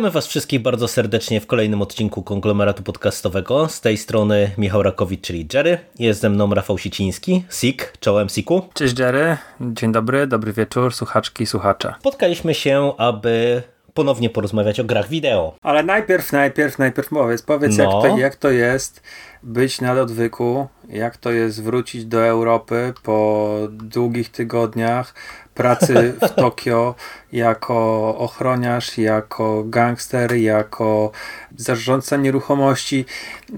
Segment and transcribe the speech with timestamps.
[0.00, 3.68] Witamy Was wszystkich bardzo serdecznie w kolejnym odcinku konglomeratu podcastowego.
[3.68, 5.78] Z tej strony Michał Rakowicz, czyli Jerry.
[5.98, 7.92] Jest ze mną Rafał Siciński, Sik.
[8.00, 8.62] Czołem Siku.
[8.74, 11.94] Cześć Jerry, dzień dobry, dobry wieczór, słuchaczki i słuchacze.
[12.00, 13.62] Spotkaliśmy się, aby
[13.94, 15.54] ponownie porozmawiać o grach wideo.
[15.62, 17.84] Ale najpierw, najpierw, najpierw powiedz, powiedz No.
[17.84, 19.02] jak, to, jak to jest
[19.42, 25.14] być na odwyku, jak to jest wrócić do Europy po długich tygodniach
[25.54, 26.94] pracy w Tokio
[27.32, 31.12] jako ochroniarz, jako gangster, jako
[31.56, 33.04] zarządca nieruchomości.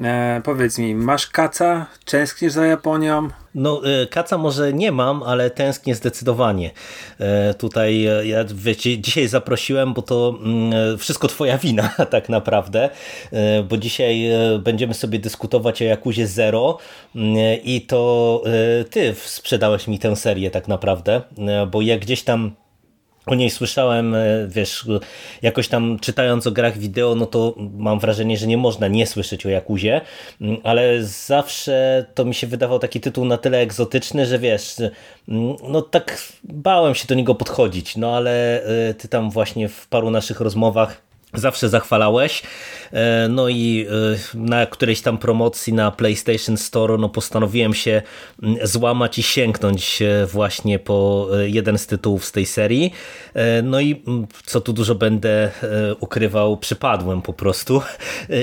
[0.02, 1.86] E, powiedz mi, masz kaca?
[2.04, 3.28] Tęsknisz za Japonią?
[3.54, 6.70] No, e, kaca może nie mam, ale tęsknię zdecydowanie.
[7.18, 12.90] E, Tutaj e, ja wiecie, dzisiaj zaprosiłem, bo to mm, wszystko twoja wina tak naprawdę,
[13.68, 16.78] bo dzisiaj będziemy sobie dyskutować o Jakuzie Zero
[17.16, 18.42] mm, i to
[18.90, 21.22] ty sprzedałeś mi tę serię tak naprawdę,
[21.70, 22.52] bo jak gdzieś tam
[23.26, 24.86] o niej słyszałem, e, wiesz,
[25.42, 29.46] jakoś tam czytając o grach wideo, no to mam wrażenie, że nie można nie słyszeć
[29.46, 30.00] o Jakuzie,
[30.40, 34.76] mm, ale zawsze to mi się wydawał taki tytuł na tyle egzotyczny, że wiesz,
[35.28, 39.88] mm, no tak bałem się do niego podchodzić, no ale e, ty tam właśnie w
[39.88, 42.42] paru naszych rozmowach zawsze zachwalałeś.
[42.92, 43.86] E, No i
[44.34, 48.02] e, na którejś tam promocji na PlayStation Store no postanowiłem się
[48.42, 52.92] mm, złamać i sięgnąć e, właśnie po jeden z tytułów z tej serii.
[53.62, 55.50] No i mm, co tu dużo będę
[56.00, 57.82] ukrywał, przypadłem po prostu.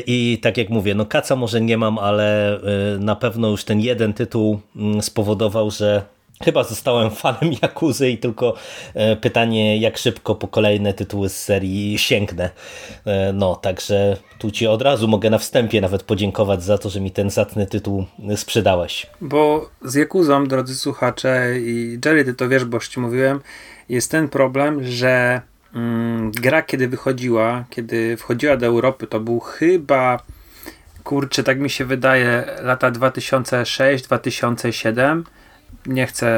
[0.08, 2.60] I tak jak mówię, no kaca może nie mam, ale
[3.00, 6.02] na pewno już ten jeden tytuł mm, spowodował, że
[6.44, 8.54] Chyba zostałem fanem Jakuzy i tylko
[8.94, 12.50] e, pytanie, jak szybko po kolejne tytuły z serii sięgnę.
[13.06, 17.02] E, No, także tu Ci od razu mogę na wstępie nawet podziękować za to, że
[17.02, 18.05] mi ten zacny tytuł
[18.36, 19.08] sprzedałeś.
[19.22, 23.39] Bo z Jakuzą, drodzy słuchacze, i Jerry, ty to wiesz, bo już ci mówiłem,
[23.89, 25.42] jest ten problem, że
[25.76, 30.20] mm, gra, kiedy wychodziła, kiedy wchodziła do Europy, to był chyba,
[31.04, 35.23] kurczę, tak mi się wydaje, lata 2006-2007.
[35.86, 36.30] Nie chcę,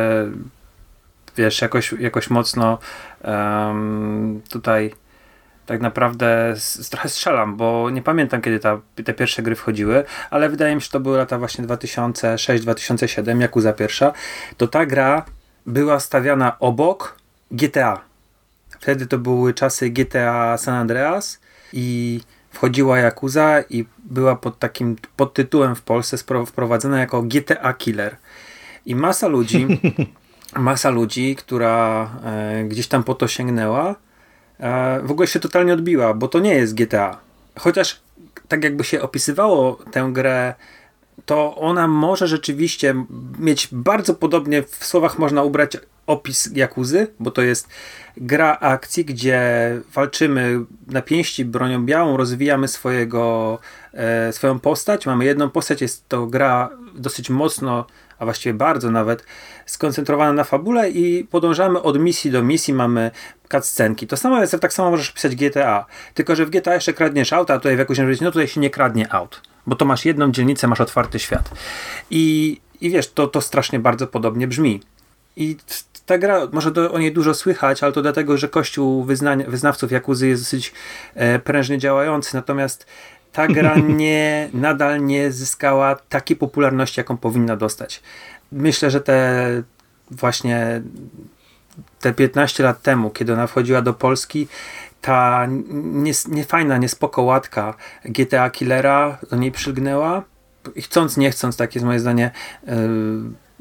[1.37, 2.77] wiesz, jakoś, jakoś mocno
[3.21, 4.93] em, tutaj
[5.65, 10.49] tak naprawdę s- trochę strzelam, bo nie pamiętam kiedy ta, te pierwsze gry wchodziły, ale
[10.49, 14.13] wydaje mi się, że to były lata właśnie 2006-2007, Yakuza pierwsza,
[14.57, 15.25] to ta gra
[15.65, 17.15] była stawiana obok
[17.51, 18.01] GTA.
[18.79, 21.39] Wtedy to były czasy GTA San Andreas
[21.73, 22.19] i
[22.51, 28.15] wchodziła Yakuza i była pod takim podtytułem w Polsce wprowadzona jako GTA Killer.
[28.85, 29.67] I masa ludzi,
[30.55, 33.95] masa ludzi, która e, gdzieś tam po to sięgnęła,
[34.59, 37.17] e, w ogóle się totalnie odbiła, bo to nie jest GTA.
[37.59, 37.99] Chociaż
[38.47, 40.53] tak jakby się opisywało tę grę,
[41.25, 42.95] to ona może rzeczywiście
[43.39, 45.77] mieć bardzo podobnie, w słowach można ubrać
[46.07, 47.67] opis Jakuzy, bo to jest
[48.17, 49.41] gra akcji, gdzie
[49.93, 53.59] walczymy na pięści bronią białą, rozwijamy swojego,
[53.93, 55.05] e, swoją postać.
[55.05, 57.85] Mamy jedną postać, jest to gra dosyć mocno,
[58.21, 59.25] a właściwie bardzo nawet,
[59.65, 63.11] skoncentrowana na fabule i podążamy od misji do misji, mamy
[63.51, 64.07] cutscenki.
[64.07, 67.53] To samo jest, tak samo możesz pisać GTA, tylko że w GTA jeszcze kradniesz auto,
[67.53, 70.67] a tutaj w razie, no tutaj się nie kradnie aut, bo to masz jedną dzielnicę,
[70.67, 71.49] masz otwarty świat.
[72.09, 74.81] I, i wiesz, to, to strasznie bardzo podobnie brzmi.
[75.35, 75.57] I
[76.05, 79.91] ta gra, może do, o niej dużo słychać, ale to dlatego, że kościół wyznań, wyznawców
[79.91, 80.73] Jakuzy jest dosyć
[81.15, 82.85] e, prężnie działający, natomiast
[83.31, 88.01] ta gra nie, nadal nie zyskała takiej popularności, jaką powinna dostać.
[88.51, 89.47] Myślę, że te
[90.11, 90.81] właśnie
[91.99, 94.47] te 15 lat temu, kiedy ona wchodziła do Polski,
[95.01, 95.47] ta
[95.93, 97.73] nies- niefajna, niespoko łatka
[98.05, 100.23] GTA Killera do niej przylgnęła
[100.75, 102.31] i chcąc, nie chcąc, tak jest moje zdanie,
[102.67, 102.73] yy,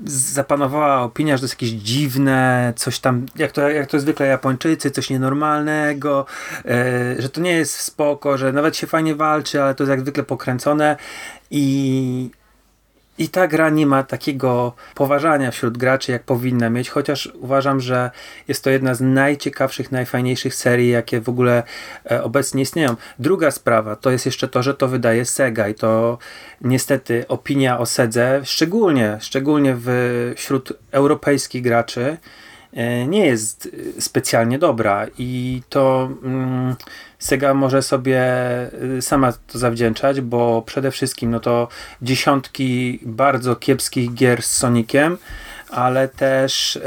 [0.04, 4.90] zapanowała opinia, że to jest jakieś dziwne, coś tam, jak to, jak to zwykle Japończycy,
[4.90, 6.26] coś nienormalnego,
[6.64, 10.00] e, że to nie jest spoko, że nawet się fajnie walczy, ale to jest jak
[10.00, 10.96] zwykle pokręcone
[11.50, 12.30] i,
[13.18, 18.10] i ta gra nie ma takiego poważania wśród graczy, jak powinna mieć, chociaż uważam, że
[18.48, 21.62] jest to jedna z najciekawszych, najfajniejszych serii, jakie w ogóle
[22.10, 22.96] e, obecnie istnieją.
[23.18, 26.18] Druga sprawa to jest jeszcze to, że to wydaje Sega i to
[26.60, 29.88] niestety opinia o Sedze, szczególnie, szczególnie w,
[30.36, 32.16] wśród europejskich graczy,
[33.08, 36.76] nie jest e, specjalnie dobra i to mm,
[37.18, 38.22] Sega może sobie
[38.98, 41.68] y, sama to zawdzięczać, bo przede wszystkim no to
[42.02, 45.18] dziesiątki bardzo kiepskich gier z Soniciem,
[45.70, 46.80] ale też e,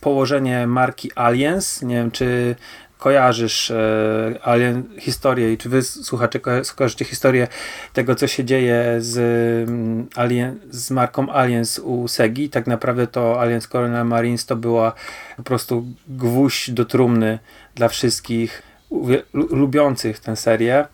[0.00, 1.82] położenie marki Aliens.
[1.82, 2.56] Nie wiem, czy
[3.02, 6.40] kojarzysz e, Alien, historię i czy wy słuchacze
[6.76, 7.48] kojarzycie historię
[7.92, 9.18] tego, co się dzieje z,
[9.68, 12.50] mm, Alien, z marką Aliens u Segi.
[12.50, 14.92] Tak naprawdę to Aliens Colonial Marines to była
[15.36, 17.38] po prostu gwóźdź do trumny
[17.74, 18.62] dla wszystkich
[19.32, 20.86] lubiących tę serię.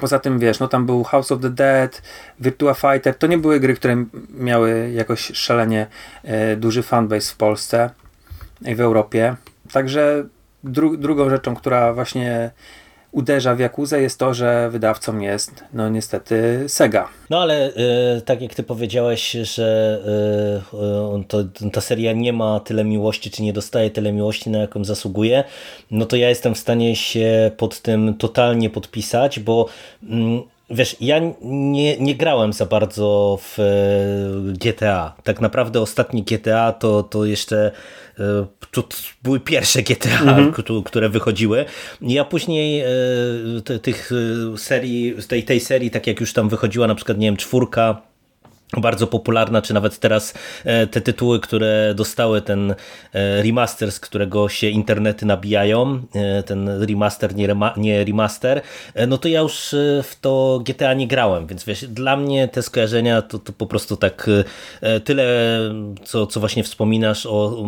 [0.00, 2.02] Poza tym, wiesz, no tam był House of the Dead,
[2.40, 3.14] Virtua Fighter.
[3.14, 5.86] To nie były gry, które miały jakoś szalenie
[6.24, 7.90] e, duży fanbase w Polsce
[8.66, 9.36] i w Europie.
[9.72, 10.24] Także
[10.64, 12.50] dru drugą rzeczą, która właśnie
[13.14, 17.08] uderza w Jakuzę jest to, że wydawcą jest no niestety Sega.
[17.30, 17.70] No ale
[18.16, 19.98] y, tak jak ty powiedziałeś, że
[21.20, 21.38] y, to,
[21.72, 25.44] ta seria nie ma tyle miłości, czy nie dostaje tyle miłości, na jaką zasługuje,
[25.90, 29.68] no to ja jestem w stanie się pod tym totalnie podpisać, bo
[30.02, 33.58] mm, Wiesz, ja nie, nie grałem za bardzo w
[34.60, 35.14] GTA.
[35.24, 37.72] Tak naprawdę ostatnie GTA to, to jeszcze
[38.18, 38.84] E, to
[39.22, 40.52] były pierwsze GTA, mhm.
[40.84, 41.64] które wychodziły.
[42.02, 44.10] Ja później e, tych
[44.54, 48.02] e, serii, tej, tej serii, tak jak już tam wychodziła na przykład, nie wiem, czwórka,
[48.76, 50.34] bardzo popularna, czy nawet teraz
[50.64, 52.74] te tytuły, które dostały ten
[53.42, 56.02] remaster, z którego się internety nabijają,
[56.46, 58.62] ten remaster, nie, rema, nie remaster,
[59.08, 63.22] no to ja już w to GTA nie grałem, więc wiesz, dla mnie te skojarzenia
[63.22, 64.30] to, to po prostu tak
[65.04, 65.24] tyle,
[66.04, 67.66] co, co właśnie wspominasz o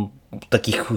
[0.48, 0.92] takich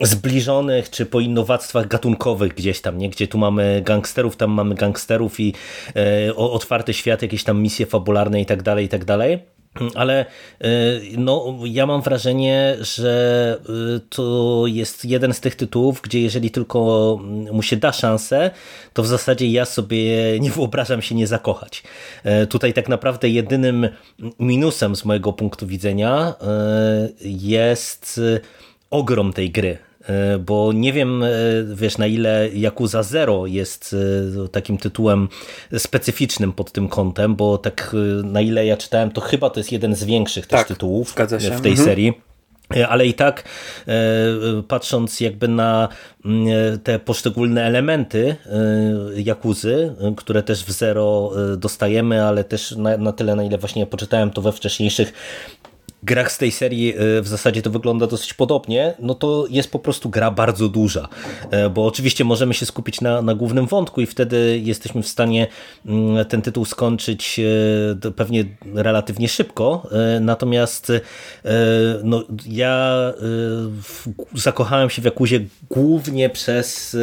[0.00, 3.10] zbliżonych, czy po innowactwach gatunkowych gdzieś tam, nie?
[3.10, 5.54] Gdzie tu mamy gangsterów, tam mamy gangsterów i
[5.96, 9.38] e, otwarty świat, jakieś tam misje fabularne i tak dalej, i tak dalej.
[9.94, 10.26] Ale
[10.60, 10.66] e,
[11.16, 13.58] no, ja mam wrażenie, że
[13.96, 17.18] e, to jest jeden z tych tytułów, gdzie jeżeli tylko
[17.52, 18.50] mu się da szansę,
[18.92, 20.06] to w zasadzie ja sobie
[20.40, 21.82] nie wyobrażam się nie zakochać.
[22.24, 23.88] E, tutaj tak naprawdę jedynym
[24.38, 26.34] minusem z mojego punktu widzenia
[27.20, 28.20] jest
[28.90, 29.89] ogrom tej gry
[30.40, 31.28] bo nie wiem, e,
[31.74, 33.96] wiesz, na ile Yakuza Zero jest
[34.44, 35.28] e, takim tytułem
[35.78, 39.94] specyficznym pod tym kątem, bo tak na ile ja czytałem, to chyba to jest jeden
[39.94, 41.76] z większych tak, też tytułów w tej mhm.
[41.76, 42.12] serii.
[42.88, 43.44] Ale i tak,
[44.68, 45.88] patrząc jakby na
[46.24, 48.36] mm, te poszczególne elementy
[49.16, 54.30] Jakuzy, które też w Zero dostajemy, ale też na, na tyle, na ile właśnie poczytałem
[54.30, 55.12] to we wcześniejszych
[56.02, 59.78] grach z tej serii e, w zasadzie to wygląda dosyć podobnie, no to jest po
[59.78, 61.08] prostu gra bardzo duża,
[61.50, 65.46] e, bo oczywiście możemy się skupić na, na głównym wątku i wtedy jesteśmy w stanie
[65.86, 67.40] mm, ten tytuł skończyć
[68.06, 68.44] e, pewnie
[68.74, 69.88] relatywnie szybko,
[70.20, 70.92] natomiast
[72.04, 72.96] no, ja
[74.34, 76.96] zakochałem się w Jakuzie głównie przez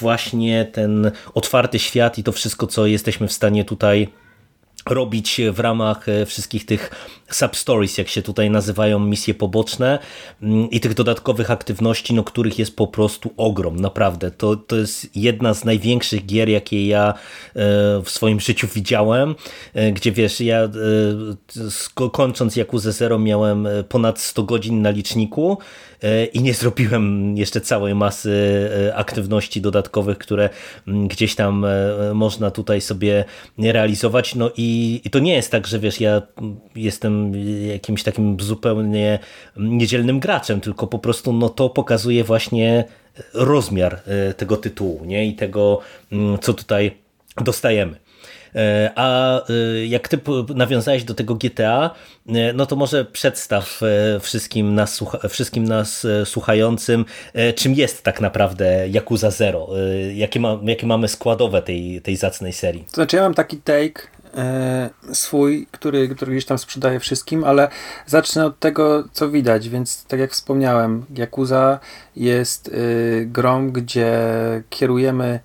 [0.00, 4.08] właśnie ten otwarty świat i to wszystko, co jesteśmy w stanie tutaj
[4.86, 6.90] robić w ramach e, wszystkich tych
[7.30, 9.98] substories, jak się tutaj nazywają, misje poboczne
[10.42, 14.30] mm, i tych dodatkowych aktywności, no których jest po prostu ogrom, naprawdę.
[14.30, 17.14] To, to jest jedna z największych gier, jakie ja e,
[18.04, 19.34] w swoim życiu widziałem,
[19.74, 20.68] e, gdzie wiesz, ja
[22.12, 25.58] kończąc Yakuza Zero miałem ponad 100 godzin na liczniku
[26.32, 30.48] i nie zrobiłem jeszcze całej masy aktywności dodatkowych, które
[30.88, 31.66] mm, gdzieś tam
[32.14, 33.24] można tutaj sobie
[33.58, 36.22] realizować, no i i, to nie jest tak, że wiesz, ja
[36.76, 37.32] jestem
[37.66, 39.18] jakimś takim zupełnie
[39.56, 42.84] niedzielnym graczem, tylko po prostu no to pokazuje właśnie
[43.34, 45.26] rozmiar e, tego tytułu nie?
[45.26, 45.80] i tego,
[46.12, 46.96] mm, co tutaj
[47.36, 47.96] dostajemy.
[48.54, 50.18] E, a e, jak ty
[50.54, 51.90] nawiązałeś do tego GTA,
[52.54, 53.80] no to może przedstaw
[54.20, 57.04] wszystkim nas, wszystkim nas słuchającym,
[57.54, 59.68] czym jest tak naprawdę Yakuza Zero,
[60.14, 62.84] jakie, ma, jakie mamy składowe tej, tej zacnej serii.
[62.84, 64.02] To znaczy ja mam taki take,
[64.36, 67.68] E, swój, który, który gdzieś tam sprzedaje wszystkim, ale
[68.06, 71.78] zacznę od tego, co widać, więc tak jak wspomniałem, Yakuza
[72.16, 74.18] jest y, grą, gdzie
[74.70, 75.40] kierujemy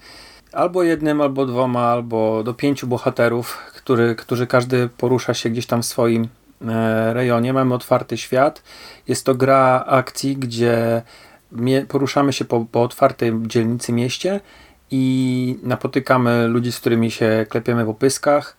[0.55, 5.81] albo jednym, albo dwoma, albo do pięciu bohaterów, który, którzy każdy porusza się gdzieś tam
[5.81, 6.27] w swoim
[6.67, 7.53] e, rejonie.
[7.53, 8.63] Mamy otwarty świat.
[9.07, 11.01] Jest to gra akcji, gdzie
[11.87, 14.39] poruszamy się po, po otwartej dzielnicy mieście
[14.91, 18.57] i napotykamy ludzi, z którymi się klepiemy po pyskach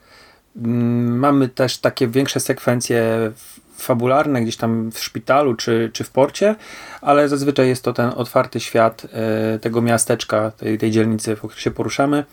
[0.56, 3.32] Mm, mamy też takie większe sekwencje
[3.76, 6.54] fabularne gdzieś tam w szpitalu czy, czy w porcie,
[7.00, 11.59] ale zazwyczaj jest to ten otwarty świat e, tego miasteczka, tej, tej dzielnicy, w której
[11.59, 12.25] się poruszamy.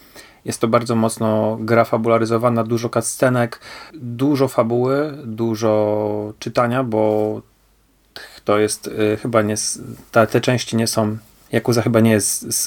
[0.45, 3.59] Jest to bardzo mocno gra fabularyzowana, dużo cutscenek,
[3.93, 7.41] dużo fabuły, dużo czytania, bo
[8.45, 9.55] to jest e, chyba nie,
[10.11, 11.17] ta, te części nie są
[11.53, 12.63] Jakuza chyba nie jest z,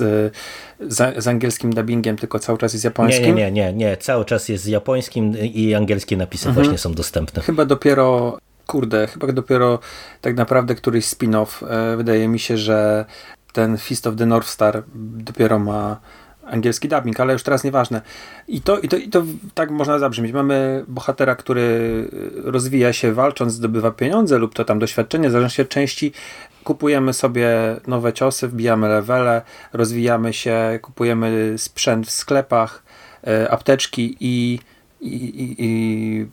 [0.80, 3.36] z, z, angielskim dubbingiem, tylko cały czas jest japońskim.
[3.36, 6.64] Nie, nie, nie, nie, cały czas jest z japońskim i angielskie napisy mhm.
[6.64, 7.42] właśnie są dostępne.
[7.42, 9.78] Chyba dopiero Kurde, chyba dopiero
[10.20, 11.66] tak naprawdę któryś spin-off.
[11.68, 13.04] E, wydaje mi się, że
[13.52, 16.00] ten Fist of the North Star dopiero ma
[16.46, 18.02] angielski dubbing, ale już teraz nieważne.
[18.48, 19.22] I to, i, to, I to
[19.54, 20.32] tak można zabrzmieć.
[20.32, 22.08] Mamy bohatera, który
[22.44, 26.12] rozwija się walcząc, zdobywa pieniądze lub to tam doświadczenie, zależy się od części.
[26.64, 27.48] Kupujemy sobie
[27.86, 29.42] nowe ciosy, wbijamy levele,
[29.72, 32.82] rozwijamy się, kupujemy sprzęt w sklepach,
[33.26, 34.58] e, apteczki i,
[35.00, 36.26] i, i, i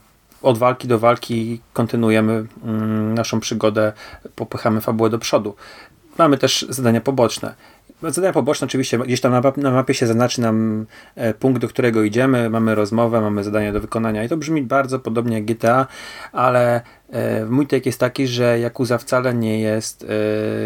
[0.44, 3.94] od walki do walki kontynuujemy mm, naszą przygodę,
[4.36, 5.56] popychamy fabułę do przodu.
[6.18, 7.56] Mamy też zadania poboczne.
[8.02, 10.86] Zadania poboczne oczywiście, gdzieś tam na, mapie się zaznaczy nam
[11.16, 15.00] e, punkt, do którego idziemy, mamy rozmowę, mamy zadanie do wykonania i to brzmi bardzo
[15.00, 15.88] podobnie jak GTA,
[16.32, 20.08] ale e, mój take jest taki, że Yakuza wcale nie jest e,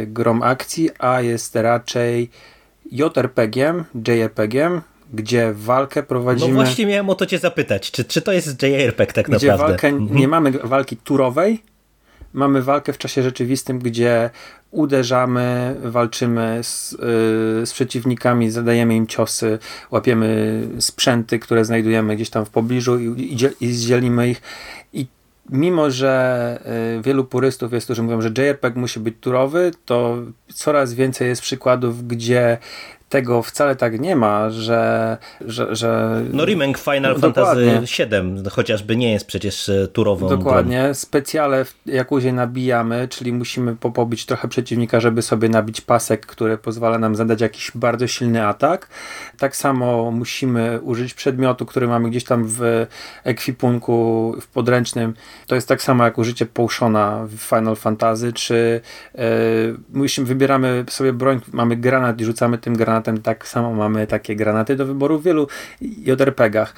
[0.05, 2.29] grom akcji, a jest raczej
[2.91, 4.81] JRPG-iem, JRPG-iem,
[5.13, 6.53] gdzie walkę prowadzimy...
[6.53, 9.73] No właśnie miałem o to cię zapytać, czy, czy to jest JRPG tak gdzie naprawdę?
[9.73, 10.19] Walkę, mhm.
[10.19, 11.61] Nie mamy walki turowej,
[12.33, 14.29] mamy walkę w czasie rzeczywistym, gdzie
[14.71, 16.97] uderzamy, walczymy z, yy,
[17.65, 19.59] z, przeciwnikami, zadajemy im ciosy,
[19.91, 24.41] łapiemy sprzęty, które znajdujemy gdzieś tam w pobliżu i, i, i zdzielimy ich.
[24.93, 25.07] I
[25.49, 26.59] mimo, że
[26.97, 30.17] y, wielu purystów jest, którzy mówią, że JRPG musi być turowy, to
[30.53, 32.57] coraz więcej jest przykładów, gdzie
[33.09, 35.17] tego wcale tak nie ma, że...
[35.41, 36.21] że, że...
[36.33, 40.83] No remake Final no, Fantasy VII chociażby nie jest przecież e, turową Dokładnie.
[40.83, 40.93] Grą.
[40.93, 46.99] Specjale w Jakuzie nabijamy, czyli musimy popobić trochę przeciwnika, żeby sobie nabić pasek, który pozwala
[46.99, 48.87] nam zadać jakiś bardzo silny atak.
[49.37, 52.87] Tak samo musimy użyć przedmiotu, który mamy gdzieś tam w
[53.23, 55.13] ekwipunku, w podręcznym.
[55.47, 58.81] To jest tak samo jak użycie połszona w Final Fantasy, czy
[59.15, 59.21] yy,
[59.93, 64.35] musimy, wybieramy sobie broń, mamy granat i rzucamy tym granatem granatem, tak samo mamy takie
[64.35, 65.47] granaty do wyboru w wielu
[65.81, 66.73] JRPG-ach.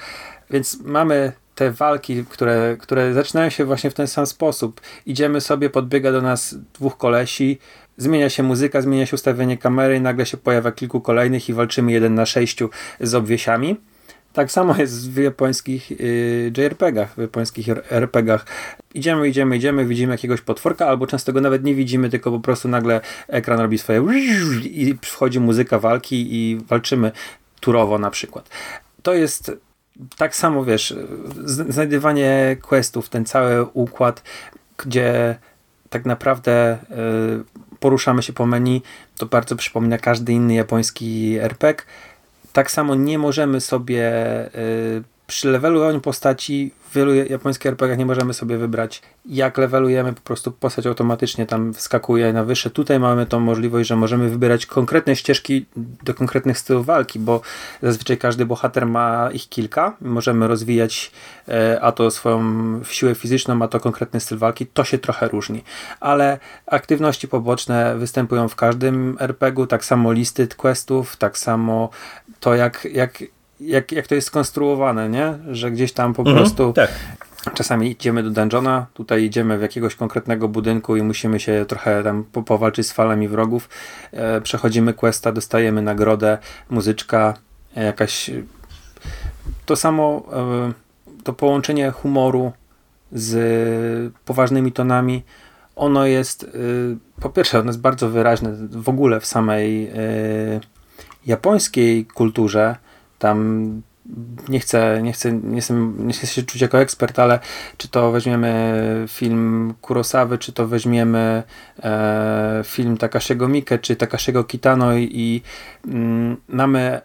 [0.49, 4.81] Więc mamy te walki, które, które zaczynają się właśnie w ten sam sposób.
[5.05, 7.59] Idziemy sobie, podbiega do nas dwóch kolesi,
[7.97, 11.91] zmienia się muzyka, zmienia się ustawienie kamery i nagle się pojawia kilku kolejnych i walczymy
[11.91, 13.77] jeden na sześciu z obwiesiami.
[14.33, 18.45] Tak samo jest w japońskich yy, JRPG-ach, w japońskich RPGach.
[18.93, 22.67] Idziemy, idziemy, idziemy, widzimy jakiegoś potworka, albo często go nawet nie widzimy, tylko po prostu
[22.67, 24.03] nagle ekran robi swoje
[24.63, 27.11] i wchodzi muzyka walki i walczymy
[27.59, 28.49] turowo na przykład.
[29.03, 29.51] To jest
[30.17, 30.95] tak samo, wiesz,
[31.45, 34.23] znajdywanie questów, ten cały układ,
[34.77, 35.35] gdzie
[35.89, 37.43] tak naprawdę yy,
[37.79, 38.81] poruszamy się po menu,
[39.17, 41.85] to bardzo przypomina każdy inny japoński RPG
[42.53, 44.11] tak samo nie możemy sobie
[44.55, 50.21] y, przy levelowaniu postaci w wielu japońskich RPGach nie możemy sobie wybrać jak levelujemy, po
[50.21, 52.69] prostu postać automatycznie tam wskakuje na wyższe.
[52.69, 55.65] Tutaj mamy tą możliwość, że możemy wybierać konkretne ścieżki
[56.03, 57.41] do konkretnych stylów walki, bo
[57.83, 59.97] zazwyczaj każdy bohater ma ich kilka.
[60.01, 61.11] Możemy rozwijać
[61.47, 62.43] e, a to swoją
[62.83, 64.65] siłę fizyczną, a to konkretny styl walki.
[64.65, 65.63] To się trochę różni.
[65.99, 71.89] Ale aktywności poboczne występują w każdym RPG-u, tak samo listy questów, tak samo
[72.39, 73.23] to jak, jak
[73.59, 75.33] jak, jak to jest skonstruowane, nie?
[75.51, 76.89] Że gdzieś tam po mhm, prostu tak.
[77.53, 82.23] czasami idziemy do dungeona, tutaj idziemy w jakiegoś konkretnego budynku i musimy się trochę tam
[82.23, 83.69] powalczyć z falami wrogów.
[84.11, 86.37] E, przechodzimy questa, dostajemy nagrodę,
[86.69, 87.33] muzyczka,
[87.75, 88.31] jakaś
[89.65, 90.71] to samo e,
[91.23, 92.51] to połączenie humoru
[93.11, 95.23] z poważnymi tonami
[95.75, 96.47] ono jest e,
[97.21, 99.91] po pierwsze ono jest bardzo wyraźne w ogóle w samej e,
[101.25, 102.75] japońskiej kulturze
[103.19, 103.81] tam
[104.49, 107.39] nie chcę, nie chcę, nie chcę, nie chcę się czuć jako ekspert, ale
[107.77, 111.43] czy to weźmiemy film Kurosawy, czy to weźmiemy
[111.83, 115.41] e, film Takashiego Mike, czy Takashiego Kitano i, i
[115.87, 117.01] mm, mamy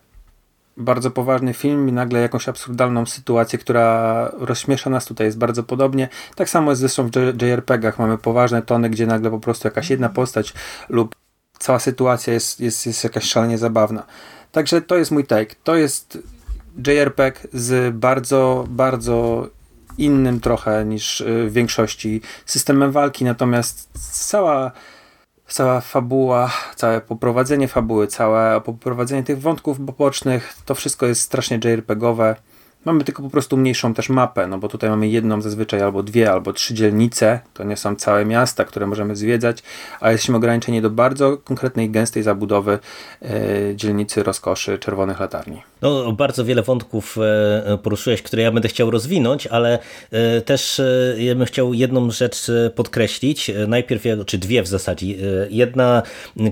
[0.76, 5.04] bardzo poważny film i nagle jakąś absurdalną sytuację, która rozśmiesza nas.
[5.04, 6.08] Tutaj jest bardzo podobnie.
[6.34, 7.98] Tak samo jest zresztą w JRPG-ach.
[7.98, 10.54] Mamy poważne tony, gdzie nagle po prostu jakaś jedna postać
[10.88, 11.14] lub
[11.58, 14.06] cała sytuacja jest, jest, jest jakaś szalenie zabawna.
[14.54, 15.54] Także to jest mój take.
[15.64, 16.18] To jest
[16.86, 19.48] JRPG z bardzo, bardzo
[19.98, 23.88] innym trochę niż y, w większości systemem walki, natomiast
[24.28, 24.72] cała
[25.46, 32.36] cała fabuła, całe poprowadzenie fabuły, całe poprowadzenie tych wątków pobocznych, to wszystko jest strasznie JRPGowe.
[32.84, 36.32] Mamy tylko po prostu mniejszą też mapę, no bo tutaj mamy jedną zazwyczaj albo dwie,
[36.32, 39.62] albo trzy dzielnice, to nie są całe miasta, które możemy zwiedzać,
[40.00, 42.78] a jesteśmy ograniczeni do bardzo konkretnej, gęstej zabudowy
[43.22, 43.28] e,
[43.76, 45.62] dzielnicy rozkoszy czerwonych latarni.
[45.84, 49.78] No, bardzo wiele wątków e, poruszyłeś, które ja będę chciał rozwinąć, ale
[50.10, 53.50] e, też e, ja bym chciał jedną rzecz podkreślić.
[53.68, 55.06] Najpierw, czy dwie w zasadzie.
[55.50, 56.02] Jedna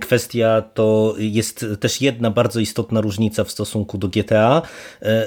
[0.00, 4.62] kwestia to jest też jedna bardzo istotna różnica w stosunku do GTA.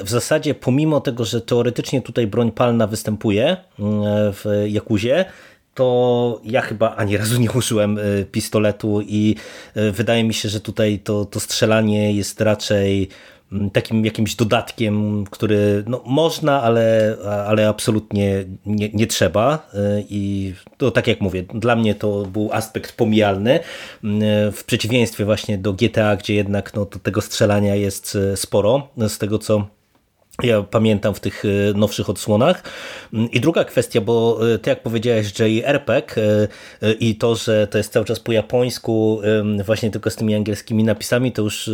[0.03, 3.57] W zasadzie pomimo tego, że teoretycznie tutaj broń palna występuje
[4.33, 5.25] w Jakuzie,
[5.73, 7.99] to ja chyba ani razu nie użyłem
[8.31, 9.35] pistoletu i
[9.75, 13.09] wydaje mi się, że tutaj to, to strzelanie jest raczej
[13.73, 19.69] takim jakimś dodatkiem, który no, można, ale, ale absolutnie nie, nie trzeba.
[19.73, 23.59] Y, I to tak jak mówię, dla mnie to był aspekt pomijalny.
[23.59, 23.61] Y,
[24.51, 29.39] w przeciwieństwie właśnie do GTA, gdzie jednak no, tego strzelania jest y, sporo, z tego
[29.39, 29.74] co
[30.43, 32.63] ja pamiętam w tych e, nowszych odsłonach.
[33.13, 37.77] Mm, I druga kwestia, bo e, ty jak powiedziałeś JRPG e, i to, że to
[37.77, 39.21] jest cały czas po japońsku,
[39.65, 41.69] właśnie tylko z tymi angielskimi napisami, to już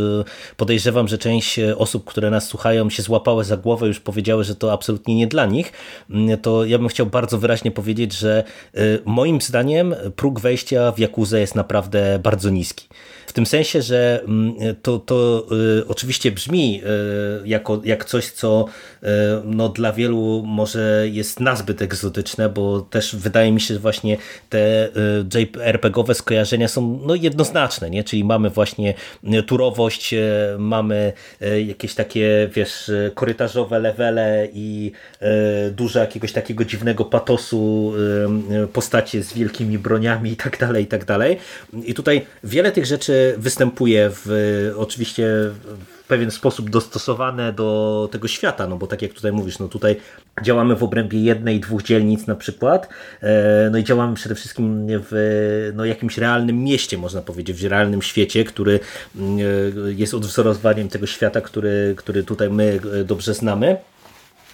[0.58, 4.74] podejrzewam, że część osób, które nas słuchają się złapały za głowę, już powiedziały, że to
[4.74, 5.72] absolutnie nie dla nich.
[6.10, 8.44] Mm, to ja bym chciał bardzo wyraźnie powiedzieć, że
[9.06, 12.88] moim zdaniem próg wejścia w Jakuzę jest naprawdę bardzo niski.
[13.32, 15.48] W tym sensie, że mm, to, to
[15.88, 16.82] oczywiście brzmi
[17.46, 18.66] jako, jak coś, co
[19.04, 24.18] E, no, dla wielu może jest nazbyt egzotyczne, bo też wydaje mi się, że właśnie
[24.50, 24.90] te
[25.34, 28.04] JRPG-owe skojarzenia są no, jednoznaczne, nie?
[28.04, 28.94] czyli mamy właśnie
[29.48, 30.16] turowość,
[30.58, 31.14] mamy
[31.66, 34.92] jakieś takie, wiesz, korytarzowe levele i
[35.72, 37.94] dużo jakiegoś takiego dziwnego patosu,
[38.74, 41.38] postacie z wielkimi broniami i tak dalej, i tak dalej.
[41.84, 45.26] I tutaj wiele tych rzeczy występuje w, oczywiście
[46.04, 49.96] w pewien sposób dostosowane do tego świata, no bo tak jak tutaj mówisz, no tutaj
[50.44, 52.90] działamy w obrębie jednej, dwóch dzielnic na przykład,
[53.22, 58.02] e, no i działamy przede wszystkim w no, jakimś realnym mieście, można powiedzieć, w realnym
[58.02, 58.80] świecie, który
[59.16, 63.78] mm, e, jest odwzorowaniem tego świata, który, który tutaj my e, dobrze znamy.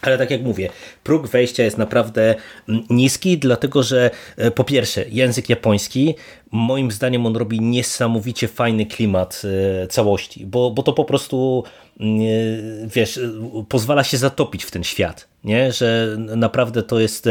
[0.02, 0.70] Ale tak jak mówię,
[1.04, 2.36] próg wejścia jest naprawdę
[2.70, 6.16] mm, niski, dlatego że e, po pierwsze język japoński,
[6.52, 9.42] moim zdaniem on robi niesamowicie fajny klimat
[9.84, 11.64] e, całości, bo, bo to po prostu
[12.00, 13.20] mm, e, wiesz,
[13.70, 15.72] pozwala się zatopić w ten świat, nie?
[15.72, 17.30] że naprawdę to jest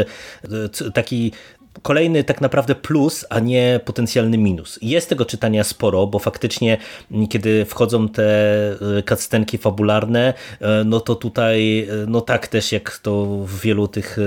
[0.93, 1.31] taki
[1.81, 4.79] kolejny tak naprawdę plus, a nie potencjalny minus.
[4.81, 6.77] Jest tego czytania sporo, bo faktycznie
[7.29, 8.23] kiedy wchodzą te
[8.71, 13.87] e, cutscenki fabularne, e, no to tutaj, e, no tak też jak to w wielu
[13.87, 14.17] tych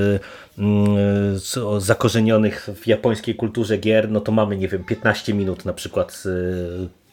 [1.78, 6.22] zakorzenionych w japońskiej kulturze gier, no to mamy, nie wiem, 15 minut na przykład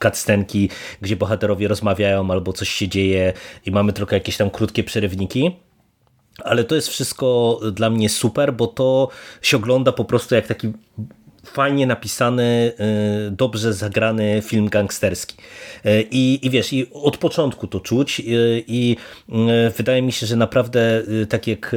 [0.03, 0.69] cutscenki,
[1.01, 3.33] gdzie bohaterowie rozmawiają albo coś się dzieje
[3.65, 5.66] i mamy tylko jakieś tam krótkie przerywniki.
[6.43, 9.09] Ale to jest wszystko dla mnie super, bo to
[9.41, 10.73] się ogląda po prostu jak taki
[11.53, 12.73] fajnie napisany,
[13.27, 15.35] y, dobrze zagrany film gangsterski.
[15.85, 18.23] Y, I, I wiesz, i od początku to czuć y,
[18.67, 18.95] i
[19.77, 21.75] wydaje mi się, że naprawdę tak jak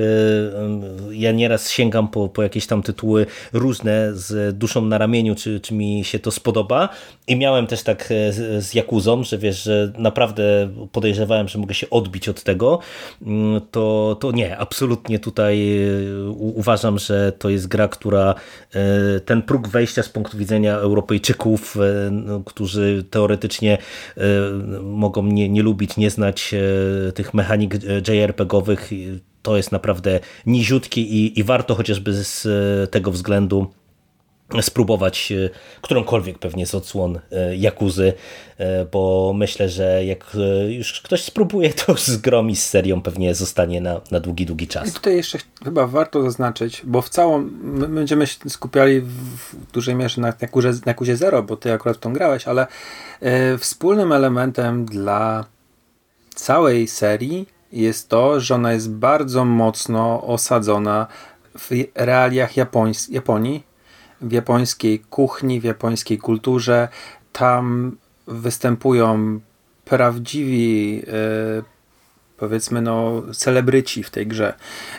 [1.10, 5.74] ja nieraz sięgam po, po jakieś tam tytuły różne z duszą na ramieniu, czy, czy
[5.74, 6.88] mi się to spodoba
[7.26, 12.28] i miałem też tak z, Jakuzą, że wiesz, że naprawdę podejrzewałem, że mogę się odbić
[12.28, 12.78] od tego,
[13.70, 15.78] to, to nie, absolutnie tutaj
[16.36, 18.34] uważam, że to jest gra, która
[19.24, 23.78] ten próg próg wejścia z punktu widzenia Europejczyków, e, no, którzy teoretycznie
[24.16, 24.20] e,
[24.82, 27.74] mogą nie, nie lubić, nie znać e, tych mechanik
[28.08, 28.90] JRPG-owych.
[29.42, 32.48] To jest naprawdę niziutki i, i warto chociażby z
[32.90, 33.66] tego względu
[34.60, 38.12] spróbować e, którąkolwiek pewnie z odsłon e, Jakuzy,
[38.58, 40.36] e, bo myślę, że jak
[40.68, 44.88] już ktoś spróbuje, to z gromi z serią pewnie zostanie na, na długi, długi czas.
[44.88, 49.94] I tutaj jeszcze chyba warto zaznaczyć, bo w całą, my będziemy się skupiali w dużej
[49.94, 52.66] mierze na Jakuzie, na Jakuzie Zero, bo ty akurat w tą grałeś, ale
[53.58, 55.44] wspólnym elementem dla
[56.34, 61.06] całej serii jest to, że ona jest bardzo mocno osadzona
[61.58, 63.69] w realiach Japońs Japonii,
[64.20, 66.88] w japońskiej kuchni, w japońskiej kulturze.
[67.32, 69.40] Tam występują
[69.84, 71.62] prawdziwi e,
[72.36, 74.54] powiedzmy no celebryci w tej grze.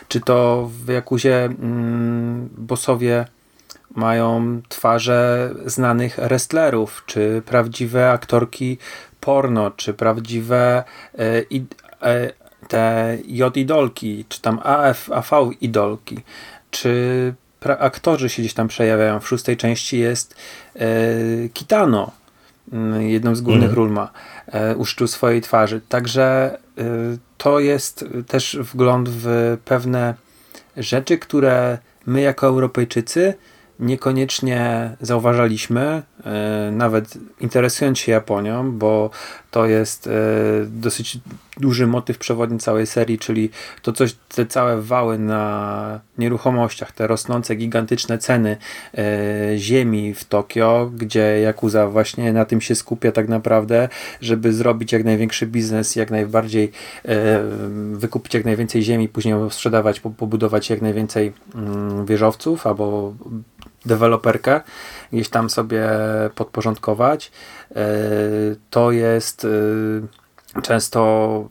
[0.08, 3.24] Czy to w Jakuzie mm, bossowie
[3.94, 8.78] mają twarze znanych wrestlerów, czy prawdziwe aktorki
[9.20, 10.84] porno, czy prawdziwe
[11.18, 11.42] e,
[12.02, 12.32] e,
[12.68, 16.20] te J-idolki, czy tam AF, AV idolki,
[16.70, 17.34] czy
[17.78, 19.20] aktorzy się gdzieś tam przejawiają.
[19.20, 20.36] W szóstej części jest
[20.76, 20.88] e,
[21.52, 22.10] Kitano,
[22.72, 23.76] mm, jedną z głównych mm.
[23.76, 24.10] ról ma,
[24.46, 25.80] e, uszczył swojej twarzy.
[25.88, 26.82] Także e,
[27.38, 30.14] to jest też wgląd w pewne
[30.76, 33.34] rzeczy, które my jako Europejczycy
[33.80, 36.02] niekoniecznie zauważaliśmy,
[36.72, 39.10] nawet interesując się Japonią, bo
[39.50, 40.10] to jest e,
[40.66, 41.18] dosyć
[41.56, 43.50] duży motyw przewodni całej serii, czyli
[43.82, 48.56] to coś, te całe wały na nieruchomościach, te rosnące gigantyczne ceny
[48.94, 53.88] e, ziemi w Tokio, gdzie Yakuza właśnie na tym się skupia tak naprawdę,
[54.20, 56.72] żeby zrobić jak największy biznes, jak najbardziej
[57.92, 63.14] wykupić jak najwięcej ziemi, później sprzedawać, pobudować jak najwięcej mm, wieżowców albo
[63.86, 64.60] deweloperkę
[65.12, 65.88] gdzieś tam sobie
[66.34, 67.32] podporządkować.
[68.70, 69.46] To jest
[70.62, 71.48] często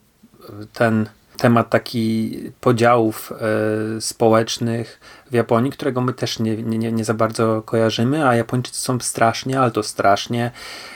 [0.74, 1.10] ten
[1.42, 5.00] temat taki podziałów e, społecznych
[5.32, 9.60] w Japonii, którego my też nie, nie, nie za bardzo kojarzymy, a Japończycy są strasznie,
[9.60, 10.52] ale to strasznie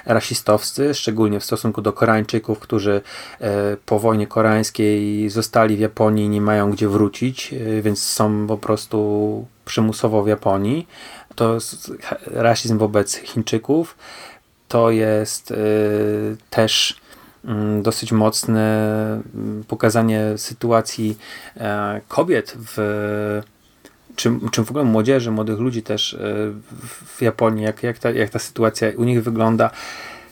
[0.05, 3.01] rasistowscy, szczególnie w stosunku do Koreańczyków, którzy
[3.41, 8.47] e, po wojnie koreańskiej zostali w Japonii i nie mają gdzie wrócić, e, więc są
[8.47, 10.87] po prostu przymusowo w Japonii.
[11.35, 11.91] To jest
[12.25, 13.97] rasizm wobec Chińczyków.
[14.67, 15.55] To jest e,
[16.49, 17.01] też
[17.45, 18.87] Mm, dosyć mocne
[19.35, 21.17] mm, pokazanie sytuacji
[21.57, 23.41] e, kobiet w
[24.51, 26.17] czym w ogóle młodzieży, młodych ludzi też e,
[27.05, 29.69] w Japonii, jak, jak, ta, jak ta sytuacja u nich wygląda.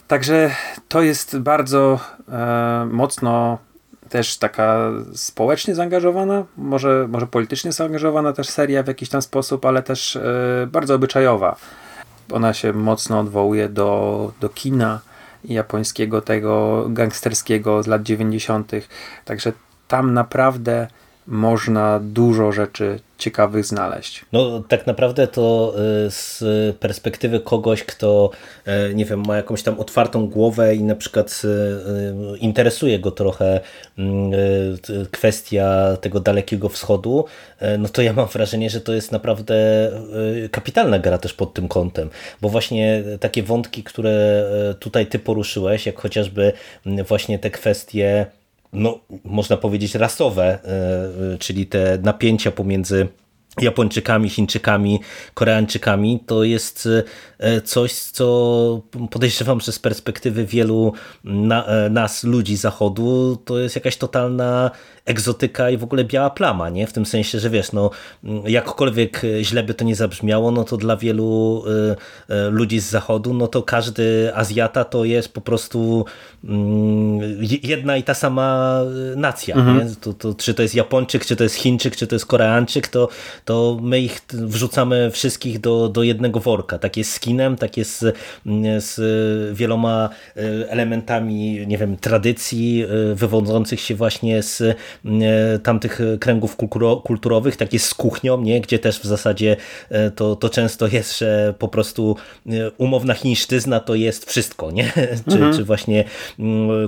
[0.08, 0.56] Także
[0.88, 3.58] to jest bardzo e, mocno
[4.14, 9.84] też taka społecznie zaangażowana, może, może politycznie zaangażowana też seria w jakiś tam sposób, ale
[9.84, 11.56] też e, bardzo obyczajowa.
[12.32, 15.00] Ona się mocno odwołuje do, do kina,
[15.44, 18.72] japońskiego, tego gangsterskiego z lat 90.
[19.26, 19.54] Także
[19.88, 20.88] tam naprawdę
[21.28, 24.26] można dużo rzeczy ciekawych znaleźć.
[24.32, 25.74] No tak naprawdę to
[26.08, 26.44] y, z
[26.78, 28.30] perspektywy kogoś, kto
[28.90, 33.60] y, nie wiem, ma jakąś tam otwartą głowę i na przykład y, interesuje go trochę
[33.98, 34.32] mm,
[35.12, 37.26] kwestia tego Dalekiego Wschodu,
[37.80, 39.56] no to ja mam wrażenie, że to jest naprawdę
[40.52, 42.10] kapitalna gra też pod tym kątem,
[42.42, 44.44] bo właśnie takie wątki, które
[44.80, 46.54] tutaj ty poruszyłeś, jak chociażby
[46.86, 48.26] właśnie te kwestie
[48.74, 53.08] no, można powiedzieć, rasowe, e, e, czyli te napięcia pomiędzy
[53.62, 55.00] Japończykami, Chińczykami,
[55.34, 56.90] Koreańczykami, to jest
[57.40, 58.82] e, coś, co
[59.12, 64.72] podejrzewam, że z perspektywy wielu na, nas, ludzi Zachodu, to jest jakaś totalna
[65.06, 66.88] egzotyka i w ogóle biała plama, nie?
[66.88, 67.90] W tym sensie, że wiesz, no
[68.46, 71.64] jakkolwiek źle by to nie zabrzmiało, no to dla wielu
[72.30, 76.06] y, y, ludzi z zachodu, no to każdy Azjata to jest po prostu
[77.64, 78.80] jedna i ta sama
[79.16, 79.96] nacja, mhm.
[79.96, 83.10] To, to, czy to jest Japończyk, czy to jest Chińczyk, czy to jest Koreańczyk, to,
[83.46, 86.80] to my ich wrzucamy wszystkich do, do jednego worka.
[86.80, 88.16] Tak jest z kinem, tak jest z,
[88.78, 90.10] z wieloma
[90.68, 96.58] elementami, nie wiem, tradycji wywodzących się właśnie z E, tamtych kręgów
[97.04, 98.62] kulturowych, tak jest z kuchnią, nie?
[98.62, 99.58] gdzie też w zasadzie
[99.90, 102.16] e, to, to często jest, że po prostu
[102.48, 104.92] e, umowna chińszczyzna to jest wszystko, nie?
[105.30, 105.54] Czy, mhm.
[105.54, 106.14] czy właśnie mm,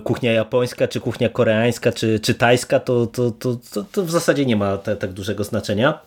[0.03, 3.55] kuchnia japońska, czy kuchnia koreańska, czy, czy tajska, to, to, to,
[3.91, 5.99] to, w zasadzie nie ma tak dużego znaczenia.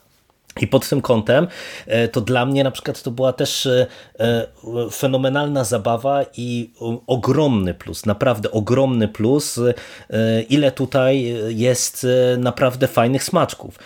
[0.63, 1.47] I pod tym kątem
[1.87, 3.87] e, to dla mnie na przykład to była też e,
[4.21, 4.47] e,
[4.93, 6.71] fenomenalna zabawa i
[7.07, 9.61] ogromny plus, naprawdę ogromny plus,
[10.49, 12.07] ile tutaj jest
[12.39, 13.79] naprawdę fajnych smaczków.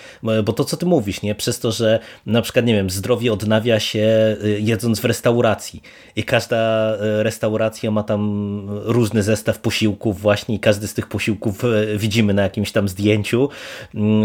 [0.44, 1.34] Bo to co ty mówisz, nie?
[1.34, 5.82] Przez to, że na przykład, nie wiem, zdrowie odnawia się jedząc w restauracji
[6.16, 11.62] i każda restauracja ma tam różny zestaw posiłków właśnie i każdy z tych posiłków
[11.96, 13.48] widzimy na jakimś tam zdjęciu.
[13.94, 14.24] Mm,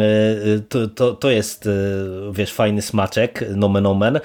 [0.69, 1.69] to, to, to jest
[2.37, 4.15] wiesz, fajny smaczek, nomen omen.
[4.15, 4.21] E,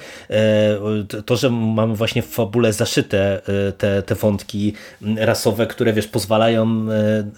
[1.25, 4.73] to, że mamy właśnie w fabule zaszyte e, te, te wątki
[5.15, 6.85] rasowe, które wiesz, pozwalają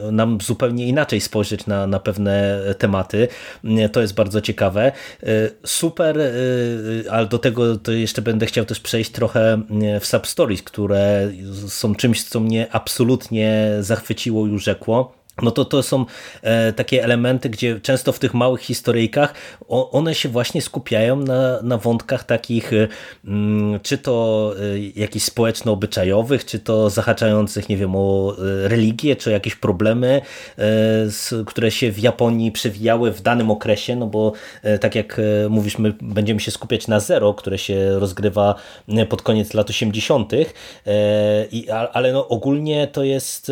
[0.07, 3.27] e, nam zupełnie inaczej spojrzeć na, na pewne tematy.
[3.91, 4.91] To jest bardzo ciekawe.
[5.65, 6.17] Super,
[7.11, 9.61] ale do tego to jeszcze będę chciał też przejść trochę
[9.99, 11.31] w substories, które
[11.67, 16.05] są czymś, co mnie absolutnie zachwyciło i urzekło no to to są
[16.41, 19.33] e, takie elementy, gdzie często w tych małych historyjkach
[19.67, 22.87] o, one się właśnie skupiają na, na wątkach takich, e,
[23.25, 29.31] mm, czy to e, jakichś społeczno-obyczajowych, czy to zahaczających, nie wiem, o e, religię, czy
[29.31, 30.21] jakieś problemy,
[31.07, 34.33] z, które się w Japonii przewijały w danym okresie, no bo
[34.81, 38.55] tak jak mówisz, my będziemy się skupiać na Zero, które się rozgrywa
[39.09, 40.31] pod koniec lat 80.,
[41.51, 43.51] i, ale no ogólnie to jest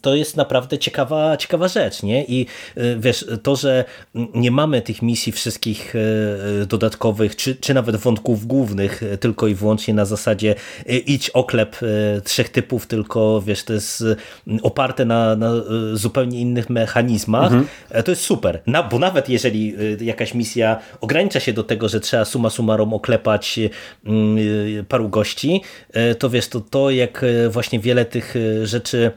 [0.00, 2.24] to jest naprawdę ciekawa, ciekawa rzecz, nie?
[2.24, 3.84] I y, wiesz, to, że
[4.34, 5.98] nie mamy tych misji wszystkich y,
[6.62, 10.54] y, dodatkowych, czy, czy nawet wątków głównych, tylko i wyłącznie na zasadzie
[11.06, 11.76] idź oklep
[12.24, 14.04] trzech typów, tylko wiesz, to jest
[14.62, 15.50] oparte na, na
[15.92, 17.66] zupełnie innych mechanizmach, mhm.
[18.04, 18.62] to jest super.
[18.66, 23.60] Na, bo nawet jeżeli jakaś misja ogranicza się do tego, że trzeba suma summarum oklepać
[24.88, 25.62] paru gości,
[26.18, 29.12] to wiesz, to to jak właśnie wiele tych rzeczy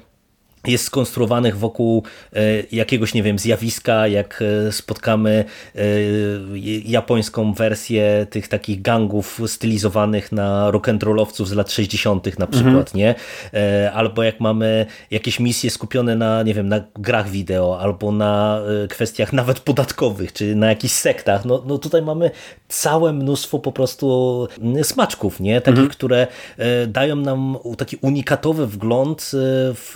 [0.67, 2.39] jest skonstruowanych wokół e,
[2.71, 5.80] jakiegoś, nie wiem, zjawiska, jak e, spotkamy e,
[6.86, 12.39] japońską wersję tych takich gangów stylizowanych na rock'n'rollowców z lat 60.
[12.39, 12.95] na przykład, mhm.
[12.95, 13.15] nie?
[13.91, 19.34] Albo jak mamy jakieś misje skupione na, nie wiem, na grach wideo, albo na kwestiach
[19.34, 21.45] nawet podatkowych, czy na jakichś sektach.
[21.45, 22.32] No, no tutaj mamy
[22.67, 24.47] całe mnóstwo po prostu
[24.84, 25.62] smaczków, nie?
[25.62, 25.89] Takich, mhm.
[25.89, 26.28] które
[26.88, 29.32] dają nam taki unikatowy wgląd
[29.73, 29.95] w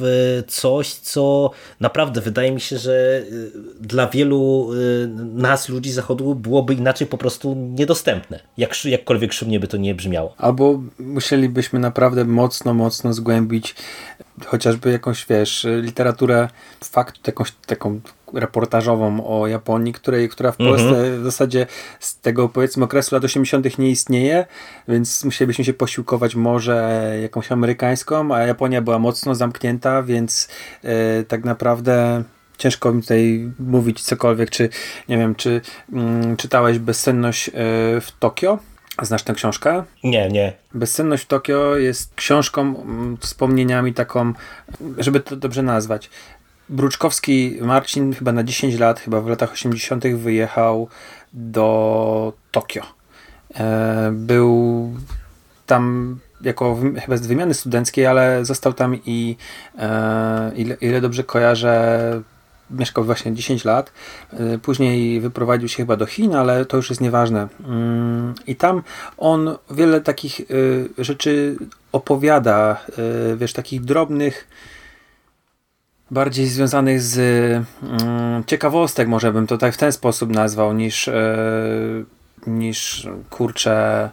[0.60, 6.74] coś, co naprawdę wydaje mi się, że y, dla wielu y, nas, ludzi zachodu, byłoby
[6.74, 8.40] inaczej po prostu niedostępne.
[8.58, 10.34] Jak, jakkolwiek szumnie by to nie brzmiało.
[10.38, 13.76] Albo musielibyśmy naprawdę mocno, mocno zgłębić
[14.46, 16.50] chociażby jakąś, wiesz, literaturę
[16.84, 18.02] fakt, jakąś taką
[18.34, 21.22] reportażową o Japonii, której, która w Polsce mhm.
[21.22, 21.68] w zasadzie
[22.00, 23.78] z tego powiedzmy okresu lat 80.
[23.78, 24.46] nie istnieje,
[24.88, 30.48] więc musielibyśmy się posiłkować może jakąś amerykańską, a Japonia była mocno zamknięta, więc
[30.84, 30.92] yy,
[31.28, 32.24] tak naprawdę
[32.58, 34.70] ciężko mi tutaj mówić cokolwiek, czy
[35.10, 35.62] nie wiem, czy
[35.94, 37.54] mm, czytałeś Bezsenność yy,
[38.02, 38.60] w Tokio?
[39.02, 39.84] Znasz tę książkę?
[40.04, 40.54] Nie, nie.
[40.74, 44.34] Bezsenność w Tokio jest książką, mm, wspomnieniami taką,
[44.98, 46.10] żeby to dobrze nazwać.
[46.70, 50.16] Bruczkowski Marcin chyba na 10 lat, chyba w latach 80.
[50.16, 50.88] wyjechał
[51.34, 52.84] do Tokio.
[53.56, 54.90] E, był
[55.66, 59.38] tam jako chyba z wymiany studenckiej, ale został tam i
[59.78, 62.22] e, ile, ile dobrze kojarzę,
[62.72, 63.92] mieszkał właśnie 10 lat.
[64.34, 67.48] E, później wyprowadził się chyba do Chin, ale to już jest nieważne.
[67.66, 68.84] Mm, I tam
[69.18, 70.42] on wiele takich
[70.98, 71.56] rzeczy
[71.92, 72.82] opowiada,
[73.38, 74.48] wiesz, takich drobnych
[76.12, 77.18] bardziej związanych z
[77.84, 81.10] mm, ciekawostek, może bym to tak w ten sposób nazwał, niż,
[82.48, 84.10] niż kurczę,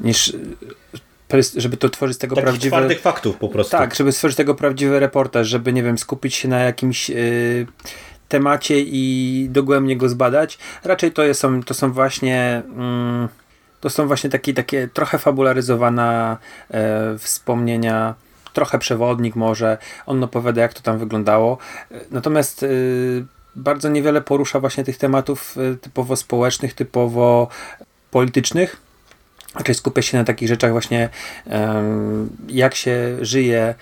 [0.00, 0.32] niż
[1.56, 2.70] żeby to tworzyć z tego Takich prawdziwy...
[2.70, 3.70] twardych faktów po prostu.
[3.70, 7.66] Tak, żeby stworzyć tego prawdziwy reportaż, żeby, nie wiem, skupić się na jakimś y,
[8.28, 10.58] temacie i dogłębnie go zbadać.
[10.84, 12.62] Raczej to są, to są właśnie...
[12.76, 13.28] Mm,
[13.80, 16.36] to są właśnie takie, takie trochę fabularyzowane
[16.70, 18.14] e, wspomnienia
[18.52, 21.58] trochę przewodnik może, on opowiada jak to tam wyglądało.
[22.10, 23.24] Natomiast y,
[23.56, 27.48] bardzo niewiele porusza właśnie tych tematów typowo społecznych, typowo
[28.10, 28.85] politycznych.
[29.56, 31.08] Raczej skupia się na takich rzeczach właśnie
[32.48, 33.74] jak się żyje e,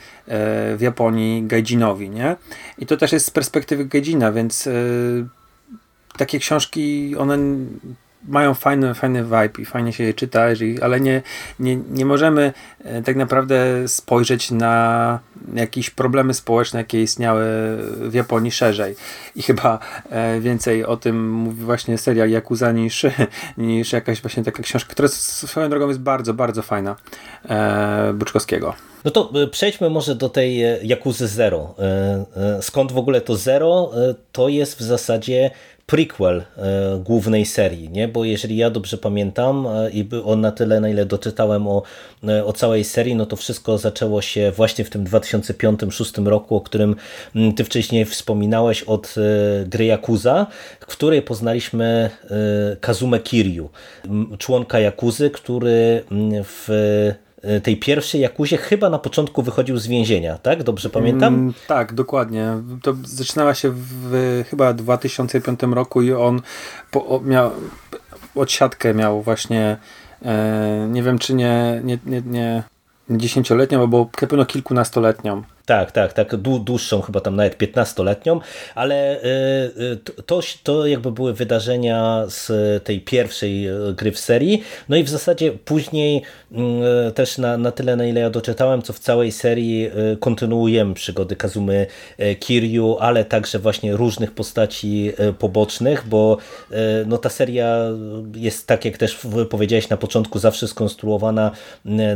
[0.77, 2.37] w Japonii Gaijinowi, nie?
[2.79, 5.27] I to też jest z perspektywy Gaijina, więc y,
[6.17, 7.39] takie książki, one
[8.29, 10.47] mają fajny, fajny vibe i fajnie się je czyta,
[10.83, 11.23] ale nie,
[11.59, 12.53] nie, nie możemy
[12.85, 15.19] e, tak naprawdę spojrzeć na
[15.55, 17.45] jakieś problemy społeczne, jakie istniały
[18.11, 18.95] w Japonii szerzej.
[19.37, 19.79] I chyba
[20.11, 23.07] e, więcej o tym mówi właśnie serial Yakuza niż,
[23.59, 26.97] niż jakaś właśnie taka książka, która swoją drogą jest bardzo, bardzo fajna
[27.49, 28.75] e, Buczkowskiego.
[29.05, 31.75] No to przejdźmy może do tej Jakuzy Zero.
[32.61, 33.91] Skąd w ogóle to Zero?
[34.33, 35.51] To jest w zasadzie
[35.87, 38.09] prequel e, głównej serii, nie?
[38.09, 41.83] bo jeżeli ja dobrze pamiętam e, i on na tyle, na ile doczytałem o,
[42.29, 46.61] e, o całej serii, no to wszystko zaczęło się właśnie w tym 2005-2006 roku, o
[46.61, 46.97] którym
[47.37, 49.15] mm, ty wcześniej wspominałeś od
[49.67, 50.47] gry Yakuza,
[50.81, 52.11] w której poznaliśmy
[52.81, 53.71] Kazume Kiryu,
[54.39, 56.69] członka Yakuzy, który mm, w
[57.63, 60.63] tej pierwszej Jakuzie chyba na początku wychodził z więzienia, tak?
[60.63, 61.35] Dobrze pamiętam?
[61.35, 62.49] Mm, tak, dokładnie.
[62.83, 66.41] To zaczynała się w chyba 2005 roku i on
[66.91, 67.51] po, miał
[68.35, 69.77] odsiadkę miał właśnie
[70.25, 72.63] e, nie wiem czy nie, nie, nie, nie
[73.11, 75.43] dziesięcioletnią, albo na pewno kilkunastoletnią.
[75.67, 78.41] Tak, tak, tak, dłuższą, chyba tam nawet 15-letnią,
[78.75, 79.27] ale y,
[80.19, 82.51] y, to, to jakby były wydarzenia z
[82.85, 86.23] tej pierwszej y, gry w serii, no i w zasadzie później
[87.15, 91.87] też na, na tyle, na ile ja doczytałem, co w całej serii kontynuujemy przygody Kazumy
[92.41, 96.37] Kiryu, ale także właśnie różnych postaci pobocznych, bo
[97.07, 97.79] no ta seria
[98.37, 99.19] jest, tak jak też
[99.51, 101.51] powiedziałeś na początku, zawsze skonstruowana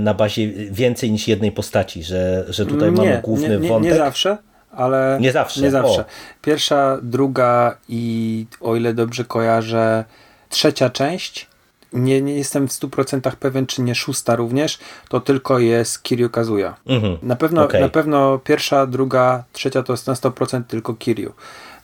[0.01, 2.97] na bazie więcej niż jednej postaci, że, że tutaj Nie.
[2.97, 3.93] mamy głównie główny nie, nie, wątek.
[3.93, 4.39] Nie zawsze,
[4.73, 5.19] ale...
[5.21, 5.61] Nie zawsze.
[5.61, 6.05] Nie zawsze.
[6.43, 10.05] Pierwsza, druga i o ile dobrze kojarzę,
[10.49, 11.49] trzecia część,
[11.93, 16.75] nie, nie jestem w 100% pewien, czy nie szósta również, to tylko jest Kiryu Kazuya.
[16.87, 17.19] Mhm.
[17.23, 17.81] Na, pewno, okay.
[17.81, 21.33] na pewno pierwsza, druga, trzecia to jest na 100% tylko Kiryu.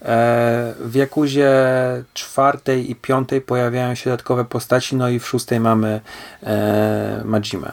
[0.03, 1.53] E, w Jakuzie
[2.15, 6.01] czwartej i piątej pojawiają się dodatkowe postaci, no i w szóstej mamy
[6.43, 7.73] e, Majimę.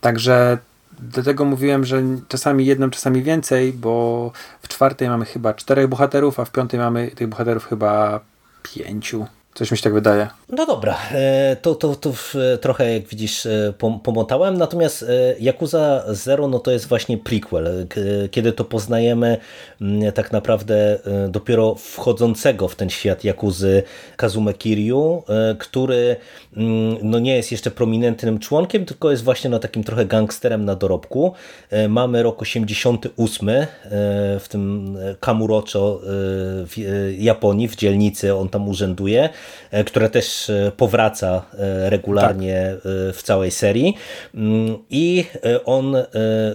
[0.00, 0.58] Także
[0.98, 4.32] Dlatego mówiłem, że czasami jedną, czasami więcej, bo
[4.62, 8.20] w czwartej mamy chyba czterech bohaterów, a w piątej mamy tych bohaterów chyba
[8.62, 9.26] pięciu.
[9.56, 10.28] Coś mi się tak wydaje.
[10.48, 12.12] No dobra, e, to, to, to
[12.60, 15.06] trochę jak widzisz e, pomotałem, natomiast e,
[15.40, 17.86] Yakuza Zero no to jest właśnie prequel,
[18.30, 19.36] kiedy to poznajemy
[19.80, 23.82] mm, tak naprawdę dopiero wchodzącego w ten świat Yakuzy
[24.16, 25.22] Kazume Kiryu,
[25.58, 26.16] który
[26.56, 30.74] mm, no nie jest jeszcze prominentnym członkiem, tylko jest właśnie no takim trochę gangsterem na
[30.74, 31.32] dorobku.
[31.88, 33.50] Mamy rok 88
[34.40, 36.74] w tym Kamurocho w
[37.18, 39.28] Japonii, w dzielnicy on tam urzęduje.
[39.70, 42.92] E, która też e, powraca e, regularnie tak.
[43.16, 43.96] w całej serii
[44.34, 45.24] mm, i
[45.64, 45.96] on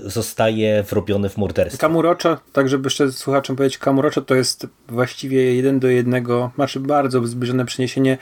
[0.04, 1.82] zostaje wrobiony w morderstwo.
[1.82, 7.28] Kamurocho, tak żeby jeszcze słuchaczom powiedzieć, Kamurocho to jest właściwie jeden do jednego, znaczy bardzo
[7.28, 8.18] zbliżone przeniesienie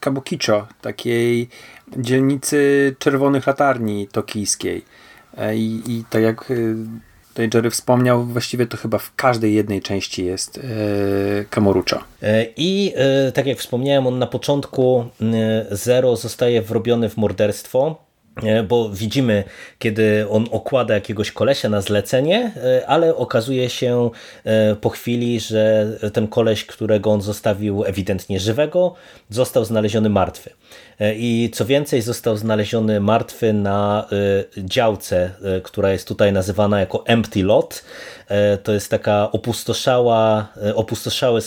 [0.00, 1.48] Kabukicho, takiej
[1.96, 4.84] dzielnicy czerwonych latarni tokijskiej.
[5.54, 6.52] I, i tak jak
[7.32, 10.60] tutaj Jerry wspomniał, właściwie to chyba w każdej jednej części jest e,
[11.50, 12.04] Kamorucza.
[12.22, 15.04] E, I e, tak jak wspomniałem, on na początku
[15.70, 18.04] Zero zostaje wrobiony w morderstwo,
[18.68, 19.44] bo widzimy,
[19.78, 22.52] kiedy on okłada jakiegoś kolesia na zlecenie,
[22.86, 24.10] ale okazuje się
[24.80, 28.94] po chwili, że ten koleś, którego on zostawił ewidentnie żywego,
[29.30, 30.50] został znaleziony martwy.
[31.00, 34.06] E, I co więcej, został znaleziony martwy na
[34.58, 37.84] e, działce, e, która jest tutaj nazywana jako empty lot.
[38.62, 41.40] To jest taka opustoszała, opustoszały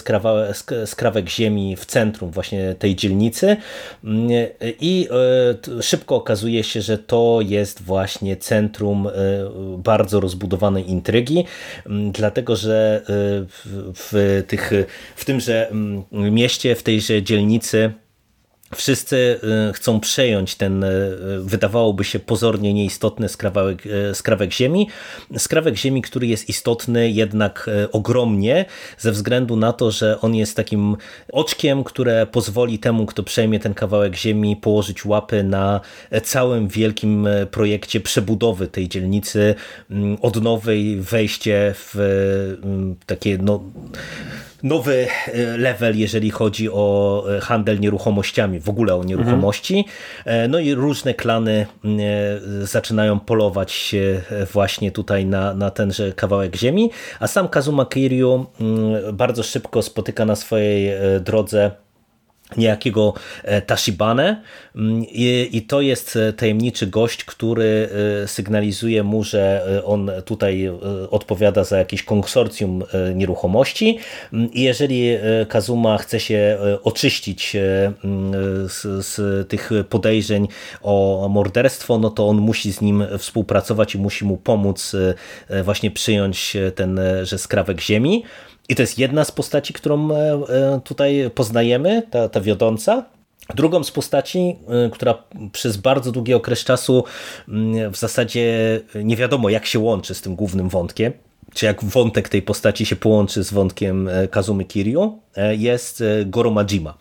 [0.86, 3.58] skrawek ziemi w centrum właśnie tej dzielnicy.
[4.03, 4.29] Mm,
[4.62, 5.08] I
[5.81, 9.10] szybko okazuje się, że to jest właśnie centrum
[9.77, 11.45] bardzo rozbudowanej intrygi,
[11.86, 13.01] mm, dlatego że
[13.95, 14.71] w, tych,
[15.15, 17.93] w tymże mm, mieście, w tejże dzielnicy
[18.73, 24.89] Wszyscy y, chcą przejąć ten, y, wydawałoby się pozornie nieistotny skrawek, y, skrawek ziemi.
[25.38, 28.65] Skrawek ziemi, który jest istotny jednak ogromnie,
[28.97, 30.97] ze względu na to, że on jest takim
[31.32, 35.82] oczkiem, które pozwoli temu, kto przejmie ten kawałek ziemi, położyć łapy na
[36.23, 39.56] całym wielkim projekcie przebudowy tej dzielnicy,
[39.91, 41.95] mm, odnowy, wejście w
[43.06, 43.63] takie no
[44.65, 49.86] nowy e, level, jeżeli chodzi o e, handel nieruchomościami, w ogóle o nieruchomości.
[50.25, 50.51] Mhm.
[50.51, 51.65] No i różne klany
[52.62, 53.95] zaczynają polować
[54.54, 58.45] właśnie tutaj na, na tenże kawałek ziemi, a sam Kazuma Kiryu
[59.13, 61.71] bardzo szybko spotyka na swojej drodze
[62.58, 64.41] niejakiego e, Tashibane
[64.75, 67.89] mm, I, i to jest e, tajemniczy gość, który
[68.23, 70.71] e, sygnalizuje mu, że on tutaj
[71.12, 72.84] odpowiada za jakieś konsorcjum
[73.15, 73.99] nieruchomości
[74.34, 75.17] mm, i jeżeli
[75.49, 78.34] Kazuma chce się oczyścić mm,
[78.69, 80.47] z, z tych podejrzeń
[80.81, 84.95] o morderstwo, no to on musi z nim współpracować i musi mu pomóc
[85.63, 88.23] właśnie przyjąć ten że skrawek ziemi.
[88.69, 93.06] I to jest jedna z postaci, którą e, e, tutaj poznajemy, ta, ta wiodąca.
[93.56, 97.04] Drugą z postaci, e, która przez bardzo długi okres czasu
[97.47, 101.13] mm, w zasadzie nie wiadomo jak się łączy z tym głównym wątkiem,
[101.55, 105.19] czy jak wątek tej postaci się połączy z wątkiem Kazumy Kiryu,
[105.57, 106.97] jest Goro Majima.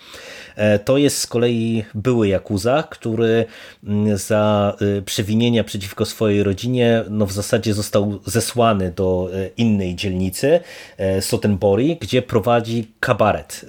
[0.57, 3.45] E, to jest z kolei były Jakuza, który
[3.85, 10.61] mm, za przewinienia przeciwko swojej rodzinie no w zasadzie został zesłany do e, innej dzielnicy,
[10.97, 13.67] e, Sotenbori, gdzie prowadzi kabaret.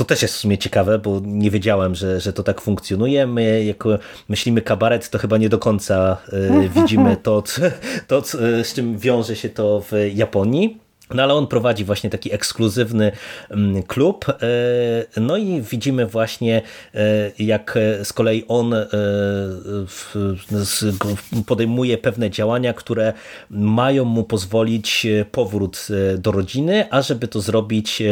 [0.00, 3.26] To też jest w sumie ciekawe, bo nie wiedziałem, że, że to tak funkcjonuje.
[3.26, 3.84] My, jak
[4.28, 6.16] myślimy kabaret, to chyba nie do końca
[6.76, 7.42] widzimy to,
[8.08, 8.22] to,
[8.62, 10.80] z czym wiąże się to w Japonii.
[11.14, 13.12] No ale on prowadzi właśnie taki ekskluzywny
[13.50, 14.24] mm, klub.
[14.28, 14.34] E,
[15.20, 16.62] no i widzimy właśnie,
[16.94, 17.00] e,
[17.38, 18.86] jak z kolei on e,
[21.46, 23.12] podejmuje pewne działania, które
[23.50, 28.02] mają mu pozwolić powrót do rodziny, a żeby to zrobić,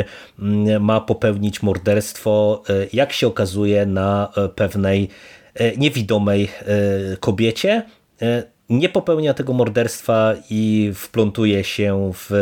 [0.80, 5.08] ma popełnić morderstwo, jak się okazuje, na pewnej
[5.76, 6.48] niewidomej
[7.20, 7.82] kobiecie
[8.70, 12.32] nie popełnia tego morderstwa i wplątuje się w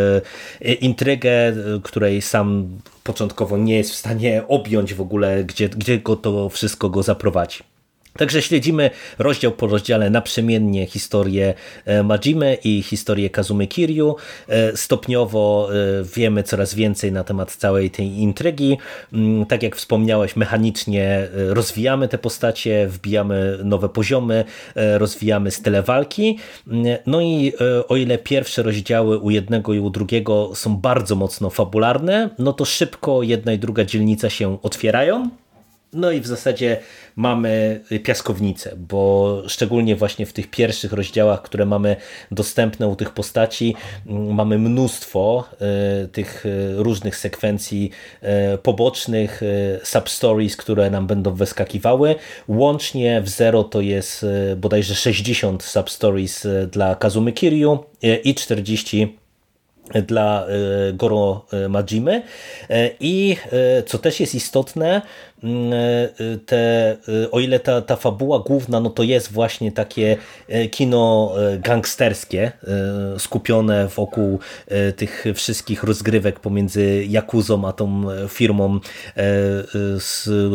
[0.60, 2.68] e, intrygę, której sam
[3.04, 7.75] początkowo nie jest w stanie objąć w ogóle, gdzie, gdzie go to wszystko go zaprowadzi.
[8.16, 14.16] Także śledzimy rozdział po rozdziale naprzemiennie historię e, Majimy i historię Kazumy Kiryu.
[14.48, 18.78] E, stopniowo e, wiemy coraz więcej na temat całej tej intrygi.
[19.12, 26.38] Mm, tak jak wspomniałeś, mechanicznie rozwijamy te postacie, wbijamy nowe poziomy, rozwijamy style walki.
[26.68, 27.52] Mm, no i
[27.88, 32.64] o ile pierwsze rozdziały u jednego i u drugiego są bardzo mocno fabularne, no to
[32.64, 35.30] szybko jedna i druga dzielnica się otwierają
[35.96, 36.80] No i w zasadzie
[37.16, 41.96] mamy piaskownicę, bo szczególnie właśnie w tych pierwszych rozdziałach, które mamy
[42.30, 43.74] dostępne u tych postaci,
[44.06, 45.44] mm, mamy mnóstwo
[46.04, 47.90] y, tych y, różnych sekwencji
[48.54, 49.40] y, pobocznych,
[49.82, 52.14] substories, które nam będą wyskakiwały.
[52.48, 54.26] Łącznie w Zero to jest
[54.56, 57.84] bodajże 60 substories dla Kazumy Kiryu
[58.24, 59.18] i 40
[60.06, 60.46] dla
[60.94, 62.22] Goro Majimy
[63.00, 63.36] i
[63.86, 65.35] co też jest istotne, e,
[66.46, 70.16] te, e, o ile ta, ta fabuła główna, no to jest właśnie takie
[70.48, 72.52] e, kino gangsterskie,
[73.18, 74.38] skupione wokół
[74.96, 78.80] tych wszystkich rozgrywek pomiędzy Jakuzą a tą firmą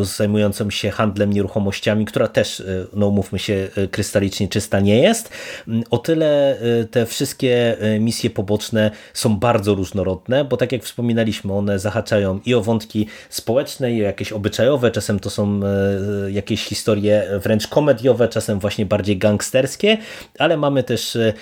[0.02, 2.64] zajmującą się handlem nieruchomościami, która też,
[2.94, 5.30] no mówmy się, krystalicznie czysta nie jest.
[5.90, 6.58] O tyle
[6.92, 12.62] te wszystkie misje poboczne są bardzo różnorodne, bo tak jak wspominaliśmy, one zahaczają i o
[12.62, 18.60] wątki społeczne, i o jakieś obyczajowe czasem to są e, jakieś historie wręcz komediowe, czasem
[18.60, 19.98] właśnie bardziej gangsterskie,
[20.40, 21.34] ale mamy też e,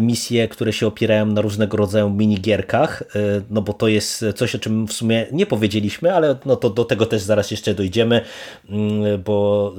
[0.00, 3.18] misje, które się opierają na różnego rodzaju minigierkach, e,
[3.50, 6.84] no bo to jest coś, o czym w sumie nie powiedzieliśmy, ale no to do
[6.84, 8.20] tego też zaraz jeszcze dojdziemy,
[8.68, 9.74] mm, bo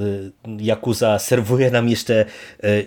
[0.60, 2.26] Yakuza serwuje nam jeszcze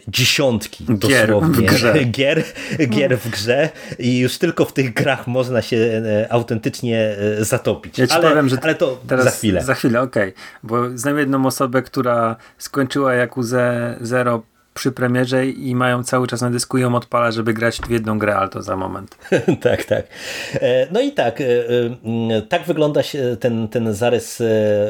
[0.09, 2.45] dziesiątki dosłownie gier w grze, gier,
[2.89, 7.99] gier w grze i już tylko w tych grach można się autentycznie zatopić.
[7.99, 9.63] Ja ci ale, powiem, że ale to za chwilę.
[9.63, 10.29] Za chwilę, okej.
[10.29, 10.43] Okay.
[10.63, 14.43] Bo znam jedną osobę, która skończyła Jakuzę Zero
[14.79, 18.37] przy premierze i mają cały czas na dysku ją odpala, żeby grać w jedną grę,
[18.37, 19.19] ale to za moment.
[19.63, 20.07] tak, tak.
[20.55, 23.01] E, no i tak, e, e, tak wygląda
[23.41, 24.43] ten, ten zarys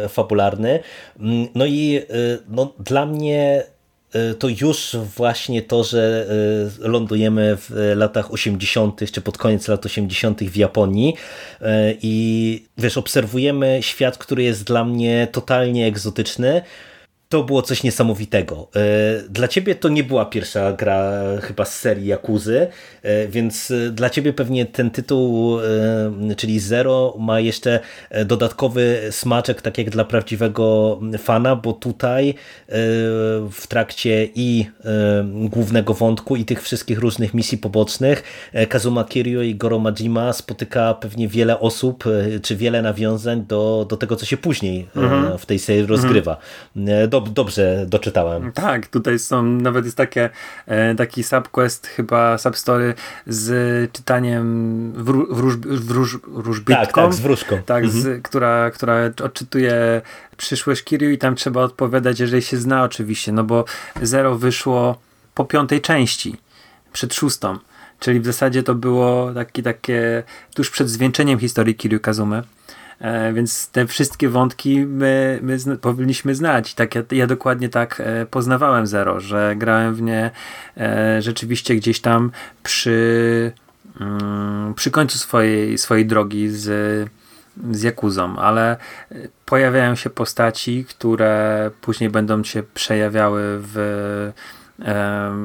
[0.08, 0.80] fabularny.
[1.20, 2.02] Mm, no i
[2.48, 3.62] no, dla mnie
[4.38, 6.26] to już właśnie to, że
[6.80, 10.40] e, lądujemy w latach 80., czy pod koniec lat 80.
[10.40, 11.14] w Japonii
[11.60, 16.62] e, i wiesz, obserwujemy świat, który jest dla mnie totalnie egzotyczny,
[17.28, 18.68] to było coś niesamowitego.
[18.76, 22.66] E, dla ciebie to nie była pierwsza gra chyba z serii Jakuzy,
[23.02, 25.58] e, więc e, dla ciebie pewnie ten tytuł,
[26.36, 27.80] czyli Zero, ma jeszcze
[28.24, 32.34] dodatkowy smaczek, tak jak dla prawdziwego fana, bo tutaj
[33.52, 34.66] w trakcie i
[35.34, 38.22] głównego wątku i tych wszystkich różnych misji pobocznych
[38.68, 42.04] Kazuma Kiryu i Goro Majima spotyka pewnie wiele osób,
[42.42, 45.38] czy wiele nawiązań do, do tego, co się później mhm.
[45.38, 46.36] w tej serii rozgrywa.
[47.20, 48.52] Do, dobrze doczytałem.
[48.52, 50.30] Tak, tutaj są, nawet jest takie,
[50.66, 52.94] e, taki subquest, chyba substory
[53.26, 56.84] z czytaniem wró, wróż, wróż, wróżbitką.
[56.84, 57.62] Tak, tak, z wróżką.
[57.66, 58.02] Tak, mhm.
[58.02, 60.02] z, która, która odczytuje
[60.36, 63.64] przyszłość Kiryu i tam trzeba odpowiadać, jeżeli się zna oczywiście, no bo
[64.02, 64.98] Zero wyszło
[65.34, 66.36] po piątej części,
[66.92, 67.58] przed szóstą.
[68.00, 70.22] Czyli w zasadzie to było takie, takie
[70.54, 72.42] tuż przed zwieńczeniem historii Kiryu Kazumy.
[73.00, 76.74] E, więc te wszystkie wątki my, my zna, powinniśmy znać.
[76.74, 80.30] Tak, ja, ja dokładnie tak e, poznawałem Zero, że grałem w nie
[80.76, 82.30] e, rzeczywiście gdzieś tam
[82.62, 83.52] przy,
[84.00, 87.08] mm, przy końcu swojej, swojej drogi z,
[87.70, 88.76] z Jakuzą, ale
[89.46, 94.32] pojawiają się postaci, które później będą się przejawiały w,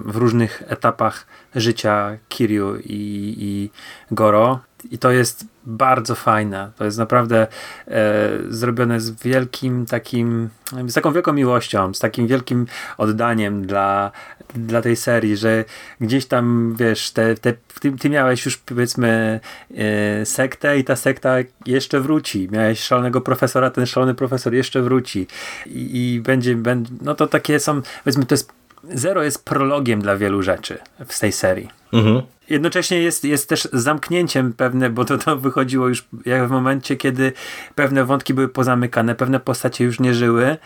[0.05, 1.25] w różnych etapach
[1.55, 3.69] życia Kiryu i, i
[4.11, 4.59] Goro
[4.91, 6.71] i to jest bardzo fajne.
[6.77, 7.47] To jest naprawdę
[7.87, 10.49] e, zrobione z wielkim takim,
[10.87, 12.65] z taką wielką miłością, z takim wielkim
[12.97, 14.11] oddaniem dla,
[14.55, 15.65] dla tej serii, że
[16.01, 19.39] gdzieś tam, wiesz, te, te, ty, ty miałeś już powiedzmy
[19.77, 21.35] e, sektę i ta sekta
[21.65, 22.49] jeszcze wróci.
[22.51, 25.27] Miałeś szalonego profesora, ten szalony profesor jeszcze wróci.
[25.65, 30.15] I, i będzie, będzie, no to takie są, powiedzmy, to jest Zero jest prologiem dla
[30.17, 31.69] wielu rzeczy w tej serii.
[31.93, 32.21] Mhm.
[32.49, 37.33] Jednocześnie jest, jest też zamknięciem pewne, bo to, to wychodziło już jak w momencie, kiedy
[37.75, 40.57] pewne wątki były pozamykane, pewne postacie już nie żyły,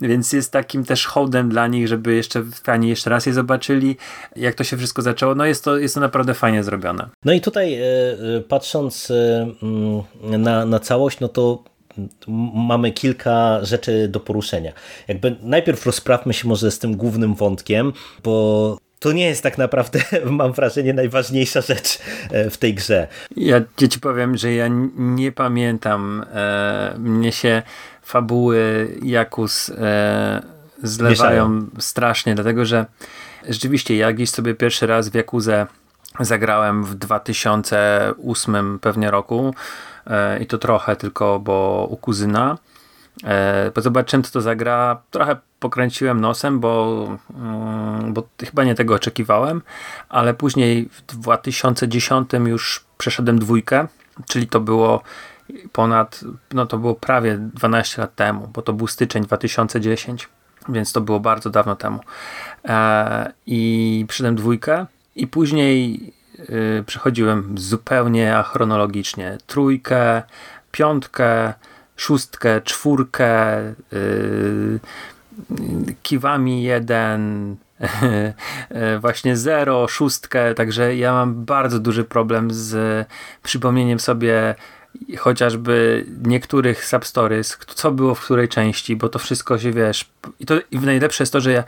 [0.00, 3.96] więc jest takim też hołdem dla nich, żeby jeszcze fani jeszcze raz je zobaczyli,
[4.36, 5.34] jak to się wszystko zaczęło.
[5.34, 7.08] No jest to, jest to naprawdę fajnie zrobione.
[7.24, 11.64] No i tutaj e, e, patrząc e, mm, na, na całość, no to
[12.54, 14.72] mamy kilka rzeczy do poruszenia.
[15.08, 20.00] Jakby najpierw rozprawmy się może z tym głównym wątkiem, bo to nie jest tak naprawdę,
[20.30, 21.98] mam wrażenie, najważniejsza rzecz
[22.30, 23.08] e, w tej grze.
[23.36, 26.24] Ja ci powiem, że ja nie pamiętam.
[26.34, 27.62] E, mnie się
[28.02, 30.42] fabuły Jakus e,
[30.82, 31.66] zlewają Mieszają.
[31.78, 32.86] strasznie, dlatego że
[33.48, 35.66] rzeczywiście ja gdzieś sobie pierwszy raz w Jakuzę
[36.20, 39.54] zagrałem w 2008 pewnie roku
[40.40, 42.58] i to trochę tylko, bo u kuzyna.
[43.24, 45.02] E, zobaczyłem, co to zagra.
[45.10, 49.62] Trochę pokręciłem nosem, bo, mm, bo chyba nie tego oczekiwałem,
[50.08, 53.86] ale później w 2010 już przeszedłem dwójkę,
[54.26, 55.02] czyli to było
[55.72, 60.28] ponad, no to było prawie 12 lat temu, bo to był styczeń 2010,
[60.68, 62.00] więc to było bardzo dawno temu.
[62.64, 64.86] E, I przyszedłem dwójkę
[65.16, 66.12] i później
[66.50, 69.38] y, przechodziłem zupełnie achronologicznie.
[69.46, 70.22] Trójkę,
[70.72, 71.54] piątkę,
[71.96, 73.58] szóstkę, czwórkę,
[73.92, 74.80] y,
[76.02, 77.56] kiwami jeden,
[79.00, 83.06] właśnie zero, szóstkę, także ja mam bardzo duży problem z
[83.42, 84.54] przypomnieniem sobie
[85.18, 90.54] chociażby niektórych substories, co było w której części, bo to wszystko się, wiesz, i to
[90.70, 91.64] i najlepsze jest to, że ja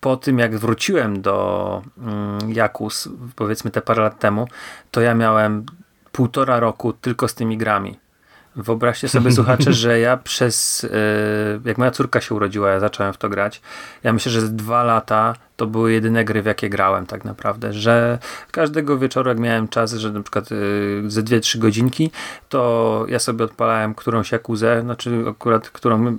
[0.00, 4.48] po tym jak wróciłem do mm, Jakus, powiedzmy te parę lat temu,
[4.90, 5.66] to ja miałem
[6.12, 7.98] półtora roku tylko z tymi grami.
[8.56, 10.82] Wyobraźcie sobie, słuchacze, że ja przez.
[10.82, 13.62] Yy, jak moja córka się urodziła, ja zacząłem w to grać.
[14.02, 17.72] Ja myślę, że z dwa lata to były jedyne gry, w jakie grałem tak naprawdę,
[17.72, 18.18] że
[18.50, 22.10] każdego wieczoru jak miałem czas, że na przykład yy, ze 2-3 godzinki,
[22.48, 26.18] to ja sobie odpalałem którąś jakuzę, znaczy akurat którą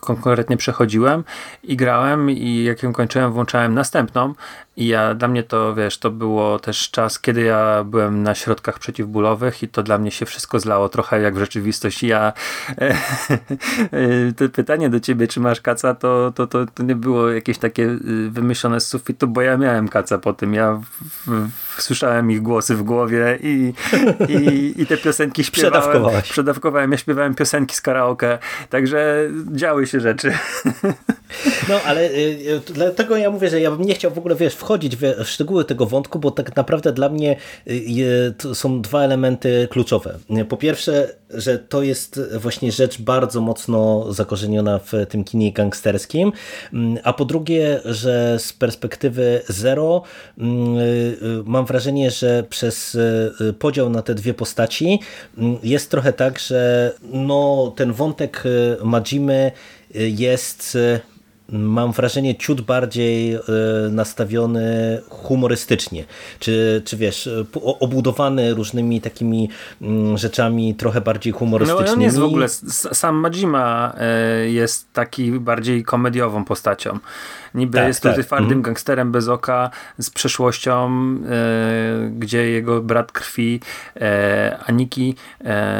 [0.00, 1.24] konkretnie przechodziłem
[1.62, 4.34] i grałem i jak ją kończyłem, włączałem następną
[4.76, 8.78] i ja, dla mnie to, wiesz, to było też czas, kiedy ja byłem na środkach
[8.78, 12.06] przeciwbólowych i to dla mnie się wszystko zlało trochę jak w rzeczywistości.
[12.06, 12.32] Ja
[14.36, 17.82] to pytanie do ciebie, czy masz kaca, to, to, to, to nie było jakieś takie
[17.82, 18.30] y,
[18.80, 20.54] z sufitu, bo ja miałem kaca po tym.
[20.54, 23.72] Ja w, w, słyszałem ich głosy w głowie i,
[24.28, 26.22] i, i te piosenki śpiewałem.
[26.22, 26.92] Przedawkowałem.
[26.92, 28.38] Ja śpiewałem piosenki z karaoke,
[28.70, 30.32] także działy się rzeczy.
[31.68, 34.54] No, ale y, y, dlatego ja mówię, że ja bym nie chciał w ogóle, wiesz,
[34.54, 40.18] wchodzić w szczegóły tego wątku, bo tak naprawdę dla mnie y, są dwa elementy kluczowe.
[40.48, 46.32] Po pierwsze, że to jest właśnie rzecz bardzo mocno zakorzeniona w tym kinie gangsterskim,
[46.72, 50.02] mm, a po drugie, że z perspektywy zero
[50.38, 50.78] mm,
[51.62, 52.98] mam wrażenie, że przez
[53.58, 55.00] podział na te dwie postaci
[55.62, 58.42] jest trochę tak, że no, ten wątek
[58.84, 59.52] Majimy
[59.94, 60.78] jest
[61.52, 63.40] mam wrażenie, ciut bardziej e,
[63.90, 66.04] nastawiony humorystycznie.
[66.38, 67.30] Czy, czy wiesz,
[67.80, 69.48] obudowany różnymi takimi
[69.82, 71.88] mm, rzeczami trochę bardziej humorystycznymi.
[71.88, 76.98] No on jest w ogóle, sam Majima e, jest taki bardziej komediową postacią.
[77.54, 78.12] Niby tak, jest tak.
[78.12, 78.62] tutaj twardym mhm.
[78.62, 83.60] gangsterem bez oka, z przeszłością, e, gdzie jego brat krwi
[84.66, 85.14] Aniki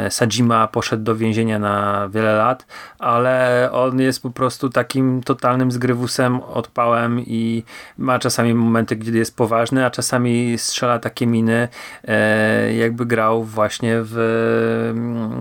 [0.09, 2.65] Sajima poszedł do więzienia na wiele lat,
[2.99, 7.63] ale on jest po prostu takim totalnym zgrywusem, odpałem i
[7.97, 11.67] ma czasami momenty, gdzie jest poważny, a czasami strzela takie miny,
[12.07, 14.15] e, jakby grał właśnie w,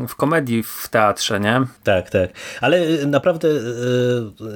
[0.09, 1.61] w komedii w teatrze, nie?
[1.85, 2.31] Tak, tak.
[2.61, 3.53] Ale naprawdę e,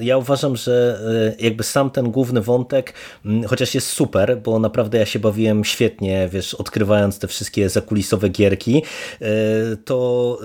[0.00, 1.00] ja uważam, że
[1.38, 2.94] jakby sam ten główny wątek,
[3.24, 8.28] mm, chociaż jest super, bo naprawdę ja się bawiłem świetnie, wiesz, odkrywając te wszystkie zakulisowe
[8.28, 8.82] gierki,
[9.84, 10.38] to,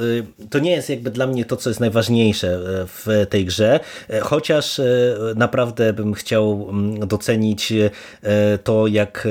[0.49, 3.80] to nie jest jakby dla mnie to, co jest najważniejsze w tej grze,
[4.22, 4.82] chociaż
[5.36, 7.74] naprawdę bym chciał mm, docenić
[8.64, 9.28] to, jak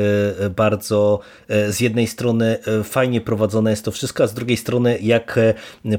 [0.57, 5.39] bardzo z jednej strony fajnie prowadzone jest to wszystko, a z drugiej strony jak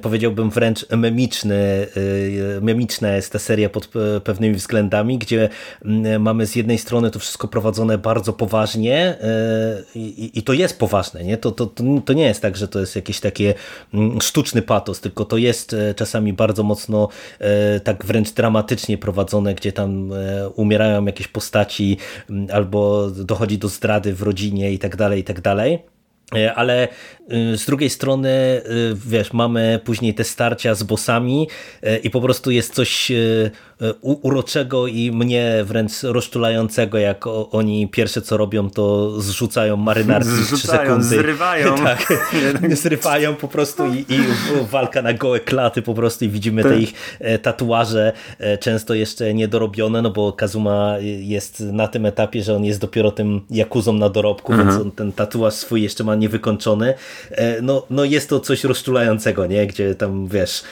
[0.01, 1.87] powiedziałbym wręcz memiczny,
[2.61, 3.89] memiczna jest ta seria pod
[4.23, 5.49] pewnymi względami, gdzie
[5.85, 11.23] mm, mamy z jednej strony to wszystko prowadzone bardzo poważnie e, i, to jest poważne,
[11.23, 11.37] nie?
[11.37, 11.71] To, to,
[12.05, 13.53] to nie jest tak, że to jest jakieś takie
[13.93, 17.07] mm, sztuczny patos, tylko to jest e, czasami bardzo mocno
[17.39, 20.13] e, tak wręcz dramatycznie prowadzone, gdzie tam
[20.55, 21.97] umierają jakieś postaci
[22.53, 25.79] albo dochodzi do zdrady w rodzinie i tak dalej, i tak dalej.
[26.55, 26.87] Ale
[27.29, 28.61] z drugiej strony,
[28.95, 31.47] wiesz, mamy później te starcia z bossami
[32.03, 33.11] i po prostu jest coś
[33.81, 40.57] E, uroczego i mnie wręcz rozczulającego, jak oni pierwsze co robią, to zrzucają marynarki w
[40.57, 41.03] 3 sekundy.
[41.03, 41.75] Zrywają.
[41.83, 42.13] tak,
[42.83, 44.19] zrywają po prostu i, i,
[44.71, 46.81] walka na gołe klaty po prostu i widzimy te tak.
[46.81, 52.55] ich e, tatuaże, e, często jeszcze niedorobione, no bo Kazuma jest na tym etapie, że
[52.55, 54.81] on jest dopiero tym jakuzą na dorobku, więc mhm.
[54.81, 56.93] on ten tatuaż swój jeszcze ma niewykończony.
[57.61, 59.67] No, no jest to coś rozczulającego, nie?
[59.67, 60.63] Gdzie tam, wiesz,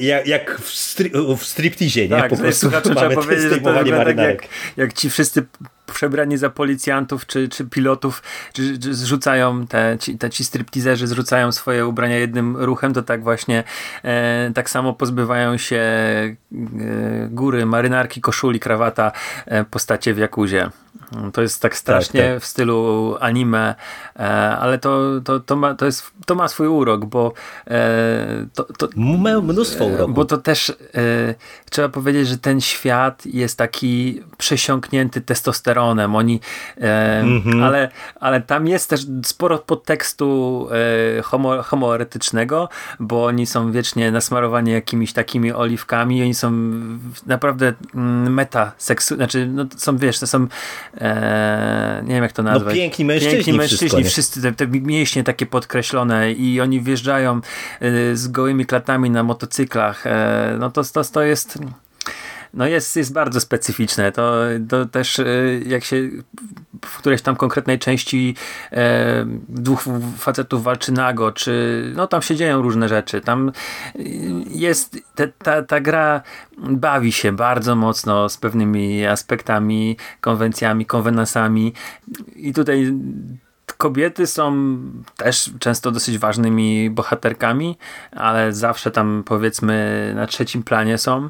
[0.00, 2.08] jak, jak w, stri w stripteasie, nie?
[2.08, 5.46] Tak, po słuchacze trzeba powiedzieć, że to wygląda tak jak, jak ci wszyscy
[5.94, 8.22] przebrani za policjantów czy, czy pilotów
[8.52, 13.22] czy, czy zrzucają te ci, te ci stripteaserzy zrzucają swoje ubrania jednym ruchem, to tak
[13.22, 13.64] właśnie
[14.02, 16.36] e, tak samo pozbywają się e,
[17.30, 19.12] góry, marynarki, koszuli, krawata
[19.46, 20.70] e, postacie w Jakuzie.
[21.32, 22.42] To jest tak strasznie tak, tak.
[22.42, 23.74] w stylu anime,
[24.16, 24.22] e,
[24.58, 27.32] ale to, to, to, ma, to, jest, to ma swój urok, bo
[27.66, 28.88] e, to, to,
[29.42, 30.12] mnóstwo e, uroku.
[30.12, 30.72] Bo to też
[31.70, 36.40] trzeba powiedzieć, że ten świat jest taki przesiąknięty testosteronem oni,
[36.80, 37.62] e, Mhm.
[37.62, 37.88] ale,
[38.20, 40.68] ale tam jest też sporo podtekstu
[41.18, 42.68] e, homo, homoeretycznego,
[43.00, 46.52] bo oni są wiecznie nasmarowani jakimiś takimi oliwkami, oni są
[47.26, 50.46] naprawdę mm, meta seksu, znaczy no, są, wiesz, to są
[50.98, 52.74] e, nie wiem jak to nazwać.
[52.74, 54.10] piękni mężczyźni Piękni wszystko, mężczyźni, nie?
[54.10, 57.40] wszyscy te, te mięśnie takie podkreślone i oni wjeżdżają
[57.80, 60.06] e, z gołymi klatami na motocyklach.
[60.06, 61.58] E, no to, to, to jest
[62.56, 64.12] no jest, jest bardzo specyficzne.
[64.12, 65.26] To, to też e,
[65.66, 65.96] jak się
[66.84, 68.34] w którejś tam konkretnej części
[68.72, 69.84] e, dwóch
[70.18, 73.20] facetów walczy nago, czy no tam się dzieją różne rzeczy.
[73.20, 74.02] Tam e,
[74.50, 76.22] jest te, ta, ta gra
[76.58, 81.72] bawi się bardzo mocno z pewnymi aspektami, konwencjami, konwenansami
[82.36, 82.92] i tutaj
[83.76, 84.76] kobiety są
[85.16, 87.78] też często dosyć ważnymi bohaterkami,
[88.12, 91.28] ale zawsze tam powiedzmy na trzecim planie są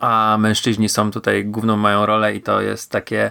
[0.00, 3.30] a mężczyźni są tutaj główną mają rolę i to jest takie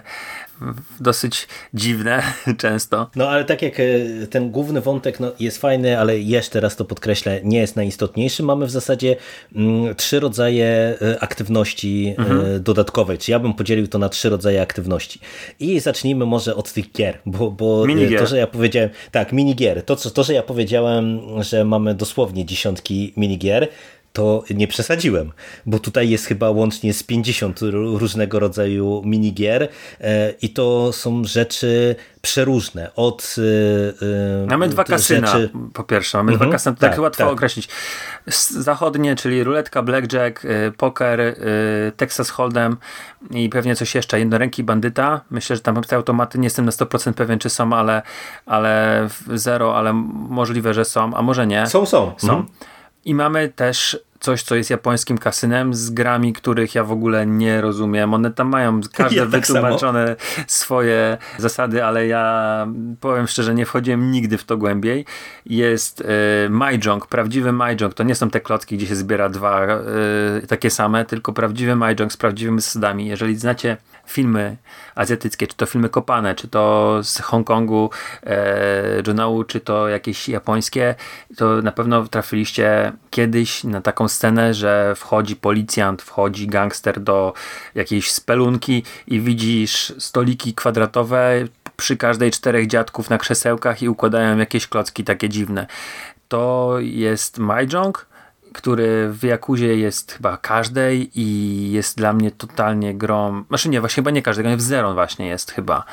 [1.00, 2.22] dosyć dziwne
[2.58, 3.10] często.
[3.16, 3.84] No ale tak jak e,
[4.30, 8.42] ten główny wątek no, jest fajny, ale jeszcze raz to podkreślę, nie jest najistotniejszy.
[8.42, 9.16] Mamy w zasadzie
[9.54, 10.66] mm, trzy rodzaje
[11.02, 15.20] e, aktywności e, dodatkowej, czy ja bym podzielił to na trzy rodzaje aktywności.
[15.60, 18.20] I zacznijmy może od tych gier, bo, bo Minigier.
[18.20, 22.44] to, że ja powiedziałem, tak, minigier, to, co- to, że ja powiedziałem, że mamy dosłownie
[22.44, 23.68] dziesiątki minigier,
[24.14, 25.32] to nie przesadziłem,
[25.66, 29.68] bo tutaj jest chyba łącznie z 50 r- różnego rodzaju minigier
[30.00, 32.90] e, i to są rzeczy przeróżne.
[32.96, 36.18] Od e, e, Mamy dwa kasyna, rzeczy- po pierwsze.
[36.18, 37.32] Mamy Mhm, dwa kasyna, to tak, tak, łatwo tak.
[37.32, 37.68] określić.
[38.50, 40.42] Zachodnie, czyli ruletka, blackjack,
[40.76, 41.20] poker,
[41.96, 42.76] Texas Hold'em
[43.30, 44.18] i pewnie coś jeszcze.
[44.18, 45.20] Jednoręki bandyta.
[45.30, 48.02] Myślę, że tam te automaty, nie jestem na 100% pewien, czy są, ale,
[48.46, 49.92] ale zero, ale
[50.28, 51.66] możliwe, że są, a może nie.
[51.66, 52.12] Są, są.
[52.18, 52.28] Są.
[52.28, 52.46] Mhm.
[53.04, 57.60] I mamy też coś, co jest japońskim kasynem z grami, których ja w ogóle nie
[57.60, 58.14] rozumiem.
[58.14, 62.66] One tam mają każde Ja tak wytłumaczone swoje zasady, ale ja
[63.00, 65.04] powiem szczerze, nie wchodziłem nigdy w to głębiej.
[65.46, 67.94] Jest e, Mahjong, prawdziwy Mahjong.
[67.94, 69.80] To nie są te klocki, gdzie się zbiera dwa e,
[70.48, 73.06] takie same, tylko prawdziwy Mahjong z prawdziwymi zasadami.
[73.06, 73.76] Jeżeli znacie
[74.06, 74.56] filmy
[74.94, 77.90] azjatyckie, czy to filmy kopane, czy to z Hongkongu,
[78.22, 80.94] e, Jonau, czy to jakieś japońskie,
[81.36, 87.32] to na pewno trafiliście kiedyś na taką scenę, że wchodzi policjant, wchodzi gangster do
[87.74, 91.44] jakiejś spelunki i widzisz stoliki kwadratowe
[91.76, 95.66] przy każdej czterech dziadków na krzesełkach i układają jakieś klocki takie dziwne.
[96.28, 98.06] To jest Mahjong,
[98.54, 103.94] który w Jakuzie jest chyba każdej i jest dla mnie totalnie grą, znaczy nie, właśnie
[103.94, 105.84] chyba nie każdej, w Zero właśnie jest chyba.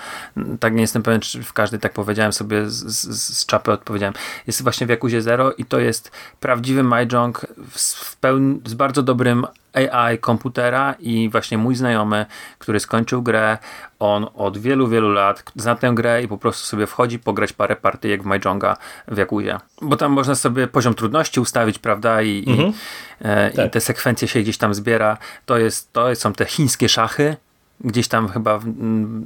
[0.59, 4.14] Tak nie jestem pewien, czy w każdej tak powiedziałem sobie z, z, z czapy odpowiedziałem.
[4.47, 7.45] Jest właśnie w Jakuzie Zero i to jest prawdziwy Mahjong
[7.76, 12.26] z, pełni, z bardzo dobrym AI komputera i właśnie mój znajomy,
[12.59, 13.57] który skończył grę,
[13.99, 17.76] on od wielu, wielu lat zna tę grę i po prostu sobie wchodzi pograć parę
[17.76, 19.57] partyjek w Mahjonga w Jakuzie.
[19.82, 22.22] Bo tam można sobie poziom trudności ustawić, prawda?
[22.22, 22.69] I, Mhm.
[22.69, 22.74] i,
[23.22, 23.67] e, Tak.
[23.67, 25.17] i te sekwencje się gdzieś tam zbiera.
[25.45, 27.36] To, jest, to są te chińskie szachy.
[27.84, 28.59] Gdzieś tam chyba,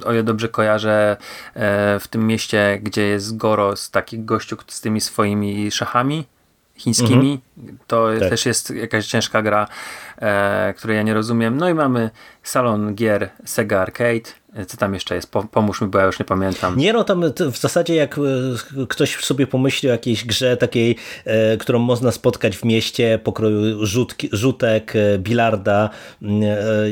[0.04, 1.16] o ile dobrze kojarzę,
[1.54, 6.26] e, w tym mieście, gdzie jest Goro, z takich gościu z tymi swoimi szachami
[6.76, 7.40] chińskimi.
[7.86, 8.30] To Tak.
[8.30, 9.68] też jest jakaś ciężka gra,
[10.18, 11.56] e, której ja nie rozumiem.
[11.56, 12.10] No i mamy
[12.42, 14.30] salon gier Sega Arcade.
[14.56, 15.30] E, Co tam jeszcze jest?
[15.30, 16.76] Po, pomóż mi, bo ja już nie pamiętam.
[16.76, 18.22] Nie no, tam w zasadzie jak e,
[18.88, 24.28] ktoś sobie pomyśli o jakiejś grze takiej, e, którą można spotkać w mieście, pokroju rzutki,
[24.32, 25.90] rzutek, bilarda,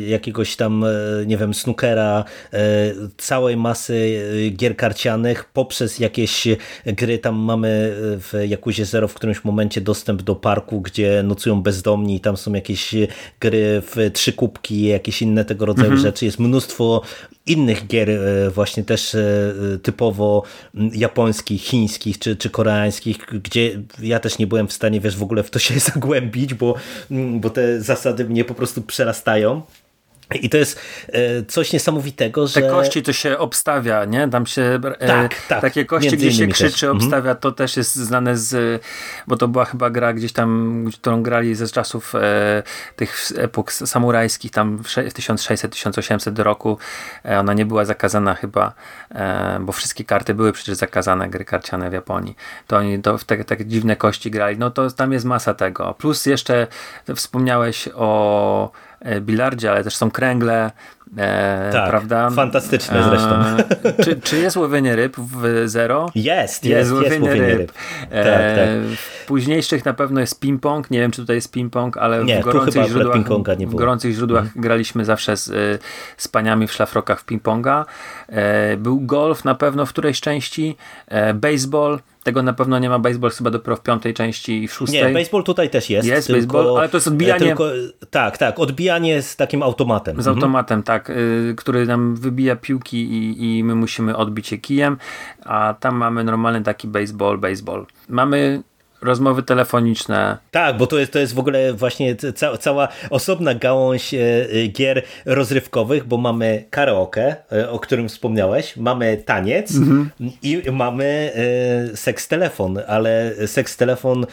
[0.07, 0.85] jakiegoś tam,
[1.27, 2.25] nie wiem, snookera,
[3.17, 4.23] całej masy
[4.57, 6.49] gier karcianych, poprzez jakieś
[6.87, 12.21] gry, tam mamy w Jakuzie Zero w którymś momencie dostęp do parku, gdzie nocują bezdomni,
[12.21, 12.95] tam są jakieś
[13.41, 17.03] gry w trzy kubki, jakieś inne tego rodzaju rzeczy, jest mnóstwo
[17.47, 20.43] innych gier e, właśnie też e, typowo
[20.93, 25.43] japońskich, chińskich czy, czy koreańskich, gdzie ja też nie byłem w stanie wiesz w ogóle
[25.43, 26.75] w to się zagłębić, bo,
[27.11, 29.63] bo te zasady mnie po prostu przerastają.
[30.35, 32.61] I to jest e, coś niesamowitego, że...
[32.61, 34.29] Te kości to się obstawia, nie?
[34.29, 34.63] Tam się
[34.99, 35.61] e, Tak, tak.
[35.61, 36.83] takie kości, Między gdzie się krzyczy, też.
[36.85, 36.97] Mhm.
[37.03, 38.83] obstawia, to też jest znane z,
[39.27, 42.63] bo to była chyba gra gdzieś tam, którą grali ze czasów e,
[42.97, 46.79] tych epok samurajskich, tam w sze- w 1600-1800 roku.
[47.25, 48.73] E, ona nie była zakazana chyba,
[49.15, 52.37] e, bo wszystkie karty były przecież zakazane, gry karciane w Japonii.
[52.67, 54.59] To oni to w te, takie dziwne kości grali.
[54.59, 55.95] No to tam jest masa tego.
[55.99, 56.67] Plus jeszcze
[57.17, 58.71] wspomniałeś o
[59.21, 60.71] bilardzie, ale też są kręgle,
[61.17, 62.31] e, tak, prawda?
[62.31, 63.35] Fantastyczne zresztą.
[63.85, 66.11] E, czy, czy jest łowienie ryb w Zero?
[66.15, 67.59] Jest, jest, jest łowienie, jest łowienie ryb.
[67.59, 67.73] ryb.
[68.11, 68.97] E, tak, tak.
[68.97, 72.45] W późniejszych na pewno jest ping-pong, nie wiem czy tutaj jest ping-pong, ale nie, w
[72.45, 75.83] gorących źródłach, nie w gorących źródłach graliśmy zawsze z,
[76.17, 77.85] z paniami w szlafrokach w ping-ponga.
[78.29, 80.77] E, był golf na pewno w którejś części,
[81.09, 84.73] e, baseball, tego na pewno nie ma baseball chyba dopiero w piątej części i w
[84.73, 85.03] szóstej.
[85.03, 86.09] Nie, baseball tutaj też jest.
[86.09, 87.47] Jest tylko, baseball, ale to jest odbijanie.
[87.47, 87.71] Tylko,
[88.11, 90.17] tak, tak, odbijanie z takim automatem.
[90.17, 90.37] Z mhm.
[90.37, 94.97] automatem, tak, y, który nam wybija piłki i, i my musimy odbić je kijem,
[95.45, 97.87] a tam mamy normalny taki baseball, baseball.
[98.09, 98.63] Mamy
[99.05, 100.39] rozmowy telefoniczne.
[100.51, 104.69] Tak, bo to jest, to jest w ogóle właśnie ca cała osobna gałąź e, e,
[104.69, 110.11] gier rozrywkowych, bo mamy karaoke, e, o którym wspomniałeś, mamy taniec mhm.
[110.43, 111.33] i mamy
[111.95, 114.27] seks telefon, ale seks telefon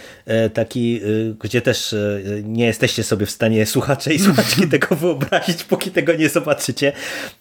[0.54, 1.02] taki,
[1.40, 1.96] gdzie też
[2.44, 6.92] nie jesteście sobie w stanie słuchacze i słuchaczki tego wyobrazić, póki tego nie zobaczycie,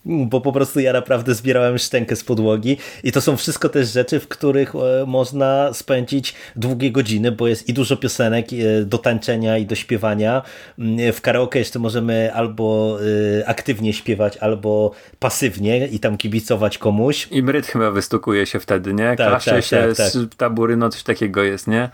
[0.04, 4.20] bo po prostu ja naprawdę zbierałem szczękę z podłogi i to są wszystko też rzeczy,
[4.20, 4.72] w których
[5.06, 9.74] można spędzić długie godziny godziny, bo jest i dużo piosenek e, do tańczenia i do
[9.74, 10.42] śpiewania.
[10.78, 12.98] Mm, w karaoke jeszcze możemy albo
[13.40, 17.28] e, aktywnie śpiewać, albo pasywnie i tam kibicować komuś.
[17.30, 19.16] I mryt chyba wystukuje się wtedy, nie?
[19.16, 20.06] Tak, Klaszcze tak, się tak, tak.
[20.06, 21.90] z tabury, no coś takiego jest, nie?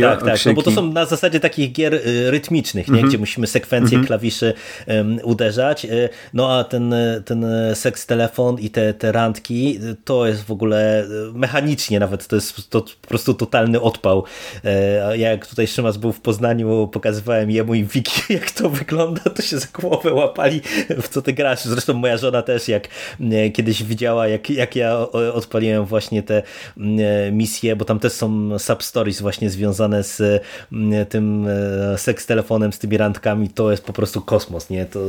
[0.00, 2.92] Tak, tak, no bo to są na zasadzie takich gier y, rytmicznych, nie?
[2.92, 3.08] Mhm.
[3.08, 4.06] gdzie musimy sekwencje mhm.
[4.06, 4.54] klawiszy
[4.86, 5.84] um, uderzać.
[5.84, 11.04] Y, no a ten, ten seks telefon i te, te randki to jest w ogóle
[11.04, 14.24] y, mechanicznie nawet, to jest to po prostu totalny odpał.
[15.16, 19.42] Ja jak tutaj Szymas był w Poznaniu, pokazywałem jemu i Wiki, jak to wygląda, to
[19.42, 20.60] się za głowę łapali,
[21.02, 21.64] w co ty grasz.
[21.64, 22.88] Zresztą moja żona też, jak
[23.54, 24.98] kiedyś widziała, jak, jak ja
[25.34, 26.42] odpaliłem właśnie te
[27.32, 31.46] misje, bo tam też są substories właśnie związane związane z mm, tym
[31.94, 34.86] e, seks telefonem, z tymi randkami, to jest po prostu kosmos, nie?
[34.86, 35.00] To,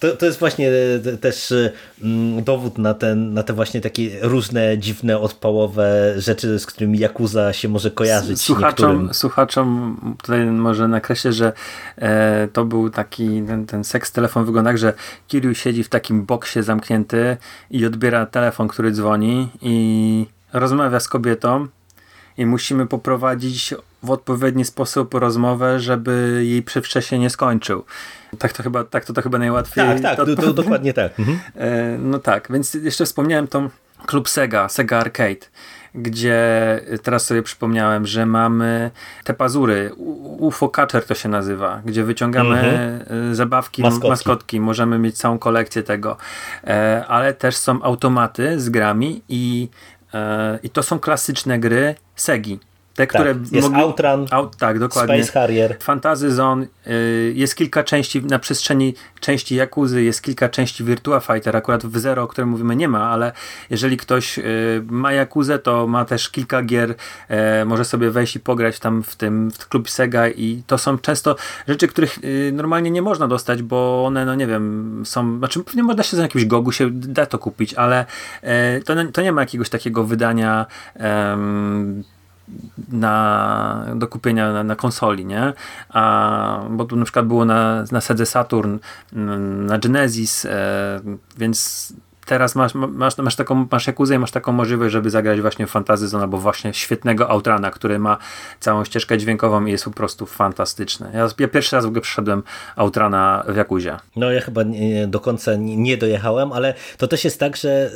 [0.00, 0.70] to, to jest właśnie
[1.06, 1.54] e, też
[2.02, 7.52] mm, dowód na, ten, na te właśnie takie różne, dziwne, odpałowe rzeczy, z którymi Yakuza
[7.52, 9.14] się może kojarzyć słuchaczom, niektórym.
[9.14, 11.52] Słuchaczom tutaj może nakreślę, że
[11.96, 14.92] e, to był taki, ten, ten seks telefon wygląda tak, że
[15.28, 17.36] Kiryu siedzi w takim boksie zamknięty
[17.70, 21.68] i odbiera telefon, który dzwoni i rozmawia z kobietą
[22.38, 27.84] i musimy poprowadzić w odpowiedni sposób rozmowę, żeby jej przedwcześnie nie skończył.
[28.38, 29.84] Tak to chyba, tak to, to chyba najłatwiej.
[29.86, 31.20] Tak, tak, to, to, dokładnie tak.
[31.20, 31.38] Mhm.
[31.56, 33.68] E, no tak, więc jeszcze wspomniałem tą
[34.06, 35.46] klub Sega, Sega Arcade,
[35.94, 36.40] gdzie
[37.02, 38.90] teraz sobie przypomniałem, że mamy
[39.24, 39.90] te pazury,
[40.38, 43.34] UFO Catcher to się nazywa, gdzie wyciągamy mhm.
[43.34, 44.08] zabawki, maskotki.
[44.08, 44.60] maskotki.
[44.60, 46.16] możemy mieć całą kolekcję tego,
[46.64, 49.68] e, ale też są automaty z grami i
[50.01, 50.01] E,
[50.62, 52.58] I to są klasyczne gry Segi.
[52.94, 53.82] Te, tak, które jest mogli...
[53.82, 55.24] Outrun, Out, tak, dokładnie.
[55.24, 55.76] Space Harrier.
[55.80, 56.66] Fantasy Zone.
[56.86, 61.56] Y, jest kilka części, na przestrzeni części Jakuzy jest kilka części Virtua Fighter.
[61.56, 63.32] Akurat w Zero, o którym mówimy, nie ma, ale
[63.70, 64.42] jeżeli ktoś y,
[64.90, 66.90] ma Jakuzę, to ma też kilka gier.
[66.90, 70.98] Y, może sobie wejść i pograć tam w tym w klub Sega i to są
[70.98, 71.36] często
[71.68, 72.18] rzeczy, których
[72.52, 76.22] normalnie nie można dostać, bo one, no nie wiem, są, znaczy pewnie można się za
[76.22, 78.06] jakimś gogu się da to kupić, ale
[78.84, 80.66] to, to nie ma jakiegoś takiego wydania
[82.88, 85.52] na, do kupienia na, na, konsoli, nie?
[85.88, 88.78] A, bo tu na przykład było na, na Sedze Saturn,
[89.66, 91.00] na Genesis, e,
[91.38, 91.92] więc
[92.32, 95.70] teraz masz, masz, masz taką, masz Jakuzę i masz taką możliwość, żeby zagrać właśnie w
[95.70, 98.18] Fantasy Zone albo właśnie świetnego Outrana, który ma
[98.60, 101.10] całą ścieżkę dźwiękową i jest po prostu fantastyczny.
[101.14, 102.42] Ja, ja pierwszy raz w ogóle przeszedłem
[102.76, 103.96] Outrana w Jakuzie.
[104.16, 107.90] No ja chyba nie, do końca nie dojechałem, ale to też jest tak, że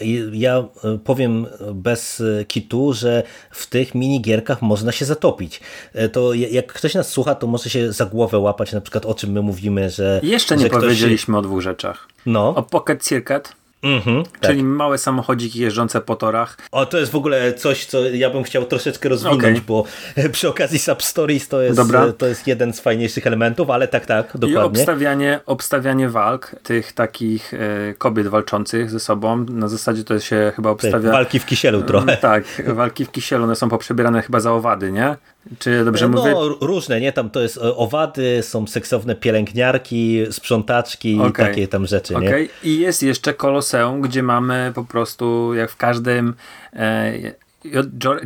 [0.00, 0.64] y, ja
[1.04, 5.60] powiem bez kitu, że w tych minigierkach można się zatopić.
[5.94, 9.14] Y, to jak ktoś nas słucha, to może się za głowę łapać na przykład o
[9.14, 10.20] czym my mówimy, że...
[10.22, 11.44] Jeszcze nie powiedzieliśmy ktoś...
[11.44, 12.08] o dwóch rzeczach.
[12.26, 12.54] No.
[12.54, 13.47] O Pocket Circuit
[13.82, 14.66] Mhm, czyli tak.
[14.66, 16.56] małe samochodziki jeżdżące po torach.
[16.72, 19.60] O, to jest w ogóle coś, co ja bym chciał troszeczkę rozwinąć, okay.
[19.66, 19.84] bo
[20.32, 21.80] przy okazji Substories to jest,
[22.18, 24.52] to jest jeden z fajniejszych elementów, ale tak, tak, dokładnie.
[24.52, 27.58] I obstawianie, obstawianie walk tych takich e,
[27.98, 31.10] kobiet walczących ze sobą, na zasadzie to się chyba obstawia...
[31.10, 32.16] Tak, walki w kisielu trochę.
[32.16, 35.16] Tak, walki w kisielu, one są poprzebierane chyba za owady, nie?
[35.58, 36.34] Czy dobrze no, mówię?
[36.60, 37.12] różne, nie?
[37.12, 41.30] Tam to jest e, owady, są seksowne pielęgniarki, sprzątaczki okay.
[41.30, 42.48] i takie tam rzeczy, okay.
[42.62, 42.70] nie?
[42.70, 46.34] I jest jeszcze Koloseum, gdzie mamy po prostu, jak w każdym
[46.72, 47.12] e,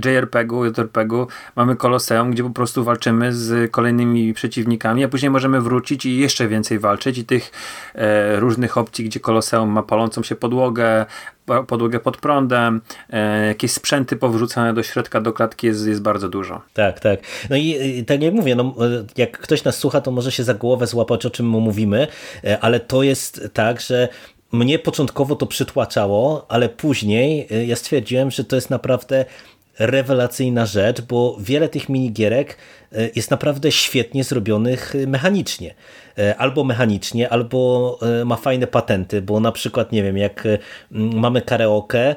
[0.04, 1.26] JRPG-u, JRPG-u
[1.56, 6.48] mamy Koloseum, gdzie po prostu walczymy z kolejnymi przeciwnikami, a później możemy wrócić i jeszcze
[6.48, 7.50] więcej walczyć i tych
[7.94, 11.06] e, różnych opcji, gdzie Koloseum ma palącą się podłogę,
[11.66, 12.80] podłogę pod prądem,
[13.10, 16.62] e, jakieś sprzęty powrzucane do środka, do klatki jest, jest bardzo dużo.
[16.74, 17.20] Tak, tak.
[17.50, 20.54] No i, tak jak mówię, no, e, jak ktoś nas słucha, to może się za
[20.54, 22.06] głowę złapać, o czym mu mówimy,
[22.44, 24.08] e, ale to jest tak, że
[24.52, 29.24] mnie początkowo to przytłaczało, ale później e, ja stwierdziłem, że to jest naprawdę
[29.78, 32.56] rewelacyjna rzecz, bo wiele tych minigierek
[33.16, 35.74] jest naprawdę świetnie zrobionych mechanicznie.
[36.18, 40.58] E, albo mechanicznie, albo e, ma fajne patenty, bo na przykład, nie wiem, jak e,
[40.90, 42.16] mamy karaoke,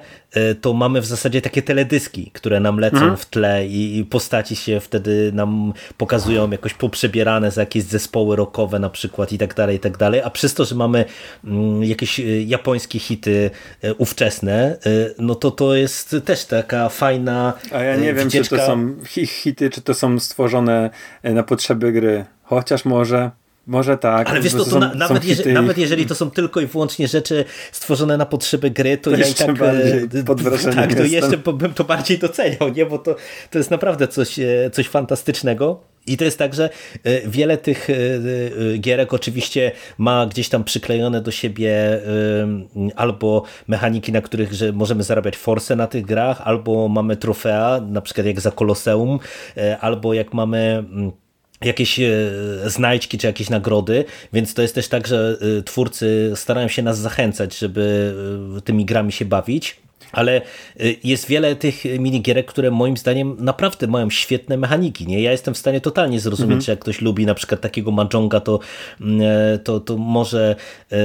[0.61, 3.17] to mamy w zasadzie takie teledyski, które nam lecą mhm.
[3.17, 8.89] w tle i postaci się wtedy nam pokazują jakoś poprzebierane za jakieś zespoły rockowe na
[8.89, 11.05] przykład i tak dalej, i tak dalej, a przez to, że mamy
[11.81, 13.51] jakieś japońskie hity
[13.97, 14.77] ówczesne,
[15.19, 18.95] no to to jest też taka fajna A ja nie wiem, czy to są
[19.27, 20.89] hity, czy to są stworzone
[21.23, 22.25] na potrzeby gry.
[22.43, 23.31] Chociaż może
[23.67, 24.29] może tak.
[24.29, 27.07] Ale wiesz, to, to są, na, nawet, jeżeli, nawet, jeżeli, to są tylko i wyłącznie
[27.07, 30.41] rzeczy stworzone na potrzeby gry, to, to ja i tak e, pod
[30.75, 32.85] tak, to jeszcze bym to bardziej doceniał, nie?
[32.85, 33.15] bo to,
[33.51, 35.79] to jest naprawdę coś, e, coś fantastycznego.
[36.07, 36.69] I to jest tak, że
[37.03, 37.87] e, wiele tych
[38.79, 42.01] gierek oczywiście ma gdzieś tam przyklejone do siebie
[42.95, 48.01] albo mechaniki, na których że możemy zarabiać force na tych grach, albo mamy trofea, na
[48.01, 49.19] przykład jak za Koloseum,
[49.81, 51.11] albo jak mamy mm,
[51.61, 52.09] jakieś e,
[52.65, 56.97] znajdźki czy jakieś nagrody, więc to jest też tak, że e, twórcy starają się nas
[56.99, 58.13] zachęcać, żeby
[58.57, 60.41] e, tymi grami się bawić ale
[60.81, 65.07] y, jest wiele tych minigierek, które moim zdaniem naprawdę mają świetne mechaniki.
[65.07, 65.21] Nie?
[65.21, 66.61] Ja jestem w stanie totalnie zrozumieć, mhm.
[66.61, 68.59] że jak ktoś lubi na przykład takiego Mahjonga, to,
[69.01, 70.55] mm, e, to, to może
[70.91, 70.97] e,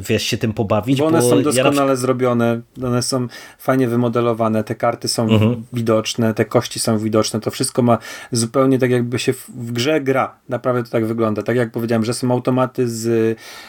[0.00, 0.98] wiesz, się tym pobawić.
[0.98, 3.26] Bo one bo są doskonale ja zrobione, one są
[3.58, 5.62] fajnie wymodelowane, te karty są mhm.
[5.72, 7.98] widoczne, te kości są widoczne, to wszystko ma
[8.32, 10.34] zupełnie tak jakby się w, grze gra.
[10.48, 11.42] Naprawdę to tak wygląda.
[11.42, 13.06] Tak jak powiedziałem, że są automaty z,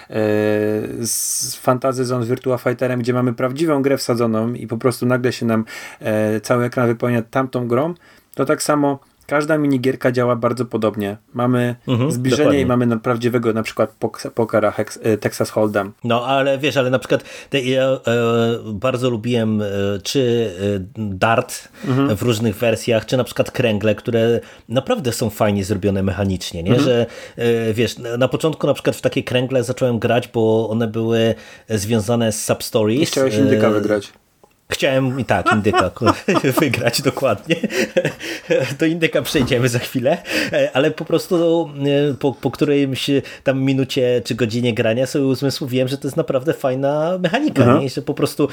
[0.09, 0.15] e,
[1.05, 5.45] z Fantasy Zone Virtua Fighterem, gdzie mamy prawdziwą grę wsadzoną i po prostu nagle się
[5.45, 5.65] nam
[5.99, 7.93] e, cały ekran wypełnia tamtą grą,
[8.35, 11.17] to tak samo każda minigierka działa bardzo podobnie.
[11.33, 12.61] Mamy mhm, zbliżenie dokładnie.
[12.61, 13.95] i mamy prawdziwego na przykład
[14.35, 15.89] pokera e, Texas Hold'em.
[16.03, 17.99] No ale wiesz, ale na przykład ja e,
[18.65, 19.65] bardzo lubiłem e,
[20.03, 22.15] czy e, dart mhm.
[22.15, 24.39] w różnych wersjach, czy na przykład kręgle, które
[24.69, 26.75] naprawdę są fajnie zrobione mechanicznie, nie?
[26.75, 26.85] Mhm.
[26.89, 27.05] Że
[27.35, 31.35] e, wiesz, na początku na przykład w takie kręgle zacząłem grać, bo one były
[31.69, 33.01] związane z substories.
[33.01, 34.13] I chciałeś indyka wygrać.
[34.71, 35.91] Chciałem i tak indyka
[36.59, 37.55] wygrać dokładnie.
[38.79, 40.17] Do indyka przejdziemy za chwilę,
[40.73, 41.69] ale po prostu
[42.11, 43.09] e, po, po którejś
[43.43, 47.89] tam minucie czy godzinie grania sobie uzmysłowiłem, że to jest naprawdę fajna mechanika nie?
[47.89, 48.47] że po prostu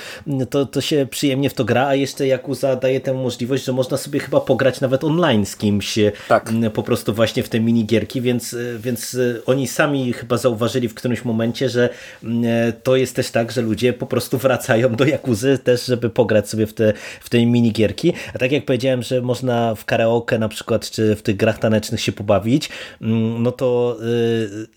[0.51, 3.97] to, to się przyjemnie w to gra, a jeszcze Yakuza daje tę możliwość, że można
[3.97, 5.99] sobie chyba pograć nawet online z kimś
[6.29, 6.53] tak.
[6.75, 11.69] po prostu właśnie w te minigierki, więc, więc oni sami chyba zauważyli w którymś momencie,
[11.69, 11.89] że
[12.83, 16.49] to jest też tak, że ludzie po prostu wracają do Jakuzy też, żeby żeby pograć
[16.49, 18.13] sobie w te, w te minigierki.
[18.35, 22.01] A tak jak powiedziałem, że można w karaoke na przykład, czy w tych grach tanecznych
[22.01, 22.69] się pobawić,
[23.01, 23.97] mm, no to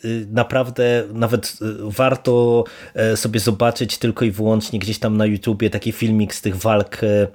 [0.04, 2.64] y, y, naprawdę nawet y, warto
[2.94, 7.04] e, sobie zobaczyć tylko i wyłącznie gdzieś tam na YouTubie taki filmik z tych walk
[7.04, 7.28] e,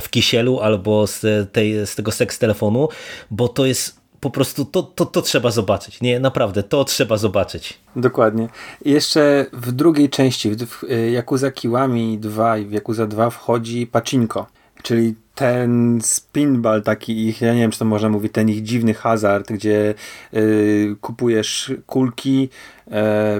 [0.00, 2.88] w kisielu albo z, tej, z tego seks telefonu,
[3.30, 6.00] bo to jest po prostu to, to, to trzeba zobaczyć.
[6.00, 7.78] Nie, naprawdę, to trzeba zobaczyć.
[7.96, 8.48] Dokładnie.
[8.84, 14.46] Jeszcze w drugiej części, w Yakuza Kiwami 2 i w Yakuza 2 wchodzi pacinko,
[14.82, 18.94] czyli ten spinball taki ich, ja nie wiem czy to można mówić, ten ich dziwny
[18.94, 19.94] hazard, gdzie
[20.34, 22.48] y, kupujesz kulki,
[22.86, 22.90] y,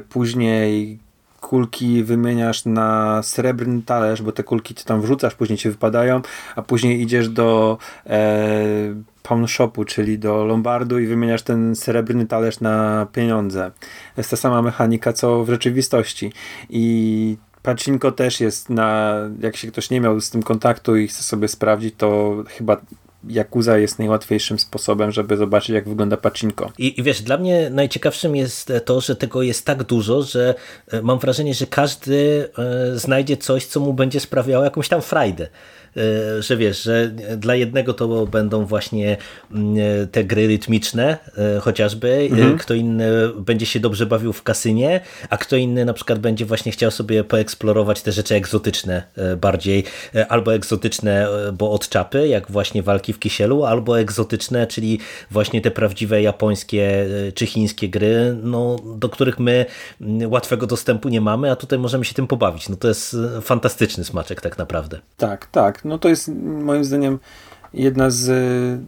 [0.01, 0.99] później
[1.41, 6.23] kulki wymieniasz na srebrny talerz, bo te kulki ty tam wrzucasz, później ci wypadają,
[6.57, 8.49] a później idziesz do e,
[9.23, 13.71] pawn shopu, czyli do lombardu i wymieniasz ten srebrny talerz na pieniądze.
[14.17, 16.33] Jest ta sama mechanika, co w rzeczywistości.
[16.71, 21.23] I Pacinko też jest na, jak się ktoś nie miał z tym kontaktu i chce
[21.23, 22.77] sobie sprawdzić, to chyba
[23.25, 26.73] Yakuza jest najłatwiejszym sposobem, żeby zobaczyć, jak wygląda pacinko.
[26.79, 30.55] I, I, wiesz, dla mnie najciekawszym jest to, że tego jest tak dużo, że
[30.89, 35.49] e, mam wrażenie, że każdy e, znajdzie coś, co mu będzie sprawiało jakąś tam frajdę.
[35.99, 39.17] E, że wiesz, że dla jednego to będą właśnie
[39.53, 39.77] mm,
[40.09, 42.59] te gry rytmiczne e, chociażby, e, mhm.
[42.59, 46.73] kto inny będzie się dobrze bawił w kasynie, a kto inny na przykład będzie właśnie
[46.73, 49.03] chciał sobie poeksplorować te rzeczy egzotyczne
[49.41, 49.85] bardziej,
[50.29, 55.71] albo egzotyczne, bo od czapy, jak właśnie walki w kisielu, albo egzotyczne, czyli właśnie te
[55.71, 59.67] prawdziwe japońskie czy chińskie gry, no, do których my
[60.01, 62.69] mm, łatwego dostępu nie mamy, a tutaj możemy się tym pobawić.
[62.69, 65.01] No to jest fantastyczny smaczek tak naprawdę.
[65.17, 67.19] Tak, tak no to jest moim zdaniem
[67.75, 68.31] jedna z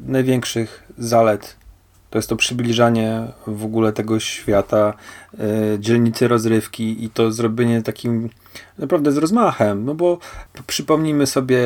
[0.07, 1.61] największych zalet
[2.11, 4.95] to jest to przybliżanie w ogóle tego świata,
[5.39, 8.31] yy, dzielnicy rozrywki i to zrobienie takim
[8.79, 10.19] naprawdę z rozmachem, no bo
[10.67, 11.59] przypomnijmy sobie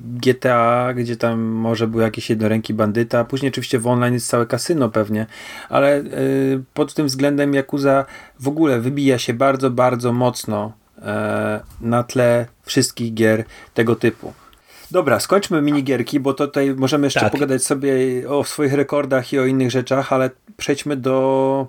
[0.00, 4.88] GTA, gdzie tam może był jakiś jednoręki bandyta, później oczywiście w online jest całe kasyno
[4.88, 5.26] pewnie,
[5.68, 8.04] ale yy, pod tym względem Yakuza
[8.40, 10.72] w ogóle wybija się bardzo, bardzo mocno
[11.80, 14.32] na tle wszystkich gier tego typu.
[14.92, 17.32] Dobra, skończmy minigierki, bo tutaj możemy jeszcze tak.
[17.32, 17.94] pogadać sobie
[18.28, 21.66] o swoich rekordach i o innych rzeczach, ale przejdźmy do,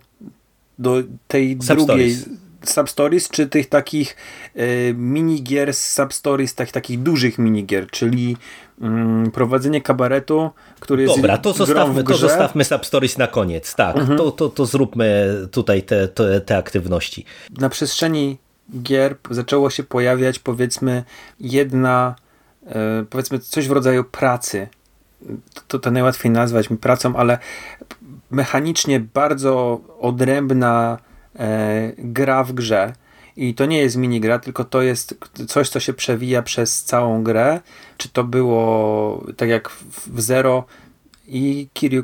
[0.80, 2.18] do tej drugiej
[2.64, 4.16] substories, czy tych takich
[4.56, 8.38] y, minigier z substories, tak, takich dużych minigier, czyli
[9.28, 14.18] y, prowadzenie kabaretu, który jest Dobra, to zostawmy, to zostawmy substories na koniec, tak, mhm.
[14.18, 17.26] to, to, to zróbmy tutaj te, te, te aktywności.
[17.58, 18.38] Na przestrzeni
[18.82, 21.04] gier zaczęło się pojawiać powiedzmy
[21.40, 22.16] jedna
[23.10, 24.68] powiedzmy coś w rodzaju pracy.
[25.68, 27.38] To, to najłatwiej nazwać mi pracą, ale
[28.32, 30.98] mechanicznie bardzo odrębna
[31.40, 32.94] e, gra w grze.
[33.38, 35.16] I to nie jest minigra, tylko to jest
[35.48, 37.60] coś, co się przewija przez całą grę.
[37.98, 40.66] Czy to było tak jak w Zero
[41.28, 42.04] i Kiryu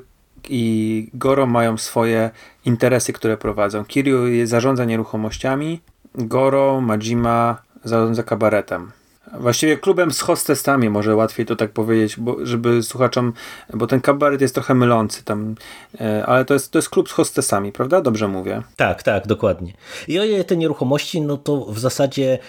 [0.49, 2.29] i Goro mają swoje
[2.65, 3.85] interesy, które prowadzą.
[3.85, 5.81] Kiryu zarządza nieruchomościami,
[6.15, 8.91] Goro, Majima zarządza kabaretem.
[9.33, 13.33] Właściwie klubem z hostessami, może łatwiej to tak powiedzieć, bo, żeby słuchaczom,
[13.73, 15.55] bo ten kabaret jest trochę mylący tam,
[16.01, 18.01] e, ale to jest, to jest klub z hostessami, prawda?
[18.01, 18.61] Dobrze mówię.
[18.75, 19.73] Tak, tak, dokładnie.
[20.07, 22.39] I o te nieruchomości, no to w zasadzie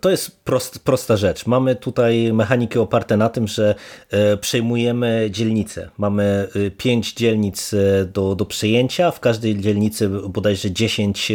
[0.00, 1.46] to jest prost, prosta rzecz.
[1.46, 3.74] Mamy tutaj mechaniki oparte na tym, że
[4.10, 5.90] e, przejmujemy dzielnice.
[5.98, 11.32] Mamy e, pięć dzielnic e, do, do przejęcia, w każdej dzielnicy bodajże 10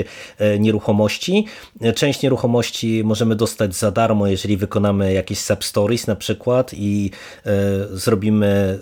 [0.60, 1.46] nieruchomości.
[1.96, 7.12] Część nieruchomości możemy dostać za darmo, jeżeli wykonamy jakieś substories na przykład i
[7.92, 8.80] zrobimy,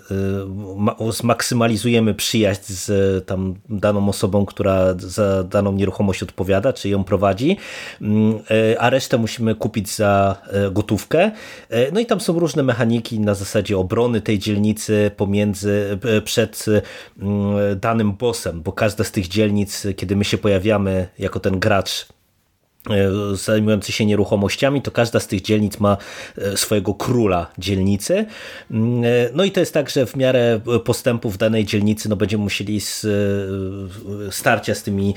[1.10, 7.56] zmaksymalizujemy przyjaźń z tam daną osobą, która za daną nieruchomość odpowiada, czy ją prowadzi,
[8.00, 8.38] mm,
[8.78, 11.30] a resztę musimy musimy kupić za e, gotówkę.
[11.70, 16.64] E, no i tam są różne mechaniki na zasadzie obrony tej dzielnicy pomiędzy, e, przed
[17.76, 22.06] danym bossem, bo każda z tych dzielnic, kiedy my się pojawiamy jako ten gracz
[23.32, 25.96] zajmujący się nieruchomościami, to każda z tych dzielnic ma
[26.38, 28.26] e, swojego króla dzielnicy.
[28.70, 32.16] Mm, e, no i to jest tak, że w miarę postępu w danej dzielnicy no
[32.16, 33.06] będziemy musieli z,
[34.30, 35.14] starcia z tymi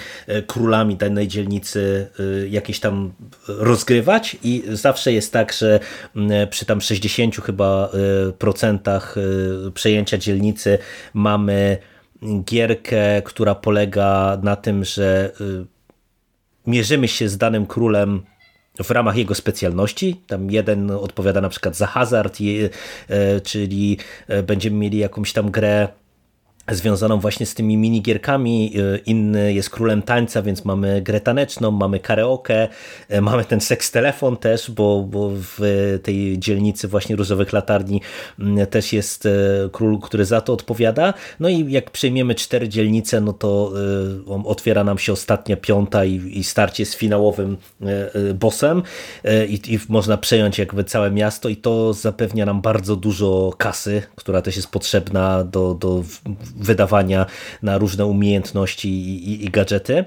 [0.48, 2.08] królami danej dzielnicy
[2.50, 3.14] jakieś tam
[3.48, 5.80] rozgrywać i zawsze jest tak, że
[6.16, 7.90] mm, przy tam 60 chyba
[8.40, 9.16] procentach
[9.74, 10.78] przejęcia dzielnicy
[11.14, 11.78] mamy
[12.44, 15.32] gierkę, która polega na tym, że
[16.68, 18.22] mierzymy się z danym królem
[18.84, 20.22] w ramach jego specjalności.
[20.28, 22.38] Tam jeden odpowiada na przykład za hazard,
[23.10, 23.98] e, czyli
[24.28, 25.88] e, będziemy mieli jakąś tam grę
[26.72, 28.74] związaną właśnie z tymi minigierkami.
[28.78, 32.68] E, inny jest królem tańca, więc mamy grę taneczną, mamy karaoke,
[33.10, 35.60] e, mamy ten seks telefon też, bo, bo w
[36.04, 38.02] tej dzielnicy właśnie różowych latarni
[38.40, 39.30] mm, też jest e,
[39.72, 41.14] król, który za to odpowiada.
[41.40, 43.72] No i jak przejmiemy cztery dzielnice, no to
[44.46, 47.58] otwiera nam się ostatnia piąta i, i starcie z finałowym
[48.36, 48.84] bossem
[49.48, 54.42] i, i można przejąć jakby całe miasto i to zapewnia nam bardzo dużo kasy, która
[54.42, 56.04] też jest potrzebna do, do
[56.56, 57.26] wydawania
[57.62, 60.06] na różne umiejętności i, i, i gadżety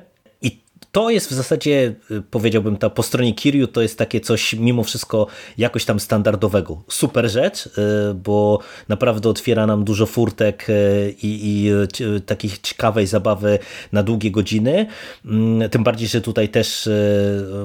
[0.93, 4.85] to jest w zasadzie, y, powiedziałbym, ta po stronie Kiryu to jest takie coś mimo
[4.85, 5.27] wszystko
[5.59, 6.83] jakoś tam standardowego.
[6.89, 7.71] Super rzecz, y,
[8.15, 8.59] bo
[8.89, 11.71] naprawdę otwiera nam dużo furtek y, i, i
[12.27, 13.59] takich ciekawej zabawy
[13.93, 14.87] na długie godziny.
[15.25, 16.89] Mm, tym bardziej, że tutaj też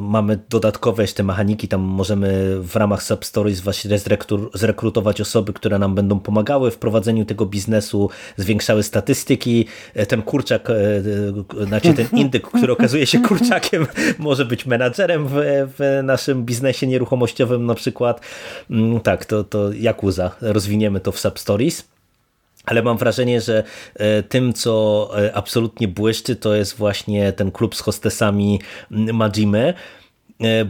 [0.02, 4.00] mamy dodatkowe jeszcze mechaniki, tam możemy w ramach Substories właśnie
[4.54, 9.66] zrekrutować osoby, które nam będą pomagały w prowadzeniu tego biznesu, zwiększały statystyki.
[10.08, 10.68] Ten kurczak,
[11.68, 13.88] znaczy ten indyk, który okazuje się kurczakiem,
[14.20, 15.34] może być menadżerem w,
[15.78, 18.22] w naszym biznesie nieruchomościowym na przykład.
[18.70, 21.94] Mm, tak, to, to Yakuza, rozwiniemy to w Substories.
[22.66, 23.64] Ale mam wrażenie, że
[23.96, 28.62] e, tym, co e, absolutnie błyszczy, to jest właśnie ten klub z hostesami
[28.92, 29.74] mm, Majimy,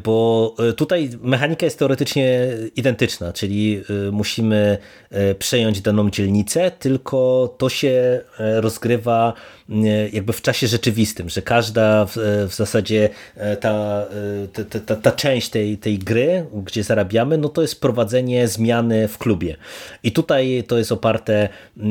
[0.03, 4.78] bo tutaj mechanika jest teoretycznie identyczna, czyli musimy
[5.39, 9.34] przejąć daną dzielnicę, tylko to się rozgrywa
[10.11, 12.18] jakby w czasie rzeczywistym, że każda w,
[12.49, 14.05] w zasadzie e, ta,
[14.53, 19.07] e, ta, ta, ta, część tej, tej gry, gdzie zarabiamy, no to jest prowadzenie zmiany
[19.07, 19.57] w klubie.
[20.03, 21.49] I tutaj to jest oparte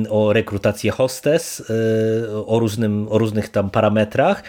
[0.08, 1.70] o rekrutację hostes,
[2.30, 4.42] e, o, różnym, o różnych tam parametrach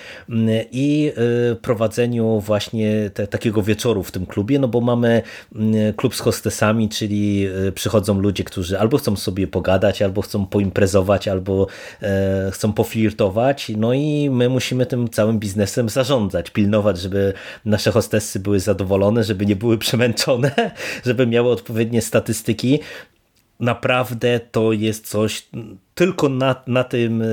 [0.72, 1.14] i
[1.62, 5.22] prowadzeniu właśnie te, takiego wieczoru w tym klubie, no bo mamy
[5.56, 11.28] mm, klub z hostesami, czyli przychodzą ludzie, którzy albo chcą sobie pogadać, albo chcą poimprezować,
[11.28, 11.68] albo
[12.52, 17.34] chcą poflirtować, no i my musimy tym całym biznesem zarządzać, pilnować, żeby
[17.66, 20.72] nasze hostessy były zadowolone, żeby nie były przemęczone,
[21.06, 22.80] żeby miały odpowiednie statystyki.
[23.64, 25.48] Naprawdę to jest coś
[25.96, 27.26] tylko na, na, tym, e,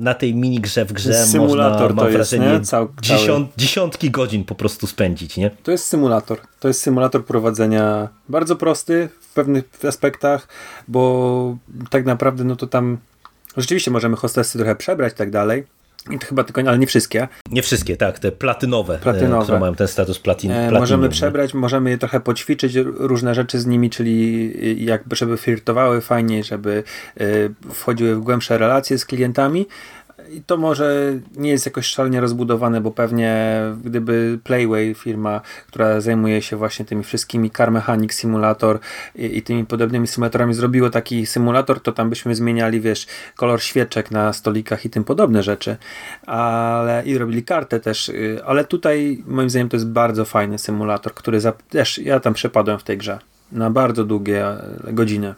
[0.00, 4.54] na tej minigrze w grze symulator można, mam wrażenie, jest, Cał, dziesiąt, dziesiątki godzin po
[4.54, 5.36] prostu spędzić.
[5.36, 5.50] Nie?
[5.62, 6.38] To jest symulator.
[6.60, 10.48] To jest symulator prowadzenia bardzo prosty w pewnych aspektach,
[10.88, 11.56] bo
[11.90, 12.98] tak naprawdę no to tam
[13.56, 15.64] rzeczywiście możemy hostessy trochę przebrać i tak dalej,
[16.10, 17.28] i to chyba tylko, ale nie wszystkie.
[17.50, 19.42] Nie wszystkie, tak, te platynowe, e, platynowe.
[19.42, 23.66] które mają ten status platin, e, Możemy przebrać, możemy je trochę poćwiczyć, różne rzeczy z
[23.66, 26.82] nimi, czyli jakby żeby flirtowały fajniej, żeby
[27.20, 27.24] e,
[27.72, 29.66] wchodziły w głębsze relacje z klientami,
[30.30, 36.42] i to może nie jest jakoś szalenie rozbudowane, bo pewnie gdyby Playway, firma, która zajmuje
[36.42, 38.78] się właśnie tymi wszystkimi Car Mechanic Simulator
[39.14, 43.06] i, i, tymi podobnymi symulatorami, zrobiło taki symulator, to tam byśmy zmieniali, wiesz,
[43.36, 45.76] kolor świeczek na stolikach i tym podobne rzeczy.
[46.26, 51.14] Ale i robili kartę też, y, ale tutaj moim zdaniem to jest bardzo fajny symulator,
[51.14, 53.18] który za, też ja tam przepadłem w tej grze
[53.52, 55.34] na bardzo długie e, godziny.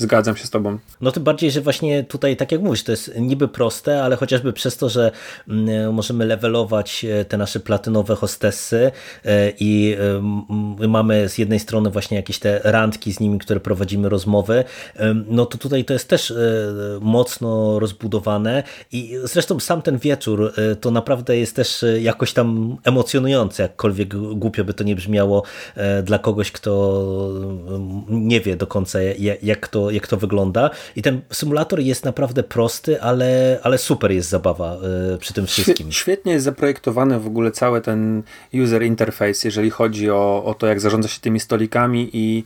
[0.00, 0.78] Zgadzam się z tobą.
[1.00, 4.52] No tym bardziej, że właśnie tutaj, tak jak mówisz, to jest niby proste, ale chociażby
[4.52, 5.12] przez to, że
[5.48, 8.92] mm, możemy levelować e, te nasze platynowe hostessy
[9.24, 9.96] e, i
[10.80, 14.64] e, mamy z jednej strony właśnie jakieś te randki z nimi, które prowadzimy rozmowy,
[15.26, 16.34] no to tutaj to jest też
[17.00, 24.16] mocno rozbudowane i zresztą sam ten wieczór to naprawdę jest też jakoś tam emocjonujące, jakkolwiek
[24.16, 25.42] głupio by to nie brzmiało
[26.02, 27.02] dla kogoś, kto
[28.08, 28.98] nie wie do końca
[29.42, 30.70] jak to jak to wygląda.
[30.96, 34.76] I ten symulator jest naprawdę prosty, ale, ale super jest zabawa
[35.14, 35.92] e, przy tym wszystkim.
[35.92, 38.22] Świetnie jest zaprojektowany w ogóle cały ten
[38.54, 42.44] user interface, jeżeli chodzi o, o to, jak zarządza się tymi stolikami i,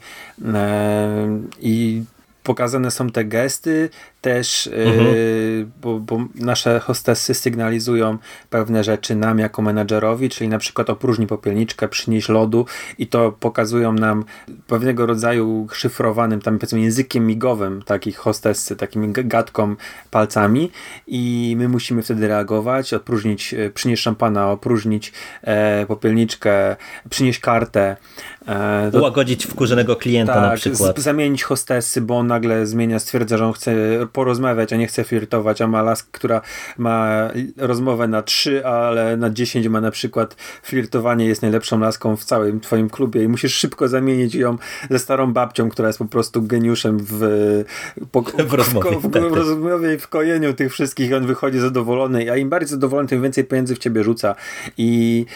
[0.54, 2.02] e, i
[2.44, 3.90] pokazane są te gesty,
[4.20, 5.06] też, mhm.
[5.06, 8.18] yy, bo, bo, nasze hostessy sygnalizują
[8.50, 12.66] pewne rzeczy nam jako menadżerowi, czyli na przykład opróżnij popielniczkę, przynieś lodu
[12.98, 14.24] i to pokazują nam
[14.66, 19.76] pewnego rodzaju szyfrowanym, tam powiedzmy językiem migowym takich hostessy, takim gadką
[20.10, 20.70] palcami
[21.06, 26.76] i my musimy wtedy reagować, opróżnić, e, przynieść szampana, opróżnić e, popielniczkę,
[27.10, 27.96] przynieść kartę.
[28.46, 30.98] E, do, Ułagodzić wkurzonego klienta tak, na przykład.
[30.98, 33.74] zamienić hostessy, bo on nagle zmienia, stwierdza, że on chce
[34.12, 36.40] porozmawiać, a nie chce flirtować, a ma laskę, która
[36.78, 42.24] ma rozmowę na trzy, ale na dziesięć ma na przykład flirtowanie jest najlepszą laską w
[42.24, 44.56] całym twoim klubie i musisz szybko zamienić ją
[44.90, 47.20] ze starą babcią, która jest po prostu geniuszem w,
[48.12, 51.12] po, w, rozmowie, w, w, w rozmowie i w kojeniu tych wszystkich.
[51.12, 54.34] On wychodzi zadowolony, a im bardziej zadowolony, tym więcej pieniędzy w ciebie rzuca.
[54.76, 55.26] I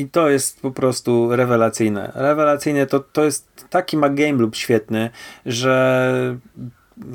[0.00, 2.12] i to jest po prostu rewelacyjne.
[2.14, 5.10] Rewelacyjne to, to jest taki ma game loop świetny,
[5.46, 6.36] że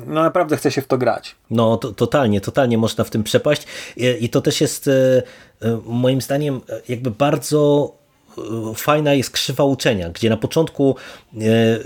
[0.06, 1.36] no naprawdę chce się w to grać.
[1.50, 3.66] No to, totalnie, totalnie można w tym przepaść
[3.96, 5.22] I, i to też jest e,
[5.62, 7.92] e, moim zdaniem e, jakby bardzo
[8.74, 10.96] fajna jest krzywa uczenia, gdzie na początku
[11.34, 11.38] e,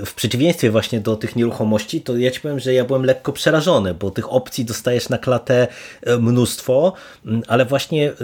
[0.06, 3.94] w przeciwieństwie właśnie do tych nieruchomości, to ja ci powiem, że ja byłem lekko przerażony,
[3.94, 5.68] bo tych opcji dostajesz na klatę
[6.02, 6.92] e, mnóstwo,
[7.48, 8.14] ale właśnie e,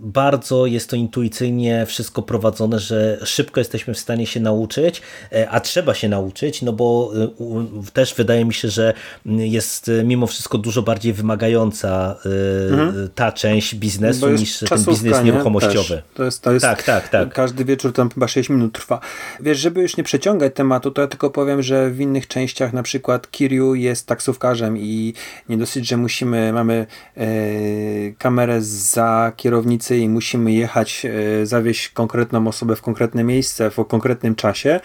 [0.00, 5.02] bardzo jest to intuicyjnie wszystko prowadzone, że szybko jesteśmy w stanie się nauczyć,
[5.50, 7.12] a trzeba się nauczyć, no bo
[7.92, 8.94] też wydaje mi się, że
[9.26, 12.16] jest mimo wszystko dużo bardziej wymagająca
[12.70, 13.08] mhm.
[13.14, 16.02] ta część biznesu niż ten biznes nieruchomościowy.
[16.14, 17.34] To jest, to jest, tak, tak, tak.
[17.34, 19.00] Każdy wie wieczór tam chyba 6 minut trwa.
[19.40, 22.82] Wiesz, żeby już nie przeciągać tematu, to ja tylko powiem, że w innych częściach na
[22.82, 25.14] przykład Kiryu jest taksówkarzem i
[25.48, 27.26] nie dosyć, że musimy, mamy e,
[28.18, 34.34] kamerę za kierownicy i musimy jechać, e, zawieźć konkretną osobę w konkretne miejsce w konkretnym
[34.34, 34.80] czasie,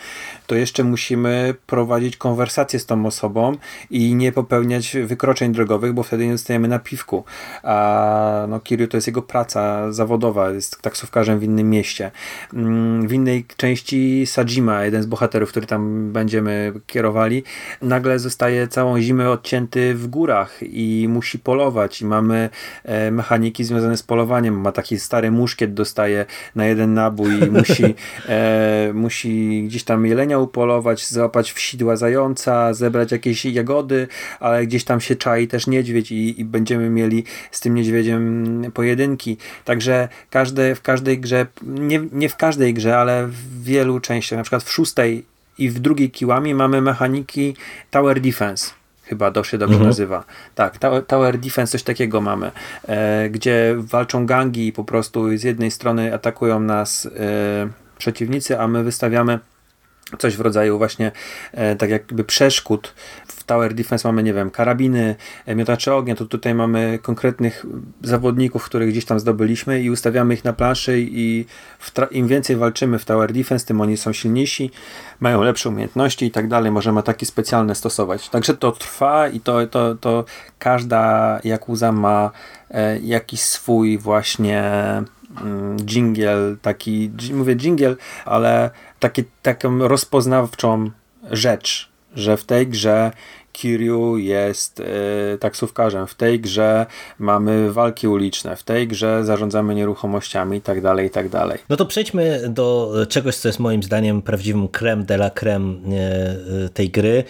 [0.51, 3.57] to jeszcze musimy prowadzić konwersację z tą osobą
[3.89, 7.23] i nie popełniać wykroczeń drogowych, bo wtedy nie dostajemy na piwku.
[7.63, 12.11] A no, Kiryu to jest jego praca zawodowa, jest taksówkarzem w innym mieście.
[12.53, 17.43] Mm, w innej części Sajima, jeden z bohaterów, który tam będziemy kierowali,
[17.81, 22.49] nagle zostaje całą zimę odcięty w górach i musi polować i mamy
[22.83, 24.61] e, mechaniki związane z polowaniem.
[24.61, 26.25] Ma taki stary muszkiet, dostaje
[26.55, 27.83] na jeden nabój i musi,
[28.29, 34.07] e, musi gdzieś tam jelenia upolować, złapać wsidła zająca, zebrać jakieś jagody,
[34.39, 39.37] ale gdzieś tam się czai też niedźwiedź i, i będziemy mieli z tym niedźwiedziem pojedynki.
[39.65, 44.37] Także każde, w każdej grze, nie, nie w każdej grze, grze, ale w wielu częściach,
[44.37, 45.25] na przykład w szóstej
[45.57, 47.55] i w drugiej Kiłami mamy mechaniki
[47.91, 48.71] Tower Defense
[49.03, 49.89] chyba to się dobrze mhm.
[49.89, 50.23] nazywa.
[50.55, 50.77] Tak,
[51.07, 52.51] Tower Defense, coś takiego mamy,
[52.87, 57.09] e, gdzie walczą gangi i po prostu z jednej strony atakują nas e,
[57.97, 59.39] przeciwnicy, a my wystawiamy
[60.19, 61.11] coś w rodzaju właśnie
[61.51, 62.93] e, tak jakby przeszkód.
[63.27, 65.15] W Tower Defense mamy, nie wiem, karabiny,
[65.45, 67.65] e, miotacze ognia, to tutaj mamy konkretnych
[68.03, 71.45] zawodników, których gdzieś tam zdobyliśmy i ustawiamy ich na planszy i
[72.11, 74.71] im więcej walczymy w Tower Defense, tym oni są silniejsi,
[75.19, 78.29] mają lepsze umiejętności i tak dalej, możemy ataki specjalne stosować.
[78.29, 80.25] Także to trwa i to, to, to
[80.59, 82.31] każda Yakuza ma
[82.71, 84.63] e, jakiś swój właśnie
[85.41, 87.95] mm, jingle, taki, mówię jingle,
[88.25, 88.69] ale
[89.01, 90.91] taki, taką rozpoznawczą
[91.31, 93.11] rzecz, że w tej grze
[93.53, 94.83] Kiryu jest y,
[95.39, 96.85] taksówkarzem, w tej grze
[97.19, 101.59] mamy walki uliczne, w tej grze zarządzamy nieruchomościami i tak dalej, i tak dalej.
[101.69, 105.73] No to przejdźmy do czegoś, co jest moim zdaniem prawdziwym creme de la creme
[106.65, 107.23] y, tej gry,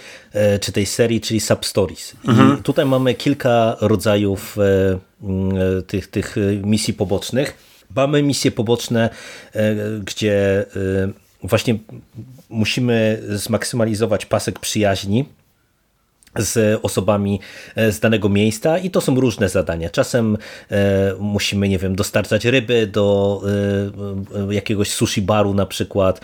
[0.56, 2.15] y, czy tej serii, czyli substories.
[2.27, 2.60] Mhm.
[2.60, 4.57] I tutaj mamy kilka rodzajów
[5.88, 7.72] tych, tych misji pobocznych.
[7.95, 9.10] Mamy misje poboczne,
[10.06, 10.65] gdzie
[11.43, 11.77] właśnie
[12.49, 15.26] musimy zmaksymalizować pasek przyjaźni
[16.40, 17.40] z osobami
[17.76, 19.90] e, z danego miejsca i to są różne zadania.
[19.90, 20.38] Czasem
[20.72, 23.41] e, musimy, nie wiem, dostarczać ryby do
[24.49, 26.22] e, jakiegoś sushi baru na przykład,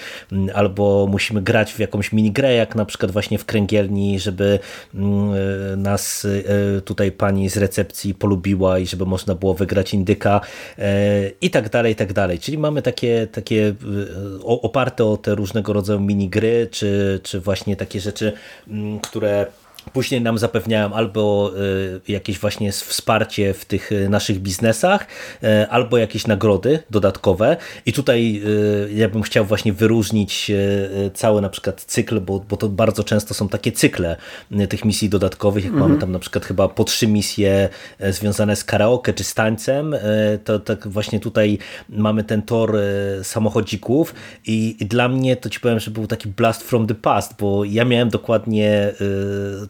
[0.54, 4.60] albo musimy grać w jakąś minigrę, jak na przykład właśnie w kręgielni, żeby
[5.78, 6.28] nas
[6.86, 10.42] tutaj pani z recepcji polubiła i żeby można było wygrać indyka
[11.42, 12.40] i tak dalej, i tak dalej.
[12.40, 13.74] Czyli mamy takie, takie
[14.44, 18.34] oparte o te różnego rodzaju minigry, czy, czy właśnie takie rzeczy,
[19.02, 19.46] które
[19.94, 21.52] Później nam zapewniają albo
[22.08, 25.08] e, jakieś właśnie wsparcie w tych e, naszych biznesach,
[25.44, 27.58] e, albo jakieś nagrody dodatkowe.
[27.86, 28.42] I tutaj
[28.94, 30.52] ja bym chciał właśnie wyróżnić
[31.14, 34.18] cały na przykład cykl, bo, bo to bardzo często są takie cykle
[34.70, 37.70] tych misji dodatkowych, jak mamy tam na przykład chyba po trzy misje
[38.10, 39.96] związane z karaoke czy z tańcem,
[40.44, 41.58] to tak właśnie tutaj
[41.90, 42.78] mamy ten tor
[43.24, 44.16] samochodzików.
[44.46, 47.66] I, i dla mnie to ci powiem, że był taki blast from the past, bo
[47.66, 48.94] ja miałem dokładnie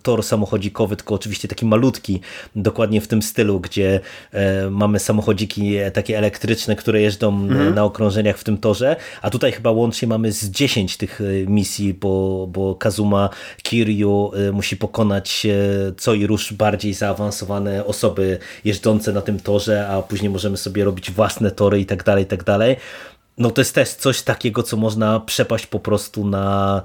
[0.07, 2.21] tor samochodzikowy, tylko oczywiście taki malutki,
[2.55, 3.99] dokładnie w tym stylu, gdzie
[4.31, 7.75] e, mamy samochodziki takie elektryczne, które jeżdżą e, mhm.
[7.75, 11.93] na okrążeniach w tym torze, a tutaj chyba łącznie mamy z 10 tych e, misji,
[11.93, 13.29] bo, bo Kazuma
[13.63, 15.47] Kiryu musi pokonać
[15.97, 21.11] co i rusz bardziej zaawansowane osoby jeżdżące na tym torze, a później możemy sobie robić
[21.11, 22.75] własne tory i tak dalej, i tak dalej.
[23.37, 26.81] No to jest też coś takiego, co można przepaść po prostu na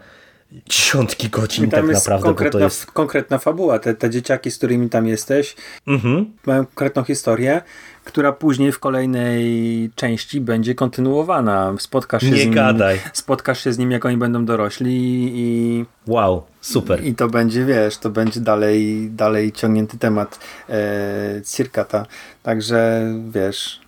[0.69, 2.25] dziesiątki godzin tak naprawdę.
[2.25, 2.87] Konkretna, bo to jest...
[2.87, 3.79] konkretna fabuła.
[3.79, 5.57] Te, te dzieciaki, z którymi tam jesteś,
[5.87, 6.33] mhm.
[6.47, 7.63] mają konkretną historię,
[8.05, 11.75] która później w kolejnej części będzie kontynuowana.
[11.79, 13.01] Spotkasz się, Nie z nim, gadaj.
[13.13, 14.93] spotkasz się z nim, jak oni będą dorośli
[15.35, 15.85] i...
[16.07, 17.05] Wow, super.
[17.05, 20.39] I to będzie, wiesz, to będzie dalej, dalej ciągnięty temat
[20.69, 22.07] e, Cirkata.
[22.43, 23.82] Także, wiesz,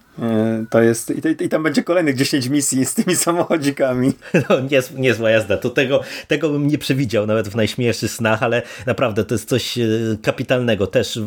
[0.70, 4.12] to jest, i, i, tam będzie kolejnych 10 misji z tymi samochodzikami.
[4.34, 5.56] No, niez, niezła jazda.
[5.56, 9.78] To tego, tego bym nie przewidział nawet w najśmielszych snach, ale naprawdę to jest coś
[9.78, 9.86] e,
[10.22, 10.86] kapitalnego.
[10.86, 11.20] Też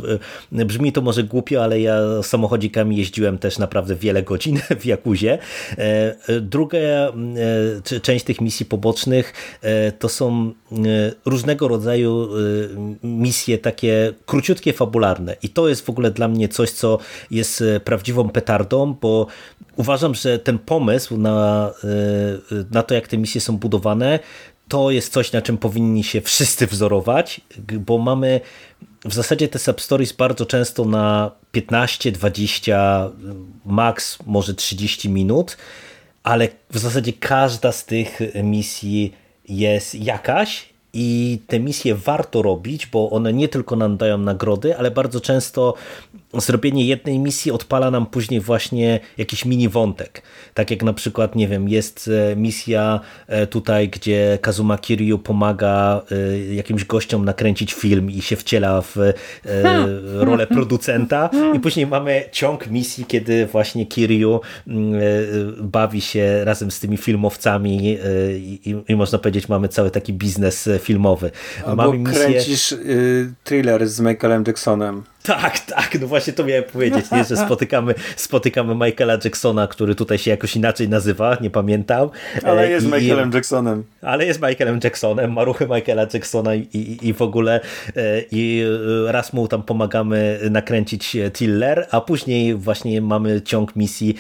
[0.52, 5.38] e, brzmi to może głupio, ale ja samochodzikami jeździłem też naprawdę wiele godzin w Jakuzie.
[6.42, 6.78] Druga
[8.02, 9.34] część tych misji pobocznych
[10.00, 10.54] to są
[11.26, 12.30] różnego rodzaju
[13.04, 15.36] misje takie króciutkie, fabularne.
[15.44, 17.00] I to jest w ogóle dla mnie coś, co
[17.32, 19.28] jest prawdziwą petardą bo
[19.76, 24.20] uważam, że ten pomysł na, e, na to, jak te misje są budowane,
[24.68, 27.42] to jest coś, na czym powinni się wszyscy wzorować,
[27.80, 28.42] bo mamy
[29.06, 33.12] w zasadzie te substories bardzo często na 15, 20,
[33.66, 35.58] max może 30 minut,
[36.24, 39.14] ale w zasadzie każda z tych misji
[39.50, 44.92] jest jakaś i te misje warto robić, bo one nie tylko nam dają nagrody, ale
[44.92, 45.74] bardzo często
[46.34, 50.22] zrobienie jednej misji odpala nam później właśnie jakiś mini wątek.
[50.54, 56.02] Tak jak na przykład, nie wiem, jest e, misja e, tutaj, gdzie Kazuma Kiryu pomaga
[56.12, 58.96] e, jakimś gościom nakręcić film i się wciela w
[60.14, 61.30] rolę producenta.
[61.56, 64.94] I później mamy ciąg misji, kiedy właśnie Kiryu mm,
[65.62, 67.98] bawi się razem z tymi filmowcami
[68.66, 71.32] i, i można powiedzieć, mamy cały taki biznes filmowy.
[71.66, 72.26] Albo mamy misję...
[72.26, 75.04] kręcisz y, thriller z Michaelem Jacksonem.
[75.28, 77.24] Tak, tak, no właśnie to miałem powiedzieć, nie?
[77.24, 82.10] że spotykamy, spotykamy Michaela Jacksona, który tutaj się jakoś inaczej nazywa, nie pamiętam.
[82.44, 83.84] Ale e, jest I, Michaelem Jacksonem.
[84.02, 87.60] Ale jest Michaelem Jacksonem, ma ruchy Michaela Jacksona i, i, i w ogóle
[87.96, 88.64] e, i
[89.08, 94.16] e, raz mu tam pomagamy nakręcić tiller, a później właśnie mamy ciąg misji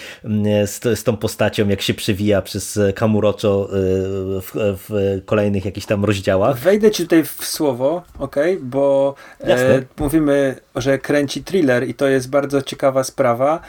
[0.65, 4.51] z, z tą postacią, jak się przewija przez Kamurocho w,
[4.87, 6.59] w kolejnych jakichś tam rozdziałach.
[6.59, 12.29] Wejdę ci tutaj w słowo, ok, bo e, mówimy, że kręci thriller i to jest
[12.29, 13.59] bardzo ciekawa sprawa,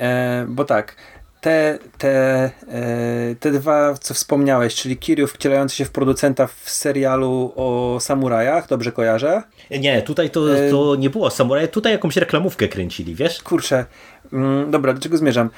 [0.00, 0.96] e, bo tak,
[1.40, 7.52] te, te, e, te dwa, co wspomniałeś, czyli Kiryu wcielający się w producenta w serialu
[7.56, 9.42] o samurajach, dobrze kojarzę?
[9.70, 13.42] Nie, tutaj to, E, to nie było samuraj, tutaj jakąś reklamówkę kręcili, wiesz?
[13.42, 13.84] Kurczę,
[14.32, 15.50] mm, dobra, do czego zmierzam?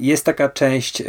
[0.00, 1.02] Jest taka część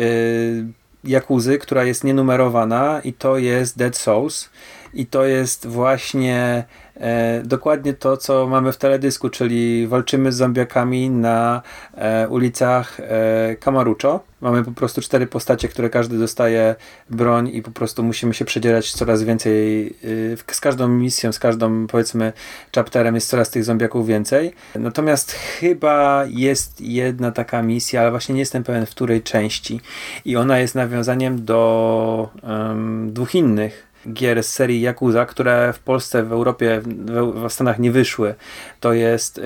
[1.04, 4.50] Jakuzy, która jest nienumerowana i to jest Dead Souls
[4.94, 6.64] i to jest właśnie
[7.02, 11.62] e, dokładnie to, co mamy w teledysku, czyli walczymy z zombiakami na
[11.96, 14.32] e, ulicach e, Kamarucho.
[14.42, 16.76] Mamy po prostu cztery postacie, które każdy dostaje
[17.10, 19.88] broń i po prostu musimy się przedzierać coraz więcej.
[20.04, 22.34] y, z każdą misją, z każdą powiedzmy
[22.76, 24.54] chapterem jest coraz tych zombiaków więcej.
[24.76, 29.82] Natomiast chyba jest jedna taka misja, ale właśnie nie jestem pewien w której części.
[30.26, 36.24] I ona jest nawiązaniem do em, dwóch innych gier z serii Yakuza, które w Polsce,
[36.24, 38.36] w Europie, w, w Stanach nie wyszły.
[38.80, 39.42] To jest y,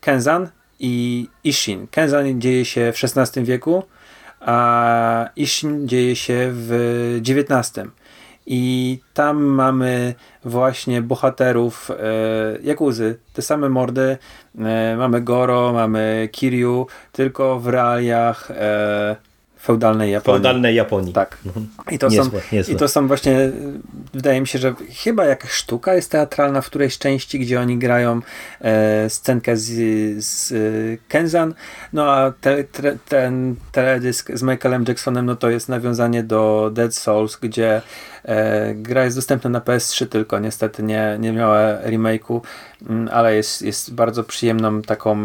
[0.00, 0.48] Kenzan
[0.80, 1.86] i Ishin.
[1.90, 3.82] Kenzan dzieje się w XVI wieku,
[4.40, 7.88] a Ishin dzieje się w XIX.
[8.46, 10.14] I tam mamy
[10.44, 11.94] właśnie bohaterów e,
[12.62, 14.18] Jakuzy, te same mordy.
[14.58, 19.16] E, mamy Goro, mamy Kiryu, tylko w realiach e,
[19.66, 20.38] feudalnej Japonii.
[20.38, 21.12] Feudalnej Japonii.
[21.12, 21.38] Tak.
[21.90, 22.74] I to, Niezłe, są, niezłe.
[22.74, 23.50] I to są właśnie,
[24.14, 24.74] wydaje mi się, że
[25.04, 28.20] chyba jakaś sztuka jest teatralna w którejś części, gdzie oni grają
[28.60, 29.66] e, scenkę z,
[30.24, 31.54] z y, Kenzan,
[31.92, 36.94] no a te, tre, ten teledysk z Michaelem Jacksonem, no to jest nawiązanie do Dead
[36.94, 37.82] Souls, gdzie e,
[38.74, 42.40] gra jest dostępna na PS3 tylko, niestety nie, nie miała remake'u,
[42.90, 45.16] mm, ale jest, jest bardzo przyjemną taką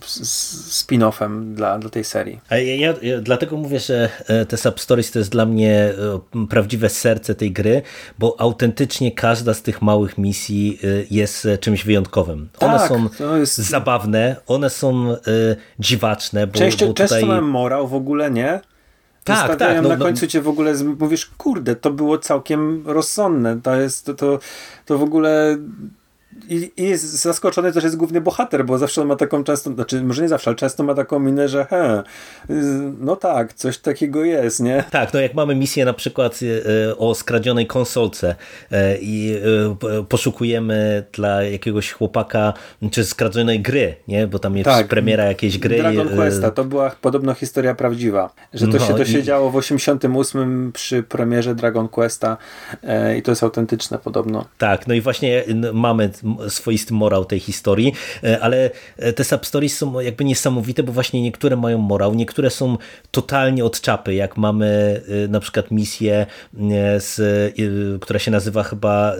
[0.00, 2.40] spin-offem dla, dla tej serii.
[2.50, 5.92] Ja, ja, ja dlatego mówię, że e, te substories to jest dla mnie
[6.34, 7.82] e, prawdziwe serce tej gry,
[8.18, 12.48] bo autentycznie każda z tych małych misji e, jest e, czymś wyjątkowym.
[12.60, 15.16] One Tak, są jest- zabawne, one są e,
[15.78, 17.28] dziwaczne, bo, Często, bo często tutaj...
[17.28, 18.60] mamy morał w ogóle, nie?
[19.34, 22.18] Tak, Zostawiają tak, no, na no- końcu cię w ogóle, z- mówisz, kurde, to było
[22.18, 23.60] całkiem rozsądne.
[23.62, 24.38] To jest, to, to,
[24.86, 25.58] to w ogóle
[26.48, 30.02] i, i jest zaskoczony też jest główny bohater, bo zawsze on ma taką często, znaczy
[30.02, 32.02] może nie zawsze, ale często ma taką minę, że he,
[32.50, 32.54] y,
[33.00, 34.84] no tak, coś takiego jest, nie?
[34.90, 36.40] Tak, no jak mamy misję na przykład
[36.88, 38.34] e, o skradzionej konsolce
[38.72, 39.40] e, i
[39.80, 42.52] p- poszukujemy dla jakiegoś chłopaka,
[42.90, 44.26] czy skradzionej gry, nie?
[44.26, 44.88] bo tam jest Tak.
[44.88, 45.78] premiera jakiejś gry.
[45.78, 49.50] Dragon Questa, to była podobno historia prawdziwa, że to No się to i- się działo
[49.50, 52.36] w 88 przy premierze Dragon Questa
[52.82, 54.44] e, i to jest autentyczne podobno.
[54.58, 56.10] Tak, no i właśnie mamy
[56.48, 57.92] swoisty morał tej historii,
[58.24, 62.78] e, ale e, te substories są jakby niesamowite, bo właśnie niektóre mają morał, niektóre są
[63.10, 66.26] totalnie od czapy, jak mamy e, na przykład misję,
[66.98, 67.20] z,
[68.00, 69.14] która się nazywa chyba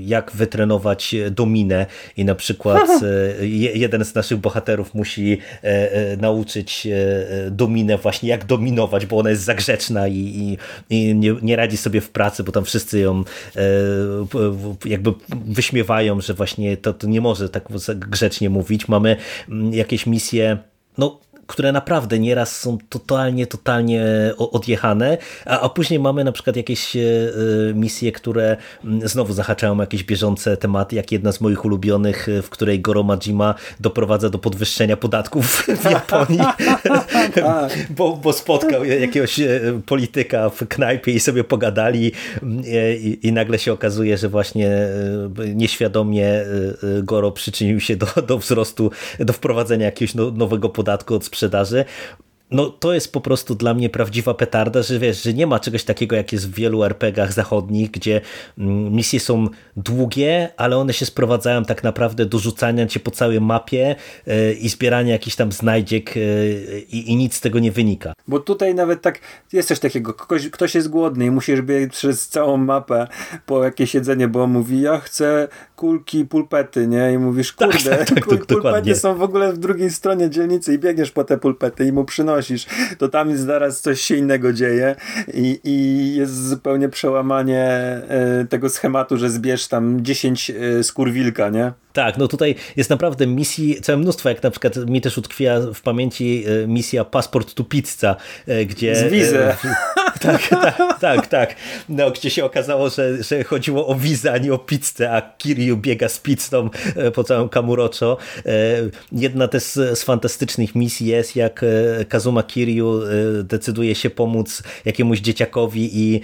[0.00, 1.86] jak wytrenować dominę
[2.16, 2.88] i na przykład
[3.40, 5.38] je- jeden z naszych bohaterów musi
[6.18, 6.88] nauczyć
[7.50, 10.58] dominę właśnie jak dominować, bo ona jest za grzeczna i, i,
[10.90, 13.24] i nie, nie radzi sobie w pracy, bo tam wszyscy ją
[14.84, 15.12] jakby
[15.46, 17.68] wyśmiewają, że właśnie to, to nie może tak
[17.98, 18.88] grzecznie mówić.
[18.88, 19.16] Mamy
[19.48, 20.58] mm, jakieś misje,
[20.98, 24.04] no które naprawdę nieraz są totalnie, totalnie
[24.38, 29.32] o- odjechane, a, a później mamy na przykład jakieś e, e, misje, które mm, znowu
[29.32, 34.30] zahaczają jakieś bieżące tematy, jak jedna z moich ulubionych, e, w której Goro Majima doprowadza
[34.30, 36.40] do podwyższenia podatków w Japonii,
[37.96, 42.12] bo, bo spotkał jakiegoś e, polityka w knajpie i sobie pogadali
[42.42, 44.90] mm, e, i, i nagle się okazuje, że właśnie e,
[45.54, 46.44] nieświadomie e,
[46.98, 51.41] e, Goro przyczynił się do, do wzrostu, do wprowadzenia jakiegoś no, nowego podatku od sprzedaży
[51.42, 51.84] sprzedaży.
[52.52, 55.84] No to jest po prostu dla mnie prawdziwa petarda, że wiesz, że nie ma czegoś
[55.84, 58.20] takiego jak jest w wielu RPGach zachodnich, gdzie
[58.58, 63.40] mm, misje są długie, ale one się sprowadzają tak naprawdę do rzucania cię po całej
[63.40, 63.96] mapie
[64.26, 66.20] e, i zbierania jakichś tam znajdziek e,
[66.78, 68.12] i, i nic z tego nie wynika.
[68.28, 69.18] Bo tutaj nawet tak,
[69.52, 73.06] jest coś takiego, ktoś, ktoś jest głodny i musisz biegać przez całą mapę
[73.46, 77.12] po jakieś jedzenie, bo mówi, ja chcę kulki, pulpety, nie?
[77.12, 78.46] I mówisz, Tak, kurde, tak, tak, dokładnie.
[78.60, 82.04] pulpety są w ogóle w drugiej stronie dzielnicy i biegniesz po te pulpety i mu
[82.04, 82.41] przynosisz.
[82.98, 84.96] To tam zaraz coś się innego dzieje
[85.34, 91.48] i, i jest zupełnie przełamanie e, tego schematu, że zbierz tam 10 e, skór wilka,
[91.48, 91.72] nie?
[91.92, 95.80] Tak, no tutaj jest naprawdę misji całe mnóstwo, jak na przykład mi też utkwiła w
[95.80, 98.16] pamięci e, misja Passport to Pizza,
[98.66, 98.96] gdzie...
[98.96, 99.38] Z wizy.
[100.24, 101.56] e, tak, tak, tak, tak.
[101.88, 105.76] No, gdzie się okazało, że, że chodziło o wizę, a nie o pizzę, a Kiryu
[105.76, 108.16] biega z pizzą e, po całym Kamuroczo.
[108.46, 108.50] E,
[109.12, 111.64] jedna też z fantastycznych misji jest, jak
[112.08, 113.00] Kazuma Kiryu
[113.44, 116.20] decyduje się pomóc jakiemuś dzieciakowi i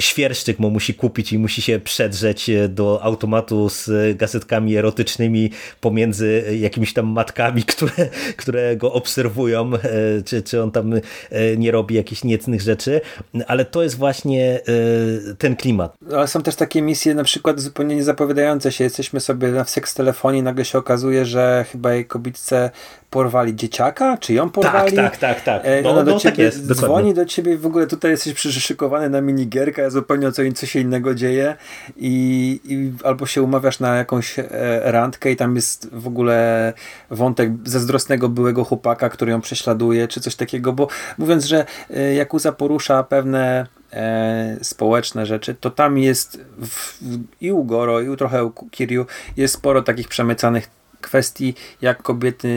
[0.00, 5.50] świerszczyk mu musi kupić i musi się przedrzeć do automatu z gazetkami erotycznymi
[5.80, 9.70] pomiędzy jakimiś tam matkami, które, które go obserwują,
[10.24, 10.94] czy, czy on tam
[11.56, 13.00] nie robi jakichś niecnych rzeczy,
[13.46, 14.60] ale to jest właśnie
[15.30, 15.96] e, ten klimat.
[16.16, 18.84] Ale są też takie misje na przykład zupełnie niezapowiadające się.
[18.84, 22.70] Jesteśmy sobie na seks telefonie nagle się okazuje, że chyba jej kobitce
[23.10, 24.96] porwali dzieciaka, czy ją porwali.
[24.96, 25.62] Tak, tak, tak.
[25.62, 25.62] tak.
[25.64, 27.14] E, no, Ona do no, ciebie tak jest, dzwoni dokładnie.
[27.14, 31.14] do ciebie w ogóle tutaj jesteś przyszykowany na minigierkę, a zupełnie co, coś się innego
[31.14, 31.56] dzieje
[31.96, 34.44] i, i albo się umawiasz na jakąś e,
[34.84, 36.72] randkę i tam jest w ogóle
[37.10, 40.88] wątek zazdrosnego byłego chłopaka, który ją prześladuje, czy coś takiego, bo
[41.18, 41.66] mówiąc, że
[42.16, 46.98] Jakuza porusza pewne e, społeczne rzeczy, to tam jest w,
[47.40, 49.06] i u Goro, i u trochę u Kiryu
[49.36, 50.70] jest sporo takich przemycanych
[51.00, 52.48] kwestii, jak kobiety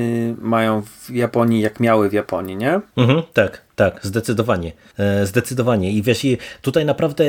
[0.42, 2.82] mają w Japonii, jak miały w Japonii, nie?
[2.98, 4.72] Mhm, tak, tak, zdecydowanie.
[4.98, 5.92] E, zdecydowanie.
[5.92, 6.26] I wiesz,
[6.62, 7.26] tutaj naprawdę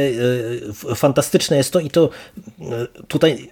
[0.90, 2.10] e, fantastyczne jest to i to
[2.60, 3.50] e, tutaj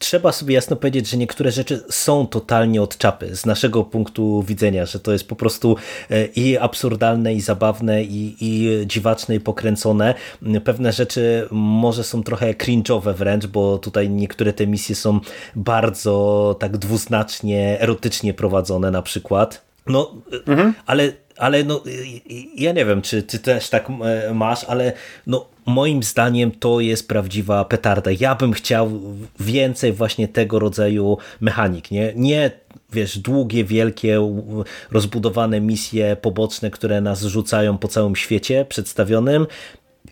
[0.00, 4.86] trzeba sobie jasno powiedzieć, że niektóre rzeczy są totalnie od czapy z naszego punktu widzenia,
[4.86, 5.76] że to jest po prostu
[6.10, 10.14] e, i absurdalne, i zabawne, i, i dziwaczne, i pokręcone.
[10.64, 15.20] Pewne rzeczy może są trochę cringe'owe wręcz, bo tutaj niektóre te misje są
[15.56, 19.62] bardzo tak dwuznacznie, erotycznie prowadzone na przykład.
[19.86, 20.14] No,
[20.46, 20.74] mhm.
[20.86, 21.82] ale ale no,
[22.54, 24.92] ja nie wiem, czy ty też tak e, masz, ale
[25.26, 28.10] no, moim zdaniem to jest prawdziwa petarda.
[28.20, 29.00] Ja bym chciał
[29.40, 32.12] więcej właśnie tego rodzaju mechanik, nie?
[32.16, 32.50] Nie
[32.92, 34.18] wiesz, długie, wielkie,
[34.90, 39.46] rozbudowane misje poboczne, które nas rzucają po całym świecie przedstawionym,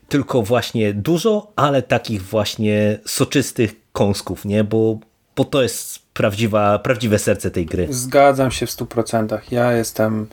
[0.09, 4.65] tylko właśnie dużo, ale takich właśnie soczystych kąsków, nie?
[4.65, 4.99] Bo,
[5.37, 7.87] bo to jest prawdziwa, prawdziwe serce tej gry.
[7.91, 9.39] Zgadzam się w 100%.
[9.51, 10.27] Ja jestem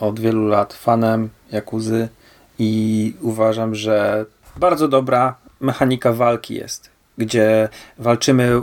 [0.00, 2.08] od wielu lat fanem Jakuzy
[2.58, 8.60] i uważam, że bardzo dobra mechanika walki jest, gdzie walczymy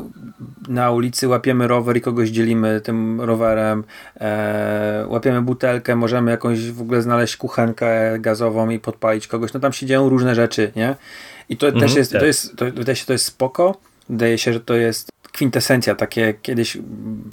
[0.67, 3.83] na ulicy, łapiemy rower i kogoś dzielimy tym rowerem,
[4.21, 9.73] e, łapiemy butelkę, możemy jakąś w ogóle znaleźć kuchenkę gazową i podpalić kogoś, no tam
[9.73, 10.95] się dzieją różne rzeczy, nie?
[11.49, 12.21] I to mhm, też jest, tak.
[12.21, 13.77] to jest, to, wydaje się, to jest spoko,
[14.09, 16.77] wydaje się, że to jest kwintesencja, takie kiedyś,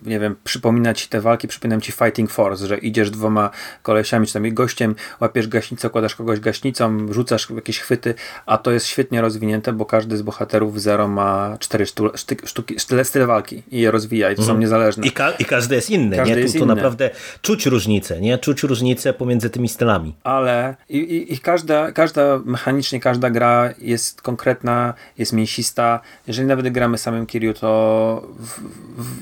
[0.07, 3.51] nie wiem, przypomina ci te walki, przypominam ci Fighting Force, że idziesz dwoma
[3.83, 8.15] kolesiami, czy tam gościem, łapiesz gaśnicę, kładasz kogoś gaśnicą, rzucasz jakieś chwyty,
[8.47, 13.27] a to jest świetnie rozwinięte, bo każdy z bohaterów Zero ma cztery sztuki, sztuki, style
[13.27, 14.57] walki i je rozwija i to mhm.
[14.57, 15.07] są niezależne.
[15.07, 16.41] I, ka I, każdy jest inny, każdy nie?
[16.41, 16.75] Jest tu, tu inny.
[16.75, 17.11] naprawdę
[17.43, 18.39] czuć różnicę, nie?
[18.39, 20.15] Czuć różnicę pomiędzy tymi stylami.
[20.25, 26.01] Ale i, i, i każda, każda, mechanicznie każda gra jest konkretna, jest mięsista.
[26.27, 27.86] Jeżeli nawet gramy samym Kiryu, to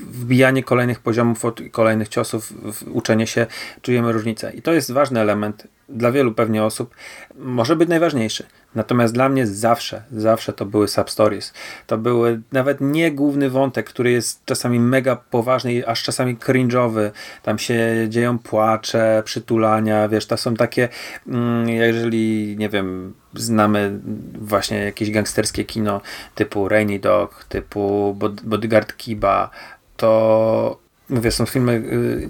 [0.07, 2.53] wbijanie kolejnych poziomów kolejnych ciosów,
[2.91, 3.47] uczenie się,
[3.81, 4.51] czujemy różnicę.
[4.53, 6.95] I to jest ważny element dla wielu pewnie osób,
[7.35, 8.43] może być najważniejszy.
[8.75, 11.53] Natomiast dla mnie zawsze, zawsze to były substories.
[11.87, 17.11] To były nawet nie główny wątek, który jest czasami mega poważny, aż czasami cringe'owy.
[17.43, 20.89] Tam się dzieją płacze, przytulania, wiesz, to są takie,
[21.27, 23.99] mm, jeżeli, nie wiem, znamy
[24.33, 26.01] właśnie jakieś gangsterskie kino
[26.35, 29.49] typu Rainy Dog, typu Bodyguard Kiba,
[29.97, 30.79] to
[31.09, 32.29] mówię, są filmy y,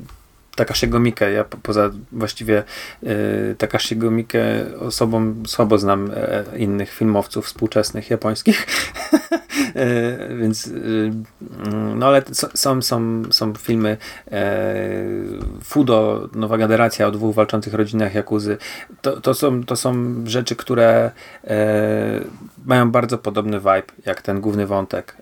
[0.56, 1.32] Takashiego Mikę.
[1.32, 2.64] Ja poza właściwie
[3.04, 4.42] y, Takashiego Mikę
[4.80, 8.66] osobą słabo znam e, innych filmowców współczesnych japońskich.
[9.76, 11.12] E, więc y,
[11.96, 12.24] no ale
[12.54, 13.98] są, są, są filmy
[14.32, 14.64] e,
[15.64, 18.58] Fudo, Nowa Generacja o dwóch walczących rodzinach Jakuzy.
[19.02, 21.12] To, to, są, to są rzeczy, które
[22.66, 25.16] mają bardzo podobny vibe jak ten główny wątek.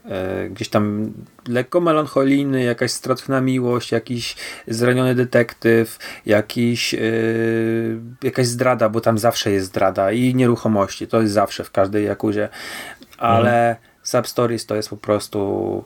[0.50, 1.14] Gdzieś tam
[1.48, 4.36] lekko melancholijny, jakaś strotna miłość, jakiś
[4.68, 11.34] zraniony detektyw, jakiś, yy, jakaś zdrada, bo tam zawsze jest zdrada i nieruchomości, to jest
[11.34, 12.50] zawsze w każdej Jakuzie,
[13.18, 13.94] ale mhm.
[14.04, 15.84] Substories to jest po prostu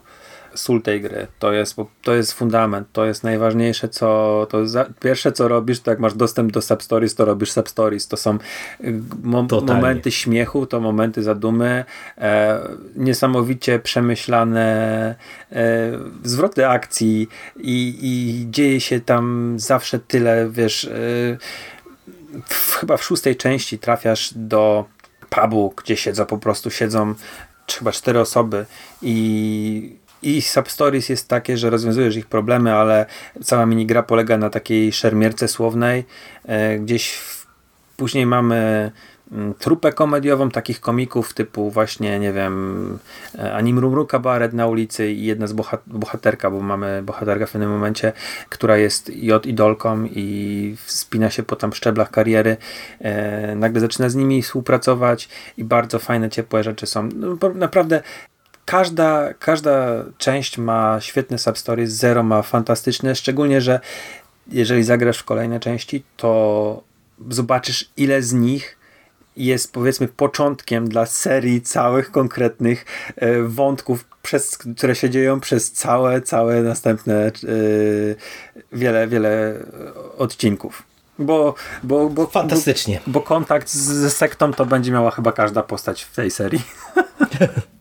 [0.54, 1.26] sól tej gry.
[1.38, 5.90] To jest, to jest fundament, to jest najważniejsze, co to za, pierwsze co robisz, to
[5.90, 8.08] jak masz dostęp do substories, to robisz substories.
[8.08, 8.38] To są
[8.80, 11.84] y, mo momenty śmiechu, to momenty zadumy,
[12.18, 12.60] e,
[12.96, 15.14] niesamowicie przemyślane
[15.52, 15.92] e,
[16.24, 20.90] zwroty akcji i, i dzieje się tam zawsze tyle, wiesz, e,
[22.48, 24.84] w, chyba w szóstej części trafiasz do
[25.30, 27.14] pubu, gdzie siedzą po prostu, siedzą
[27.76, 28.66] chyba cztery osoby
[29.02, 33.06] i i substories jest takie, że rozwiązujesz ich problemy, ale
[33.44, 36.04] cała minigra polega na takiej szermierce słownej,
[36.44, 37.38] e, gdzieś w
[37.98, 38.90] Później mamy
[39.32, 42.98] mm, trupę komediową takich komików typu właśnie, nie wiem,
[43.38, 47.52] e, Anim Rumru Kabaret na ulicy i jedna z bohat bohaterka, bo mamy bohaterkę w
[47.52, 48.12] pewnym momencie,
[48.48, 52.56] która jest J idolką i wspina się po tam szczeblach kariery.
[53.00, 57.08] E, nagle zaczyna z nimi współpracować i bardzo fajne, ciepłe rzeczy są.
[57.14, 58.02] No, naprawdę
[58.68, 63.80] każda, każda część ma świetne substory, Zero ma fantastyczne, szczególnie, że
[64.48, 66.82] jeżeli zagrasz w kolejne części, to
[67.30, 68.78] zobaczysz ile z nich
[69.36, 72.84] jest powiedzmy początkiem dla serii całych konkretnych
[73.16, 77.30] e, wątków, przez, które się dzieją przez całe, całe następne e,
[78.72, 79.54] wiele, wiele
[80.18, 80.82] odcinków.
[81.18, 83.00] Bo, bo, bo, Fantastycznie.
[83.06, 86.62] Bo, bo kontakt z sektą to będzie miała chyba każda postać w tej serii.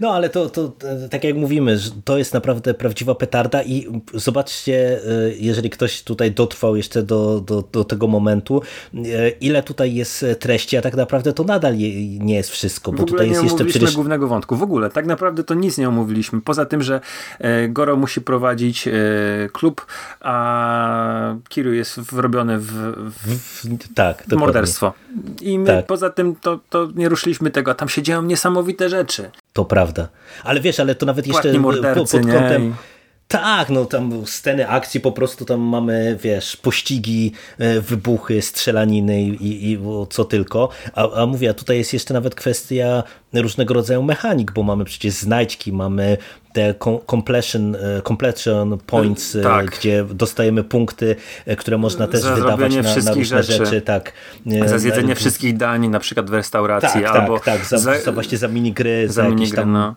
[0.00, 0.72] No ale to, to
[1.10, 6.76] tak jak mówimy, to jest naprawdę prawdziwa petarda i zobaczcie, e, jeżeli ktoś tutaj dotrwał
[6.76, 8.62] jeszcze do, do, do tego momentu,
[8.94, 11.76] e, ile tutaj jest treści, a tak naprawdę to nadal
[12.18, 13.94] nie jest wszystko, bo tutaj jest jeszcze przecież...
[13.94, 17.00] głównego wątku, w ogóle, tak naprawdę to nic nie omówiliśmy, poza tym, że
[17.38, 18.88] e, Goro musi prowadzić
[19.52, 19.86] klub,
[20.20, 22.72] a Kiru jest wrobiony w,
[23.10, 24.92] w, w tak, morderstwo.
[25.40, 25.86] I my tak.
[25.86, 29.30] poza tym to, to nie ruszyliśmy tego, a tam się dzieją niesamowite rzeczy.
[29.56, 30.08] To prawda.
[30.44, 31.52] Ale wiesz, ale to nawet jeszcze
[31.94, 32.74] pod kątem...
[33.28, 39.72] Tak, no tam sceny akcji po prostu tam mamy, wiesz, pościgi, e, wybuchy, strzelaniny i,
[39.72, 39.78] i
[40.10, 40.68] co tylko.
[40.94, 43.02] A, a mówię, a tutaj jest jeszcze nawet kwestia
[43.32, 46.16] różnego rodzaju mechanik, bo mamy przecież znajdźki, mamy
[46.56, 46.74] te
[47.06, 49.66] completion, e, completion points, e, tak.
[49.66, 51.16] gdzie dostajemy punkty,
[51.58, 53.66] które można też Za wydawać na, na różne rzeczy.
[53.66, 53.80] rzeczy.
[53.80, 54.12] Tak.
[54.66, 57.02] Za zjedzenie na, wszystkich dań, na przykład w restauracji.
[57.02, 59.72] Tak, albo tak, tak, za, za, za właśnie za minigry, za, za minigry, tam...
[59.72, 59.94] No.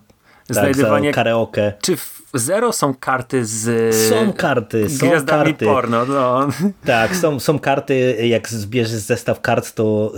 [0.48, 1.73] Tak, znajdywanie karaoke.
[1.81, 5.65] Czy w Zero są karty z Są karty, są gwiazdami karty.
[5.65, 6.06] porno.
[6.06, 6.47] No.
[6.85, 10.14] Tak, są, są karty, jak zbierzesz zestaw kart, to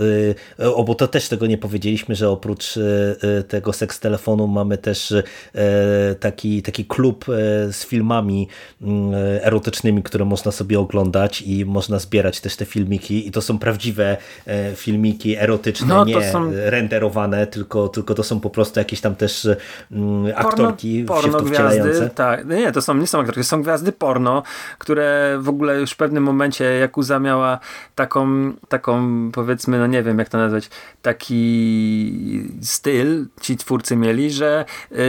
[0.58, 4.78] yy, o, bo to też tego nie powiedzieliśmy, że oprócz yy, tego seks telefonu mamy
[4.78, 5.20] też yy,
[6.20, 7.32] taki, taki klub y,
[7.72, 8.48] z filmami
[8.82, 8.86] y,
[9.44, 14.16] erotycznymi, które można sobie oglądać i można zbierać też te filmiki i to są prawdziwe
[14.46, 16.50] y, filmiki erotyczne, no, nie są...
[16.54, 19.48] renderowane, tylko, tylko to są po prostu jakieś tam też
[20.34, 22.46] aktorki porno, porno się w to wcielające tak.
[22.46, 24.42] Nie, to są, nie są aktorki, to są gwiazdy porno,
[24.78, 27.58] które w ogóle już w pewnym momencie Jakuza miała
[27.94, 30.70] taką, taką powiedzmy, no nie wiem jak to nazwać,
[31.02, 34.64] taki styl ci twórcy mieli, że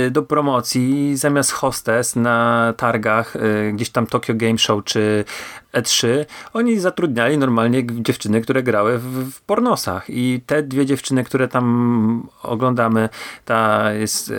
[0.08, 5.26] y, do promocji zamiast hostess na targach y, gdzieś tam Tokyo Game Show czy
[5.74, 10.06] E3, oni zatrudniali normalnie dziewczyny, które grały w, w, pornosach.
[10.10, 13.10] I te dwie dziewczyny, które tam oglądamy,
[13.46, 14.34] ta jest, e,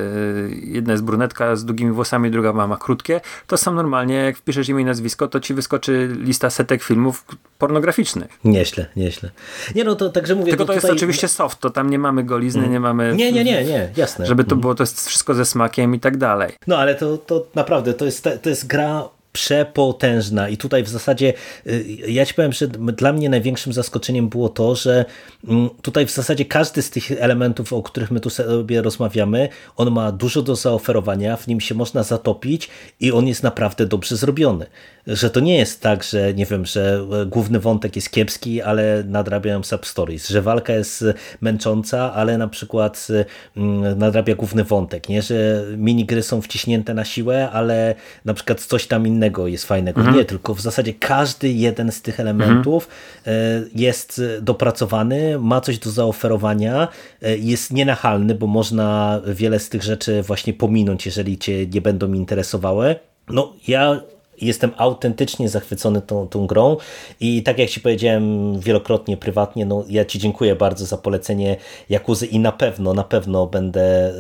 [0.51, 4.69] jedna jest brunetka z długimi włosami, druga ma, ma krótkie, to są normalnie, jak wpiszesz
[4.69, 7.25] imię i nazwisko, to ci wyskoczy lista setek filmów
[7.59, 8.39] pornograficznych.
[8.45, 9.31] Nieźle, nieźle.
[9.75, 10.51] Nie no, to także mówię...
[10.51, 10.91] Tylko to, to tutaj...
[10.91, 12.73] jest oczywiście soft, to tam nie mamy golizny, mm.
[12.73, 13.15] nie mamy...
[13.17, 14.27] Nie, nie, nie, nie, jasne.
[14.27, 14.61] Żeby to mm.
[14.61, 16.53] było, to jest wszystko ze smakiem i tak dalej.
[16.67, 21.35] No, ale to, to naprawdę, to jest, to jest gra przepotężna i tutaj w zasadzie
[21.67, 25.05] y, ja ci powiem, że dla mnie największym zaskoczeniem było to, że
[25.49, 29.91] mm, tutaj w zasadzie każdy z tych elementów, o których my tu sobie rozmawiamy, on
[29.91, 32.71] ma dużo do zaoferowania, w nim się można zatopić
[33.01, 34.67] i on jest naprawdę dobrze zrobiony.
[35.07, 39.05] Że to nie jest tak, że nie wiem, że e, główny wątek jest kiepski, ale
[39.07, 41.05] nadrabiają substories, że walka jest
[41.41, 43.09] męcząca, ale na przykład
[43.57, 47.95] mm, nadrabia główny wątek, nie, że minigry są wciśnięte na siłę, ale
[48.25, 50.01] na przykład coś tam innego jest fajnego.
[50.01, 50.17] Mhm.
[50.17, 53.71] Nie, tylko w zasadzie każdy jeden z tych elementów mhm.
[53.75, 56.89] jest dopracowany, ma coś do zaoferowania,
[57.23, 62.13] e, jest nienachalny, bo można wiele z tych rzeczy właśnie pominąć, jeżeli cię nie będą
[62.13, 62.97] interesowały.
[63.29, 64.01] No, ja
[64.41, 66.77] jestem autentycznie zachwycony tą, tą grą.
[67.21, 71.57] I tak jak Ci powiedziałem wielokrotnie prywatnie, no ja Ci dziękuję bardzo za polecenie
[71.89, 74.15] Jakuzy i na pewno, na pewno będę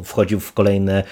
[0.00, 1.04] y, wchodził w kolejne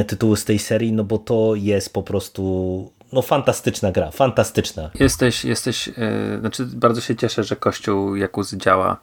[0.00, 4.90] y, tytuły z tej serii, no bo to jest po prostu no fantastyczna gra, fantastyczna.
[4.94, 5.94] Jesteś, jesteś, yy,
[6.40, 8.96] znaczy bardzo się cieszę, że Kościół Jakuzy działa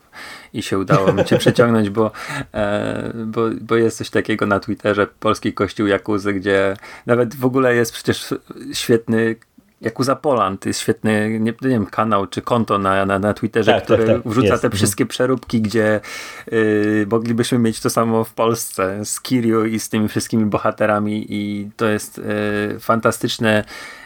[0.53, 2.11] i się udało mi cię przeciągnąć, bo,
[2.53, 7.76] e, bo, bo jest coś takiego na Twitterze, Polski Kościół Jakuzy, gdzie nawet w ogóle
[7.76, 8.34] jest przecież
[8.73, 9.36] świetny
[9.81, 13.84] Jakuza Poland jest świetny, nie, nie wiem, kanał czy konto na, na, na Twitterze, tak,
[13.84, 14.31] który tak, tak.
[14.31, 14.61] wrzuca jest.
[14.61, 16.01] te wszystkie przeróbki, gdzie
[16.53, 21.69] y, moglibyśmy mieć to samo w Polsce z Kiryu i z tymi wszystkimi bohaterami i
[21.77, 23.64] to jest y, fantastyczne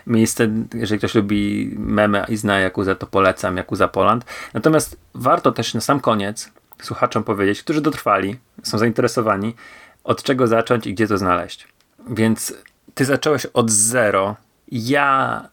[0.07, 4.25] miejsce, jeżeli ktoś lubi memy i zna Jakuzę, to polecam Jakuza Poland.
[4.53, 6.51] Natomiast warto też na sam koniec
[6.81, 9.55] słuchaczom powiedzieć, którzy dotrwali, są zainteresowani,
[10.03, 11.67] od czego zacząć i gdzie to znaleźć.
[12.09, 12.53] Więc
[12.93, 14.35] ty zacząłeś od zero.
[14.71, 15.49] Ja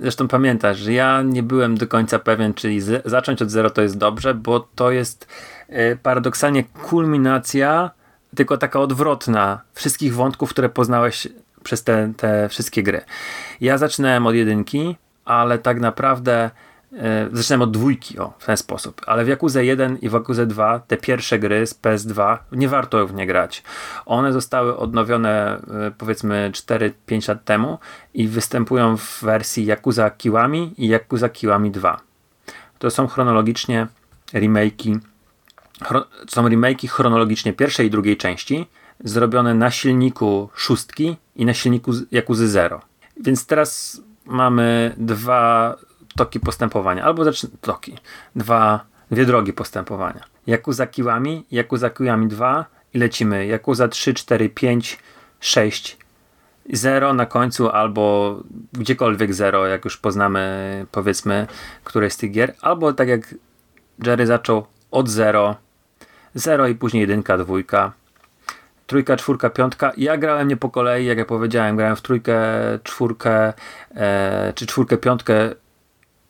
[0.00, 3.98] zresztą pamiętasz, że ja nie byłem do końca pewien, czyli zacząć od zero to jest
[3.98, 5.26] dobrze, bo to jest
[5.68, 7.90] e, paradoksalnie kulminacja,
[8.36, 11.28] tylko taka odwrotna wszystkich wątków, które poznałeś
[11.62, 13.00] przez te, te wszystkie gry.
[13.60, 16.50] Ja zaczynałem od jedynki, ale tak naprawdę
[16.92, 19.00] e, zaczynałem od dwójki, o, w ten sposób.
[19.06, 23.06] Ale w Yakuza 1 i w Yakuza 2, te pierwsze gry z PS2, nie warto
[23.06, 23.62] w nie grać.
[24.06, 27.78] One zostały odnowione e, powiedzmy 4-5 lat temu
[28.14, 32.00] i występują w wersji Yakuza Kiwami i Yakuza Kiwami 2.
[32.78, 33.86] To są chronologicznie
[34.32, 34.98] remake'i
[36.28, 38.66] są remake'i chronologicznie pierwszej i drugiej części,
[39.04, 42.80] zrobione na silniku szóstki i na silniku Yakuzy Zero.
[43.20, 45.76] Więc teraz mamy dwa
[46.16, 47.98] toki postępowania, albo zacznę toki,
[48.36, 50.24] dwa, dwie drogi postępowania.
[50.46, 52.64] Yakuza Kiwami, Yakuza Kiwami 2
[52.94, 54.98] i lecimy Yakuza 3, 4, 5,
[55.40, 55.98] 6,
[56.72, 58.36] 0 na końcu albo
[58.72, 61.46] gdziekolwiek 0, jak już poznamy powiedzmy
[61.84, 63.34] któreś z tych gier, albo tak jak
[64.06, 65.56] Jerry zaczął od 0,
[66.34, 67.92] 0 i później 1, 2,
[68.86, 69.92] trójka, czwórka, piątka.
[69.96, 72.38] Ja grałem nie po kolei, jak ja powiedziałem, grałem w trójkę,
[72.82, 73.52] czwórkę,
[73.94, 75.50] e, czy czwórkę, piątkę.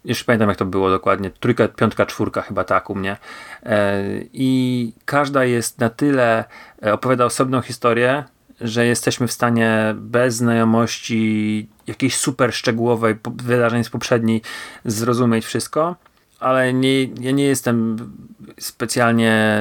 [0.04, 1.30] Już pamiętam jak to było dokładnie.
[1.30, 3.16] Trójka, piątka, czwórka chyba tak u mnie.
[3.62, 4.02] E,
[4.32, 6.44] I każda jest na tyle,
[6.82, 8.24] e, opowiada osobną historię,
[8.60, 14.42] że jesteśmy w stanie bez znajomości jakiejś super szczegółowej wydarzeń z poprzedniej
[14.84, 15.96] zrozumieć wszystko
[16.42, 17.96] ale nie, ja nie jestem
[18.60, 19.60] specjalnie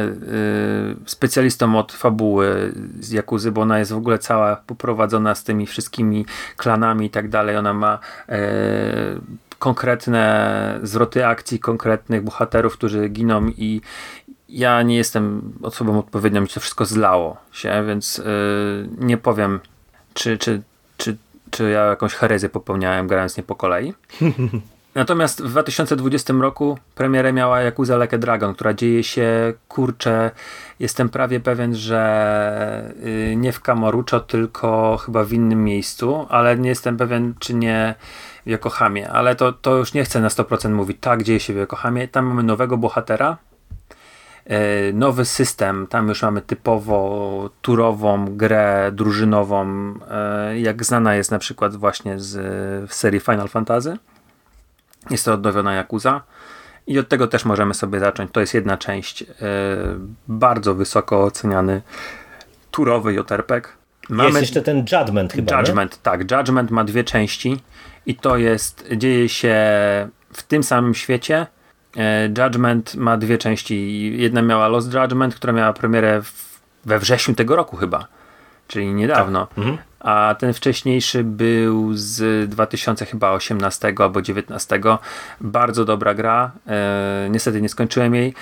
[1.06, 5.68] y, specjalistą od fabuły z Jakuzy, bo ona jest w ogóle cała poprowadzona z tymi
[5.68, 6.26] wszystkimi
[6.58, 7.58] klanami i tak dalej.
[7.58, 8.00] Ona ma
[8.30, 8.34] y,
[9.62, 13.82] konkretne zwroty akcji, konkretnych bohaterów, którzy giną i
[14.50, 18.24] ja nie jestem osobą odpowiednią, mi to wszystko zlało się, więc y,
[18.98, 19.60] nie powiem,
[20.14, 20.62] czy, czy,
[20.98, 21.18] czy,
[21.52, 23.94] czy ja jakąś herezję popełniałem grając nie po kolei.
[24.96, 30.32] Natomiast w 2020 roku premierę miała Yakuza Like Dragon, która dzieje się, kurczę,
[30.80, 36.70] jestem prawie pewien, że y, nie w Kamorucho, tylko chyba w innym miejscu, ale nie
[36.70, 37.96] jestem pewien, czy nie
[38.46, 40.98] w Yokohamie, ale to, to już nie chcę na 100% mówić.
[41.02, 42.08] Tak, dzieje się w Yokohamie.
[42.08, 43.38] Tam mamy nowego bohatera,
[44.52, 49.94] y, nowy system, tam już mamy typowo turową grę drużynową,
[50.52, 53.98] y, jak znana jest na przykład właśnie z serii Final Fantasy.
[55.10, 56.22] Jest to odnowiona Yakuza.
[56.88, 58.32] I od tego też możemy sobie zacząć.
[58.32, 59.22] To jest jedna część.
[59.22, 59.28] Yy,
[60.28, 61.82] bardzo wysoko oceniany
[62.72, 63.81] turowy JRPG.
[64.12, 65.98] Mamy jest jeszcze ten Judgment chyba, Judgment, nie?
[66.04, 66.32] tak.
[66.32, 67.58] Judgment ma dwie części
[68.06, 69.56] i to jest, dzieje się
[70.34, 71.48] w tym samym świecie.
[71.98, 74.12] E, Judgment ma dwie części.
[74.18, 78.08] Jedna miała Lost Judgment, która miała premierę w, we wrześniu tego roku chyba,
[78.68, 79.48] czyli niedawno.
[79.48, 79.58] Tak.
[79.58, 84.82] Mhm a ten wcześniejszy był z 2018 albo 2019.
[85.42, 86.52] Bardzo dobra gra.
[86.68, 88.34] E, niestety nie skończyłem jej.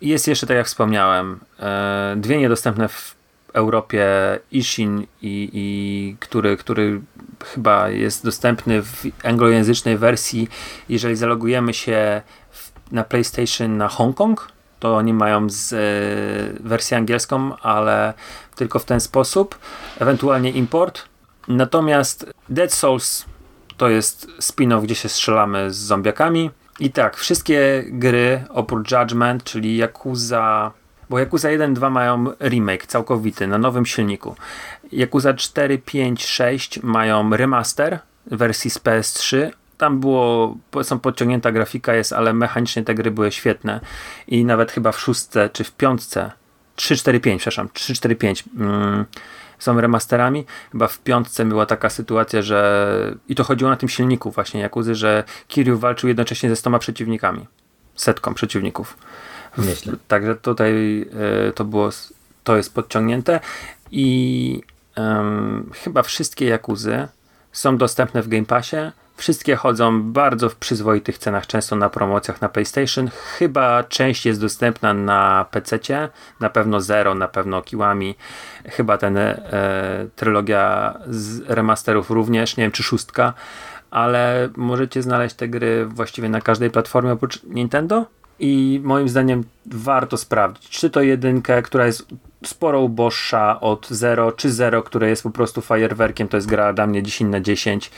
[0.00, 3.15] Jest jeszcze, tak jak wspomniałem, e, dwie niedostępne w
[3.56, 4.06] Europie
[4.52, 7.00] Ishin, i, i który, który
[7.44, 10.48] chyba jest dostępny w anglojęzycznej wersji,
[10.88, 14.48] jeżeli zalogujemy się w, na PlayStation na Hongkong,
[14.80, 18.14] to oni mają z e, wersję angielską, ale
[18.56, 19.58] tylko w ten sposób,
[19.98, 21.02] ewentualnie import.
[21.48, 23.24] Natomiast Dead Souls
[23.76, 26.50] to jest spin-off, gdzie się strzelamy z zombiakami.
[26.80, 30.72] I tak, wszystkie gry oprócz Judgment, czyli Yakuza
[31.10, 34.36] bo Yakuza 1 2 mają remake całkowity na nowym silniku.
[34.92, 39.50] Yakuza 4, 5, 6 mają remaster wersji z PS3.
[39.78, 43.80] Tam było, są podciągnięta grafika jest, ale mechanicznie te gry były świetne.
[44.28, 46.32] I nawet chyba w szóstce czy w piątce
[46.76, 49.04] 3, 4, 5, przepraszam, 3, 4, 5 mm,
[49.58, 50.44] są remasterami.
[50.72, 54.94] Chyba w piątce była taka sytuacja, że i to chodziło na tym silniku właśnie Jakuzy,
[54.94, 57.46] że Kiryu walczył jednocześnie ze stoma przeciwnikami.
[57.94, 58.96] Setką przeciwników.
[59.58, 59.92] Myślę.
[60.08, 61.00] Także tutaj
[61.48, 61.90] y, to było,
[62.44, 63.40] to jest podciągnięte
[63.90, 64.62] i
[65.74, 67.08] chyba wszystkie Jakuzy
[67.52, 68.76] są dostępne w Game Passie
[69.16, 73.10] Wszystkie chodzą bardzo w przyzwoitych cenach, często na promocjach na PlayStation.
[73.38, 75.78] Chyba część jest dostępna na PC,
[76.40, 78.14] na pewno Zero, na pewno Kiłami.
[78.64, 83.32] Chyba ten e, trylogia z remasterów również, nie wiem czy szóstka,
[83.90, 88.06] ale możecie znaleźć te gry właściwie na każdej platformie oprócz Nintendo.
[88.38, 92.06] I moim zdaniem warto sprawdzić, czy to jedynkę, która jest
[92.44, 96.86] sporo uboższa od Zero, czy Zero, które jest po prostu fajerwerkiem, to jest gra dla
[96.86, 97.90] mnie 10 na 10.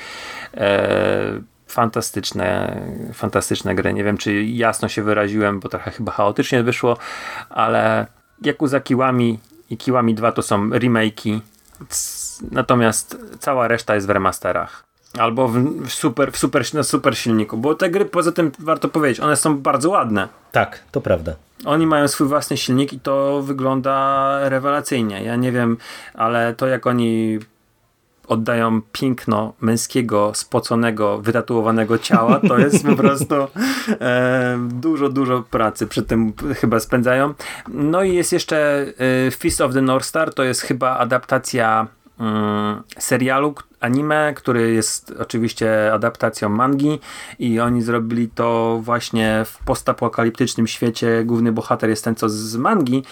[0.55, 2.81] E, fantastyczne,
[3.15, 3.93] fantastyczne gry.
[3.93, 6.97] Nie wiem, czy jasno się wyraziłem, bo trochę chyba chaotycznie wyszło,
[7.51, 8.07] ale
[8.47, 9.39] Yakuza Kiwami
[9.71, 11.41] i Kiwami 2 to są remake'i,
[12.51, 14.88] natomiast cała reszta jest w remasterach.
[15.19, 18.89] Albo w, w super, w super, na super silniku, bo te gry, poza tym warto
[18.89, 20.29] powiedzieć, one są bardzo ładne.
[20.53, 21.35] Tak, to prawda.
[21.65, 25.23] Oni mają swój własny silnik i to wygląda rewelacyjnie.
[25.23, 25.77] Ja nie wiem,
[26.15, 27.39] ale to jak oni
[28.29, 33.35] oddają piękno męskiego, spoconego, wytatuowanego ciała, to jest po prostu
[34.01, 37.35] e, dużo, dużo pracy przy tym chyba spędzają.
[37.69, 38.87] No i jest jeszcze
[39.27, 41.87] e, Fist of the North Star, to jest chyba adaptacja
[42.21, 46.99] mm, serialu, anime, który jest oczywiście adaptacją mangi
[47.39, 51.25] i oni zrobili to właśnie w postapokaliptycznym świecie.
[51.25, 53.03] Główny bohater jest ten, co z mangi,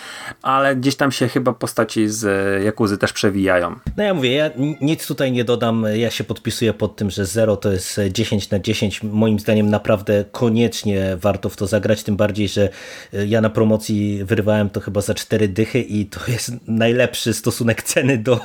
[0.43, 3.76] ale gdzieś tam się chyba postaci z Jakuzy też przewijają.
[3.97, 7.56] No ja mówię, ja nic tutaj nie dodam, ja się podpisuję pod tym, że 0
[7.56, 9.02] to jest 10 na 10.
[9.02, 12.68] Moim zdaniem naprawdę koniecznie warto w to zagrać, tym bardziej, że
[13.14, 17.82] y, ja na promocji wyrwałem to chyba za 4 dychy i to jest najlepszy stosunek
[17.82, 18.40] ceny do,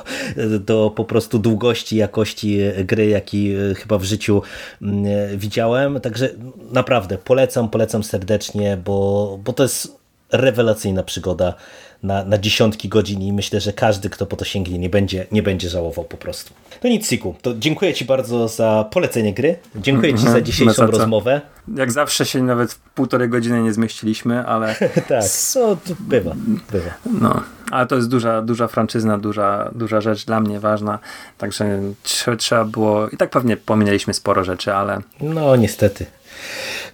[0.60, 4.42] do po prostu długości, jakości gry, jaki y, chyba w życiu
[4.82, 5.04] mm,
[5.38, 6.00] widziałem.
[6.00, 6.30] Także
[6.72, 9.96] naprawdę polecam, polecam serdecznie, bo, bo to jest
[10.32, 11.54] rewelacyjna przygoda
[12.02, 15.42] na, na dziesiątki godzin i myślę, że każdy, kto po to sięgnie, nie będzie, nie
[15.42, 16.54] będzie żałował po prostu.
[16.80, 19.56] To nic, Siku, to dziękuję Ci bardzo za polecenie gry.
[19.76, 21.40] Dziękuję Ci za Mhm, dzisiejszą rozmowę.
[21.76, 24.74] Jak zawsze się nawet w półtorej godziny nie zmieściliśmy, ale
[25.08, 25.24] Tak,
[25.54, 26.34] no to bywa,
[26.72, 26.90] bywa.
[27.20, 30.98] no, ale to jest duża, duża franczyzna, duża, duża rzecz dla mnie ważna,
[31.38, 36.06] także trze- trzeba było, i tak pewnie pominęliśmy sporo rzeczy, ale No niestety.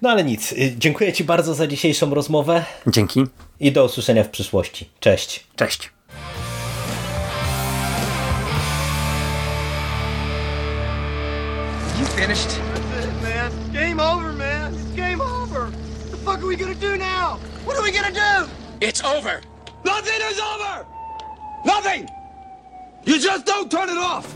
[0.02, 3.24] No ale nic, y, dziękuję Ci bardzo za dzisiejszą rozmowę dzięki,
[3.60, 4.90] i do usłyszenia w przyszłości.
[5.00, 5.46] Cześć.
[5.56, 5.90] cześć.
[12.00, 12.48] You finished?
[12.92, 13.52] That's it, man.
[13.72, 14.74] Game over, man.
[14.74, 15.60] It's game over.
[15.60, 17.38] What the fuck are we gonna do now?
[17.66, 18.48] What are we gonna do?
[18.80, 19.40] It's over.
[19.84, 20.86] Nothing is over!
[21.64, 22.08] Nothing!
[23.04, 24.26] You just don't turn it off!